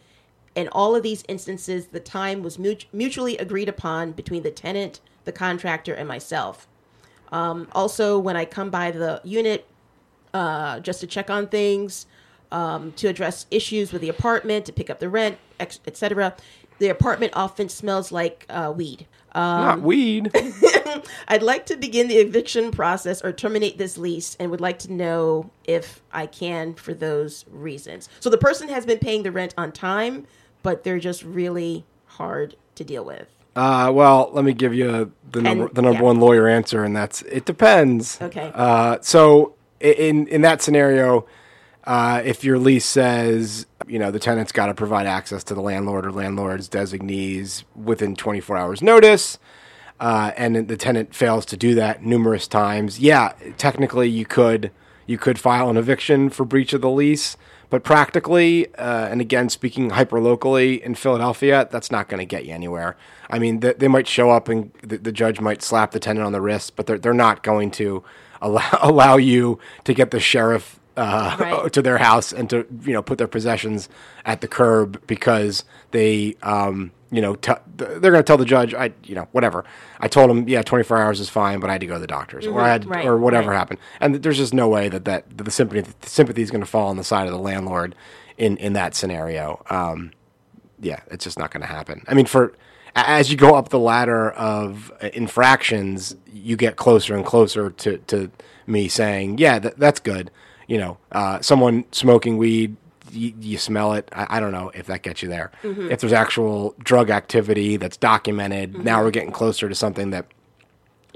In 0.55 0.69
all 0.69 0.97
of 0.97 1.03
these 1.03 1.25
instances, 1.29 1.89
the 1.89 2.01
time 2.01 2.43
was 2.43 2.59
mut- 2.59 2.87
mutually 2.93 3.37
agreed 3.39 3.69
upon 3.69 4.13
between 4.13 4.43
the 4.43 4.51
tenant, 4.51 5.01
the 5.25 5.33
contractor, 5.33 5.95
and 5.95 6.09
myself. 6.09 6.69
Um, 7.33 7.69
also, 7.73 8.19
when 8.19 8.37
I 8.37 8.45
come 8.45 8.71
by 8.71 8.91
the 8.91 9.21
unit, 9.25 9.67
uh, 10.33 10.81
just 10.81 11.01
to 11.01 11.07
check 11.07 11.31
on 11.31 11.49
things, 11.49 12.07
um, 12.53 12.93
to 12.93 13.09
address 13.09 13.47
issues 13.51 13.93
with 13.93 14.03
the 14.03 14.09
apartment, 14.09 14.65
to 14.67 14.73
pick 14.73 14.91
up 14.91 14.99
the 14.99 15.09
rent, 15.09 15.39
etc. 15.61 16.35
The 16.81 16.89
apartment 16.89 17.35
often 17.37 17.69
smells 17.69 18.11
like 18.11 18.47
uh, 18.49 18.73
weed. 18.75 19.07
Um, 19.33 19.43
not 19.65 19.81
weed. 19.83 20.33
I'd 21.29 21.43
like 21.43 21.67
to 21.67 21.77
begin 21.77 22.09
the 22.09 22.17
eviction 22.17 22.71
process 22.71 23.23
or 23.23 23.33
terminate 23.33 23.79
this 23.79 23.97
lease 23.97 24.37
and 24.41 24.51
would 24.51 24.61
like 24.61 24.79
to 24.81 24.93
know 24.93 25.51
if 25.65 26.03
I 26.13 26.27
can 26.27 26.75
for 26.75 26.95
those 26.95 27.45
reasons. 27.51 28.09
So 28.19 28.29
the 28.31 28.39
person 28.39 28.69
has 28.71 28.85
been 28.87 28.99
paying 28.99 29.23
the 29.23 29.31
rent 29.31 29.55
on 29.57 29.73
time, 29.73 30.27
but 30.63 30.83
they're 30.83 30.99
just 30.99 31.23
really 31.23 31.85
hard 32.07 32.57
to 32.75 32.83
deal 32.83 33.05
with. 33.05 33.29
Uh, 33.55 33.91
well, 33.95 34.31
let 34.33 34.45
me 34.45 34.53
give 34.55 34.75
you 34.75 35.13
the 35.31 35.43
number, 35.43 35.67
And- 35.67 35.75
the 35.75 35.83
number 35.83 35.99
yeah. 35.99 36.05
one 36.05 36.19
lawyer 36.19 36.49
answer, 36.49 36.83
and 36.83 36.97
that's 36.97 37.23
it 37.23 37.45
depends. 37.45 38.21
Okay. 38.23 38.51
Uh, 38.55 38.99
so 39.03 39.55
in 39.81 40.27
in 40.29 40.41
that 40.43 40.63
scenario, 40.63 41.27
Uh, 41.85 42.23
if 42.25 42.45
your 42.45 42.59
lease 42.59 42.85
says, 42.85 43.67
you 43.87 43.99
know, 43.99 44.11
the 44.11 44.19
tenant's 44.19 44.53
got 44.53 44.67
to 44.67 44.75
provide 44.75 45.07
access 45.07 45.43
to 45.45 45.55
the 45.55 45.63
landlord 45.63 46.07
or 46.07 46.13
landlord's 46.13 46.69
designees 46.69 47.65
within 47.75 48.15
24 48.15 48.57
hours 48.57 48.83
notice, 48.83 49.39
uh, 49.99 50.33
and 50.37 50.69
the 50.69 50.77
tenant 50.77 51.15
fails 51.15 51.45
to 51.47 51.57
do 51.57 51.75
that 51.75 52.03
numerous 52.05 52.47
times, 52.47 53.01
yeah, 53.01 53.33
technically 53.57 54.09
you 54.09 54.25
could 54.25 54.71
you 55.07 55.19
could 55.19 55.41
file 55.41 55.69
an 55.69 55.77
eviction 55.77 56.31
for 56.31 56.45
breach 56.45 56.73
of 56.73 56.81
the 56.81 56.91
lease. 56.91 57.37
But 57.69 57.85
practically, 57.85 58.73
uh, 58.75 59.07
and 59.09 59.21
again, 59.21 59.49
speaking 59.49 59.91
hyper 59.91 60.21
locally 60.21 60.83
in 60.83 60.97
Philadelphia, 60.97 61.69
that's 61.71 61.91
not 61.91 62.09
going 62.09 62.19
to 62.19 62.27
get 62.27 62.45
you 62.45 62.53
anywhere. 62.53 62.97
I 63.29 63.39
mean, 63.39 63.61
they, 63.61 63.75
they 63.75 63.89
might 63.89 64.09
show 64.09 64.31
up 64.31 64.49
and 64.49 64.73
the, 64.83 64.99
the, 64.99 65.13
judge 65.13 65.41
might 65.41 65.63
slap 65.63 65.93
the 65.93 66.01
tenant 66.01 66.27
on 66.27 66.33
the 66.33 66.41
wrist, 66.41 66.75
but 66.75 66.87
they're, 66.87 66.99
they're 66.99 67.15
not 67.15 67.45
going 67.45 67.71
to 67.73 68.03
allow, 68.43 68.69
allow 68.83 69.17
you 69.17 69.61
to 69.85 69.95
get 69.95 70.11
the 70.11 70.19
sheriff 70.19 70.80
uh, 71.01 71.37
right. 71.41 71.73
to 71.73 71.81
their 71.81 71.99
house 71.99 72.33
and 72.33 72.51
to 72.51 72.67
you 72.83 72.93
know 72.93 73.03
put 73.03 73.19
their 73.19 73.27
possessions 73.27 73.89
at 74.27 74.43
the 74.43 74.49
curb 74.49 75.01
because 75.07 75.65
they 75.93 76.37
um, 76.43 76.93
you 77.11 77.23
know 77.23 77.37
t- 77.37 77.53
they're 77.77 77.99
going 77.99 78.15
to 78.15 78.23
tell 78.23 78.37
the 78.37 78.45
judge 78.45 78.75
I 78.75 78.93
you 79.05 79.15
know 79.15 79.27
whatever 79.33 79.65
I 79.99 80.09
told 80.09 80.31
him 80.31 80.47
yeah 80.47 80.63
24 80.63 80.99
hours 80.99 81.19
is 81.19 81.31
fine 81.31 81.59
but 81.59 81.71
I 81.71 81.73
had 81.73 81.81
to 81.81 81.87
go 81.87 81.95
to 81.95 82.01
the 82.01 82.07
doctors 82.07 82.45
mm-hmm. 82.45 82.55
or 82.55 82.61
I 82.61 82.69
had 82.69 82.85
right. 82.87 83.07
or 83.07 83.17
whatever 83.17 83.51
right. 83.51 83.57
happened 83.57 83.81
and 83.99 84.23
there's 84.23 84.37
just 84.37 84.53
no 84.53 84.69
way 84.69 84.91
that 84.91 85.07
that, 85.07 85.39
that 85.39 85.45
the 85.45 85.51
sympathy 85.51 85.91
the 86.01 86.09
sympathy 86.09 86.43
is 86.43 86.51
going 86.51 86.61
to 86.61 86.67
fall 86.67 86.89
on 86.89 86.97
the 86.97 87.05
side 87.05 87.27
of 87.27 87.33
the 87.33 87.39
landlord 87.39 87.95
in 88.37 88.59
in 88.59 88.75
that 88.75 88.95
scenario 88.95 89.63
um, 89.71 90.13
yeah 90.81 91.01
it's 91.11 91.25
just 91.25 91.39
not 91.39 91.51
going 91.51 91.63
to 91.63 91.67
happen 91.67 92.05
I 92.09 92.15
mean 92.15 92.27
for 92.27 92.55
as 92.95 93.31
you 93.31 93.39
go 93.39 93.55
up 93.55 93.71
the 93.71 93.79
ladder 93.79 94.33
of 94.33 94.93
infractions 95.15 96.15
you 96.31 96.57
get 96.57 96.77
closer 96.77 97.17
and 97.17 97.25
closer 97.25 97.71
to 97.71 97.97
to 97.99 98.31
me 98.67 98.89
saying 98.89 99.39
yeah 99.39 99.59
that, 99.59 99.79
that's 99.79 100.01
good 100.01 100.31
you 100.71 100.79
know, 100.79 100.99
uh, 101.11 101.41
someone 101.41 101.85
smoking 101.91 102.39
weed, 102.39 102.77
you, 103.11 103.35
you 103.41 103.59
smell 103.59 103.93
it. 103.95 104.09
I, 104.13 104.37
I, 104.37 104.41
don't 104.41 104.53
know 104.53 104.71
if 104.73 104.87
that 104.87 105.03
gets 105.03 105.21
you 105.21 105.29
there. 105.29 105.51
Mm-hmm. 105.65 105.91
If 105.91 106.01
there's 106.01 106.13
actual 106.13 106.77
drug 106.79 107.11
activity 107.11 107.77
that's 107.77 107.97
documented, 107.97 108.75
mm-hmm. 108.75 108.85
now 108.85 109.03
we're 109.03 109.11
getting 109.11 109.33
closer 109.33 109.69
to 109.69 109.75
something 109.75 110.11
that 110.11 110.27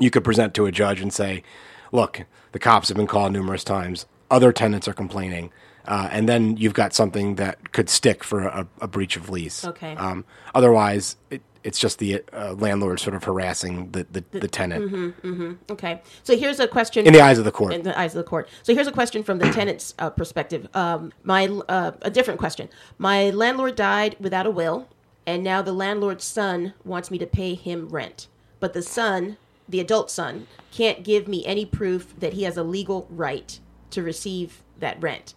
you 0.00 0.11
could 0.11 0.24
present 0.24 0.55
to 0.55 0.66
a 0.66 0.72
judge 0.72 1.00
and 1.00 1.12
say, 1.12 1.44
look, 1.92 2.26
the 2.50 2.59
cops 2.59 2.88
have 2.88 2.96
been 2.96 3.07
called 3.07 3.32
numerous 3.32 3.62
times. 3.62 4.07
Other 4.28 4.50
tenants 4.52 4.88
are 4.88 4.92
complaining. 4.92 5.52
Uh, 5.86 6.09
and 6.11 6.28
then 6.28 6.57
you've 6.57 6.74
got 6.74 6.92
something 6.92 7.36
that 7.36 7.70
could 7.70 7.88
stick 7.88 8.24
for 8.24 8.40
a, 8.40 8.66
a 8.80 8.88
breach 8.88 9.16
of 9.16 9.30
lease. 9.30 9.64
Okay. 9.64 9.94
Um, 9.94 10.24
otherwise, 10.52 11.16
it, 11.30 11.42
it's 11.64 11.78
just 11.78 11.98
the 11.98 12.22
uh, 12.32 12.52
landlord 12.52 13.00
sort 13.00 13.16
of 13.16 13.24
harassing 13.24 13.90
the, 13.90 14.06
the, 14.12 14.24
the, 14.38 14.48
tenant. 14.48 14.84
Mm-hmm, 14.84 15.26
mm-hmm. 15.26 15.72
Okay. 15.72 16.02
So 16.22 16.36
here's 16.36 16.60
a 16.60 16.68
question. 16.68 17.06
In 17.06 17.12
the 17.14 17.22
eyes 17.22 17.38
of 17.38 17.46
the 17.46 17.50
court. 17.50 17.72
In 17.72 17.82
the 17.82 17.98
eyes 17.98 18.14
of 18.14 18.22
the 18.22 18.28
court. 18.28 18.48
So 18.62 18.74
here's 18.74 18.86
a 18.86 18.92
question 18.92 19.24
from 19.24 19.38
the 19.38 19.50
tenant's 19.50 19.94
uh, 19.98 20.10
perspective. 20.10 20.68
Um, 20.74 21.12
my 21.22 21.46
uh, 21.68 21.92
A 22.02 22.10
different 22.10 22.38
question. 22.38 22.68
My 22.98 23.30
landlord 23.30 23.76
died 23.76 24.16
without 24.20 24.46
a 24.46 24.50
will, 24.50 24.88
and 25.26 25.42
now 25.42 25.62
the 25.62 25.72
landlord's 25.72 26.24
son 26.24 26.74
wants 26.84 27.10
me 27.10 27.16
to 27.18 27.26
pay 27.26 27.54
him 27.54 27.88
rent. 27.88 28.28
But 28.60 28.74
the 28.74 28.82
son, 28.82 29.38
the 29.66 29.80
adult 29.80 30.10
son, 30.10 30.46
can't 30.70 31.02
give 31.02 31.26
me 31.26 31.46
any 31.46 31.64
proof 31.64 32.14
that 32.20 32.34
he 32.34 32.42
has 32.42 32.58
a 32.58 32.62
legal 32.62 33.06
right 33.10 33.58
to 33.90 34.02
receive 34.02 34.62
that 34.78 35.00
rent 35.02 35.34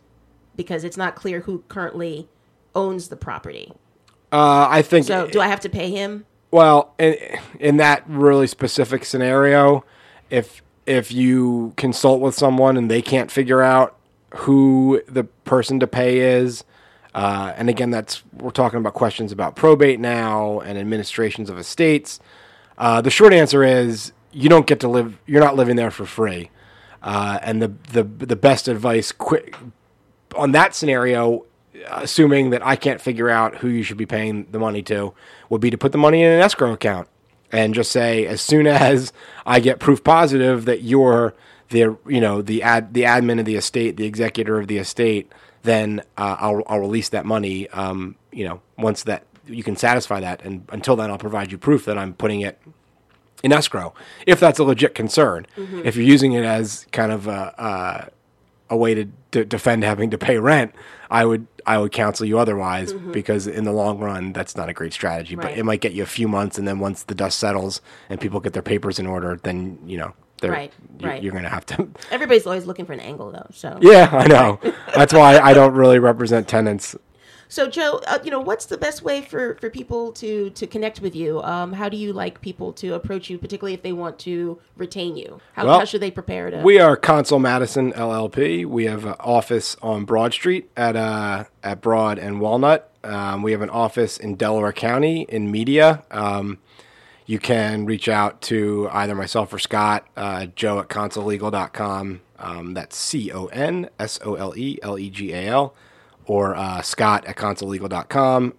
because 0.57 0.84
it's 0.84 0.97
not 0.97 1.15
clear 1.15 1.41
who 1.41 1.63
currently 1.69 2.28
owns 2.75 3.07
the 3.07 3.15
property. 3.15 3.71
Uh, 4.32 4.67
I 4.69 4.82
think. 4.82 5.05
So, 5.05 5.28
do 5.28 5.39
I 5.39 5.47
have 5.47 5.61
to 5.61 5.69
pay 5.69 5.89
him? 5.89 6.25
Well, 6.51 6.93
in, 6.97 7.15
in 7.59 7.78
that 7.78 8.03
really 8.07 8.47
specific 8.47 9.05
scenario, 9.05 9.84
if 10.30 10.61
if 10.86 11.11
you 11.11 11.73
consult 11.78 12.21
with 12.21 12.36
someone 12.36 12.78
and 12.78 12.89
they 12.89 13.01
can't 13.01 13.30
figure 13.30 13.61
out 13.61 13.97
who 14.36 15.01
the 15.07 15.23
person 15.23 15.80
to 15.80 15.88
pay 15.88 16.19
is, 16.19 16.63
uh, 17.13 17.53
and 17.55 17.69
again, 17.69 17.89
that's 17.89 18.23
we're 18.34 18.51
talking 18.51 18.80
about 18.80 18.93
questions 18.93 19.32
about 19.32 19.55
probate 19.55 19.99
now 19.99 20.59
and 20.59 20.78
administrations 20.78 21.49
of 21.49 21.57
estates. 21.57 22.19
Uh, 22.78 23.01
the 23.01 23.09
short 23.09 23.34
answer 23.34 23.63
is 23.63 24.11
you 24.32 24.49
don't 24.49 24.67
get 24.67 24.80
to 24.82 24.88
live. 24.88 25.17
You're 25.25 25.41
not 25.41 25.55
living 25.55 25.75
there 25.75 25.91
for 25.91 26.05
free. 26.05 26.51
Uh, 27.01 27.39
and 27.41 27.61
the 27.61 27.73
the 27.91 28.03
the 28.03 28.36
best 28.36 28.67
advice, 28.67 29.11
quick 29.11 29.55
on 30.36 30.51
that 30.51 30.75
scenario 30.75 31.45
assuming 31.91 32.51
that 32.51 32.65
I 32.65 32.75
can't 32.75 33.01
figure 33.01 33.29
out 33.29 33.57
who 33.57 33.67
you 33.67 33.83
should 33.83 33.97
be 33.97 34.05
paying 34.05 34.47
the 34.51 34.59
money 34.59 34.81
to, 34.83 35.13
would 35.49 35.61
be 35.61 35.69
to 35.69 35.77
put 35.77 35.91
the 35.91 35.97
money 35.97 36.23
in 36.23 36.31
an 36.31 36.41
escrow 36.41 36.73
account 36.73 37.07
and 37.51 37.73
just 37.73 37.91
say 37.91 38.25
as 38.25 38.41
soon 38.41 38.67
as 38.67 39.13
I 39.45 39.59
get 39.59 39.79
proof 39.79 40.03
positive 40.03 40.65
that 40.65 40.81
you're 40.81 41.33
the 41.69 41.97
you 42.07 42.21
know 42.21 42.41
the 42.41 42.63
ad 42.63 42.93
the 42.93 43.03
admin 43.03 43.39
of 43.39 43.45
the 43.45 43.55
estate, 43.55 43.97
the 43.97 44.05
executor 44.05 44.57
of 44.57 44.67
the 44.67 44.77
estate, 44.77 45.31
then 45.63 46.01
uh, 46.17 46.38
I'll 46.39 46.63
I'll 46.67 46.79
release 46.79 47.09
that 47.09 47.25
money. 47.25 47.69
Um, 47.69 48.15
you 48.31 48.47
know, 48.47 48.61
once 48.77 49.03
that 49.03 49.23
you 49.45 49.63
can 49.63 49.75
satisfy 49.75 50.19
that, 50.21 50.43
and 50.43 50.65
until 50.69 50.95
then, 50.95 51.11
I'll 51.11 51.17
provide 51.17 51.51
you 51.51 51.57
proof 51.57 51.85
that 51.85 51.97
I'm 51.97 52.13
putting 52.13 52.41
it 52.41 52.59
in 53.43 53.53
escrow 53.53 53.93
if 54.25 54.39
that's 54.39 54.59
a 54.59 54.63
legit 54.63 54.95
concern. 54.95 55.45
Mm-hmm. 55.55 55.81
If 55.85 55.95
you're 55.95 56.05
using 56.05 56.33
it 56.33 56.43
as 56.43 56.88
kind 56.91 57.11
of 57.11 57.27
a, 57.27 58.11
a, 58.69 58.73
a 58.73 58.77
way 58.77 58.95
to, 58.95 59.07
to 59.31 59.45
defend 59.45 59.83
having 59.83 60.09
to 60.11 60.17
pay 60.17 60.38
rent, 60.38 60.73
I 61.10 61.26
would 61.26 61.47
I 61.66 61.78
would 61.78 61.91
counsel 61.91 62.26
you 62.26 62.39
otherwise 62.39 62.93
mm-hmm. 62.93 63.12
because 63.12 63.47
in 63.47 63.64
the 63.64 63.72
long 63.72 63.99
run 63.99 64.34
that's 64.34 64.55
not 64.55 64.70
a 64.70 64.74
great 64.74 64.93
strategy. 64.93 65.36
Right. 65.36 65.49
But 65.49 65.58
it 65.58 65.64
might 65.64 65.82
get 65.82 65.93
you 65.93 66.03
a 66.03 66.08
few 66.08 66.28
months, 66.28 66.58
and 66.58 66.68
then 66.68 66.80
once 66.80 67.03
the 67.03 67.16
dust 67.16 67.39
settles 67.39 67.82
and 68.10 68.20
people 68.20 68.39
get 68.39 68.53
their 68.53 68.62
papers 68.62 68.99
in 68.99 69.08
order, 69.08 69.39
then 69.43 69.80
you 69.86 69.97
know 69.97 70.14
right, 70.43 70.74
you, 70.99 71.08
right. 71.08 71.24
You're 71.24 71.32
going 71.32 71.43
to 71.43 71.49
have 71.49 71.66
to. 71.68 71.88
Everybody's 72.12 72.45
always 72.45 72.66
looking 72.66 72.86
for 72.86 72.93
an 72.93 72.99
angle, 72.99 73.32
though. 73.32 73.47
So 73.51 73.78
yeah, 73.82 74.10
I 74.12 74.28
know. 74.28 74.60
That's 74.95 75.14
why 75.14 75.39
I 75.39 75.53
don't 75.53 75.74
really 75.74 75.99
represent 75.99 76.47
tenants 76.47 76.95
so, 77.50 77.70
Joe, 77.70 78.02
uh, 78.08 78.20
you 78.24 78.32
know, 78.32 78.39
what's 78.39 78.66
the 78.66 78.78
best 78.78 79.04
way 79.04 79.22
for, 79.22 79.56
for 79.56 79.70
people 79.70 80.12
to, 80.14 80.50
to 80.52 80.68
connect 80.68 81.02
with 81.02 81.16
you? 81.16 81.41
Um, 81.43 81.74
how 81.74 81.89
do 81.89 81.98
you 81.98 82.14
like 82.14 82.41
people 82.41 82.74
to 82.74 82.93
approach 82.93 83.30
you, 83.30 83.38
particularly 83.38 83.74
if 83.74 83.82
they 83.82 83.93
want 83.93 84.20
to 84.20 84.60
retain 84.76 85.16
you? 85.16 85.39
How, 85.54 85.66
well, 85.66 85.80
how 85.80 85.86
should 85.86 86.02
they 86.02 86.12
prepare 86.12 86.52
to? 86.52 86.62
We 86.62 86.80
are 86.80 86.98
Console 86.98 87.39
Madison 87.39 87.93
LLP. 87.93 88.66
We 88.66 88.86
have 88.86 89.06
an 89.06 89.16
office 89.20 89.78
on 89.82 90.06
Broad 90.06 90.34
Street 90.34 90.70
at 90.76 90.95
uh, 90.95 91.45
at 91.64 91.82
Broad 91.82 92.20
and 92.20 92.41
Walnut. 92.41 92.91
Um, 93.04 93.41
we 93.41 93.54
have 93.54 93.62
an 93.62 93.70
office 93.70 94.18
in 94.18 94.36
Delaware 94.36 94.74
County 94.74 95.22
in 95.30 95.50
Media. 95.50 96.04
Um, 96.12 96.60
you 97.26 97.39
can 97.39 97.86
reach 97.86 98.08
out 98.08 98.41
to 98.43 98.89
either 98.91 99.16
myself 99.16 99.54
or 99.54 99.60
Scott, 99.60 100.08
uh, 100.16 100.48
joe 100.48 100.80
at 100.80 100.88
consolelegal.com. 100.88 102.22
Um, 102.39 102.74
that's 102.74 102.95
C 102.98 103.32
O 103.32 103.48
N 103.48 103.89
S 104.00 104.20
O 104.24 104.36
L 104.36 104.54
E 104.58 104.78
L 104.82 104.98
E 105.00 105.10
G 105.10 105.34
A 105.34 105.48
L 105.48 105.76
or 106.28 106.55
uh, 106.55 106.82
scott 106.82 107.25
at 107.25 107.36
consolelegal.com. 107.36 108.53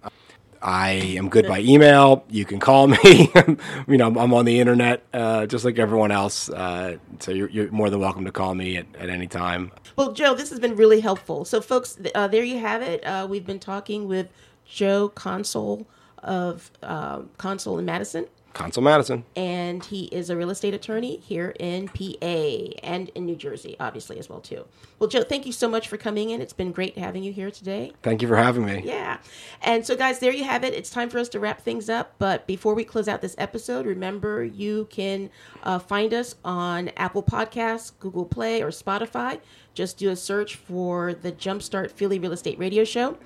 I 0.61 0.89
am 0.89 1.29
good 1.29 1.47
by 1.47 1.61
email. 1.61 2.25
You 2.29 2.43
can 2.43 2.59
call 2.59 2.87
me. 2.87 2.97
you 3.87 3.97
know, 3.97 4.07
I'm 4.07 4.33
on 4.33 4.45
the 4.45 4.59
internet 4.59 5.03
uh, 5.13 5.45
just 5.45 5.63
like 5.63 5.79
everyone 5.79 6.11
else. 6.11 6.49
Uh, 6.49 6.97
so 7.19 7.31
you're, 7.31 7.49
you're, 7.49 7.71
more 7.71 7.89
than 7.89 7.99
welcome 7.99 8.25
to 8.25 8.31
call 8.31 8.55
me 8.55 8.75
at, 8.77 8.85
at, 8.97 9.09
any 9.09 9.27
time. 9.27 9.71
Well, 9.95 10.11
Joe, 10.11 10.35
this 10.35 10.49
has 10.49 10.59
been 10.59 10.75
really 10.75 10.99
helpful. 10.99 11.45
So, 11.45 11.61
folks, 11.61 11.97
uh, 12.13 12.27
there 12.27 12.43
you 12.43 12.59
have 12.59 12.81
it. 12.81 13.05
Uh, 13.05 13.25
we've 13.29 13.45
been 13.45 13.59
talking 13.59 14.07
with 14.07 14.27
Joe 14.65 15.09
Console 15.09 15.87
of 16.23 16.71
uh, 16.83 17.21
Console 17.37 17.79
in 17.79 17.85
Madison. 17.85 18.27
Console 18.53 18.83
Madison. 18.83 19.23
And 19.35 19.83
he 19.85 20.05
is 20.05 20.29
a 20.29 20.35
real 20.35 20.49
estate 20.49 20.73
attorney 20.73 21.17
here 21.17 21.55
in 21.59 21.87
PA 21.87 22.79
and 22.83 23.09
in 23.09 23.25
New 23.25 23.35
Jersey, 23.35 23.75
obviously, 23.79 24.19
as 24.19 24.29
well, 24.29 24.41
too. 24.41 24.65
Well, 24.97 25.09
Joe, 25.09 25.23
thank 25.23 25.45
you 25.45 25.51
so 25.51 25.69
much 25.69 25.87
for 25.87 25.97
coming 25.97 26.31
in. 26.31 26.41
It's 26.41 26.53
been 26.53 26.71
great 26.71 26.97
having 26.97 27.23
you 27.23 27.31
here 27.31 27.51
today. 27.51 27.93
Thank 28.01 28.21
you 28.21 28.27
for 28.27 28.35
having 28.35 28.65
me. 28.65 28.81
Yeah. 28.83 29.19
And 29.61 29.85
so, 29.85 29.95
guys, 29.95 30.19
there 30.19 30.33
you 30.33 30.43
have 30.43 30.63
it. 30.63 30.73
It's 30.73 30.89
time 30.89 31.09
for 31.09 31.19
us 31.19 31.29
to 31.29 31.39
wrap 31.39 31.61
things 31.61 31.89
up. 31.89 32.15
But 32.17 32.47
before 32.47 32.73
we 32.73 32.83
close 32.83 33.07
out 33.07 33.21
this 33.21 33.35
episode, 33.37 33.85
remember 33.85 34.43
you 34.43 34.87
can 34.89 35.29
uh, 35.63 35.79
find 35.79 36.13
us 36.13 36.35
on 36.43 36.89
Apple 36.97 37.23
Podcasts, 37.23 37.91
Google 37.99 38.25
Play, 38.25 38.61
or 38.61 38.69
Spotify. 38.69 39.39
Just 39.73 39.97
do 39.97 40.09
a 40.09 40.15
search 40.15 40.55
for 40.55 41.13
the 41.13 41.31
Jumpstart 41.31 41.91
Philly 41.91 42.19
Real 42.19 42.33
Estate 42.33 42.59
Radio 42.59 42.83
Show. 42.83 43.17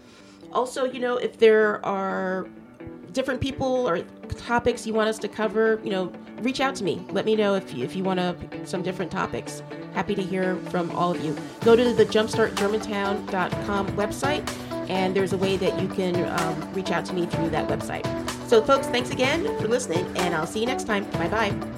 Also, 0.51 0.85
you 0.85 0.99
know, 0.99 1.17
if 1.17 1.37
there 1.39 1.83
are 1.83 2.47
different 3.13 3.39
people 3.39 3.87
or 3.87 4.01
topics 4.37 4.85
you 4.85 4.93
want 4.93 5.07
us 5.09 5.19
to 5.19 5.27
cover, 5.27 5.79
you 5.83 5.91
know, 5.91 6.11
reach 6.41 6.59
out 6.59 6.75
to 6.75 6.83
me. 6.83 7.05
Let 7.11 7.25
me 7.25 7.35
know 7.35 7.55
if 7.55 7.73
you, 7.73 7.83
if 7.83 7.95
you 7.95 8.03
want 8.03 8.19
to 8.19 8.35
some 8.65 8.81
different 8.81 9.11
topics. 9.11 9.63
Happy 9.93 10.15
to 10.15 10.21
hear 10.21 10.55
from 10.69 10.91
all 10.91 11.11
of 11.11 11.23
you. 11.23 11.35
Go 11.61 11.75
to 11.75 11.93
the 11.93 12.05
jumpstartgermantown.com 12.05 13.87
website, 13.95 14.89
and 14.89 15.15
there's 15.15 15.33
a 15.33 15.37
way 15.37 15.57
that 15.57 15.79
you 15.79 15.87
can 15.87 16.25
um, 16.39 16.73
reach 16.73 16.91
out 16.91 17.05
to 17.05 17.13
me 17.13 17.25
through 17.27 17.49
that 17.51 17.67
website. 17.69 18.05
So, 18.47 18.63
folks, 18.63 18.87
thanks 18.87 19.11
again 19.11 19.43
for 19.59 19.67
listening, 19.67 20.05
and 20.17 20.35
I'll 20.35 20.47
see 20.47 20.59
you 20.59 20.65
next 20.65 20.85
time. 20.85 21.05
Bye 21.11 21.29
bye. 21.29 21.72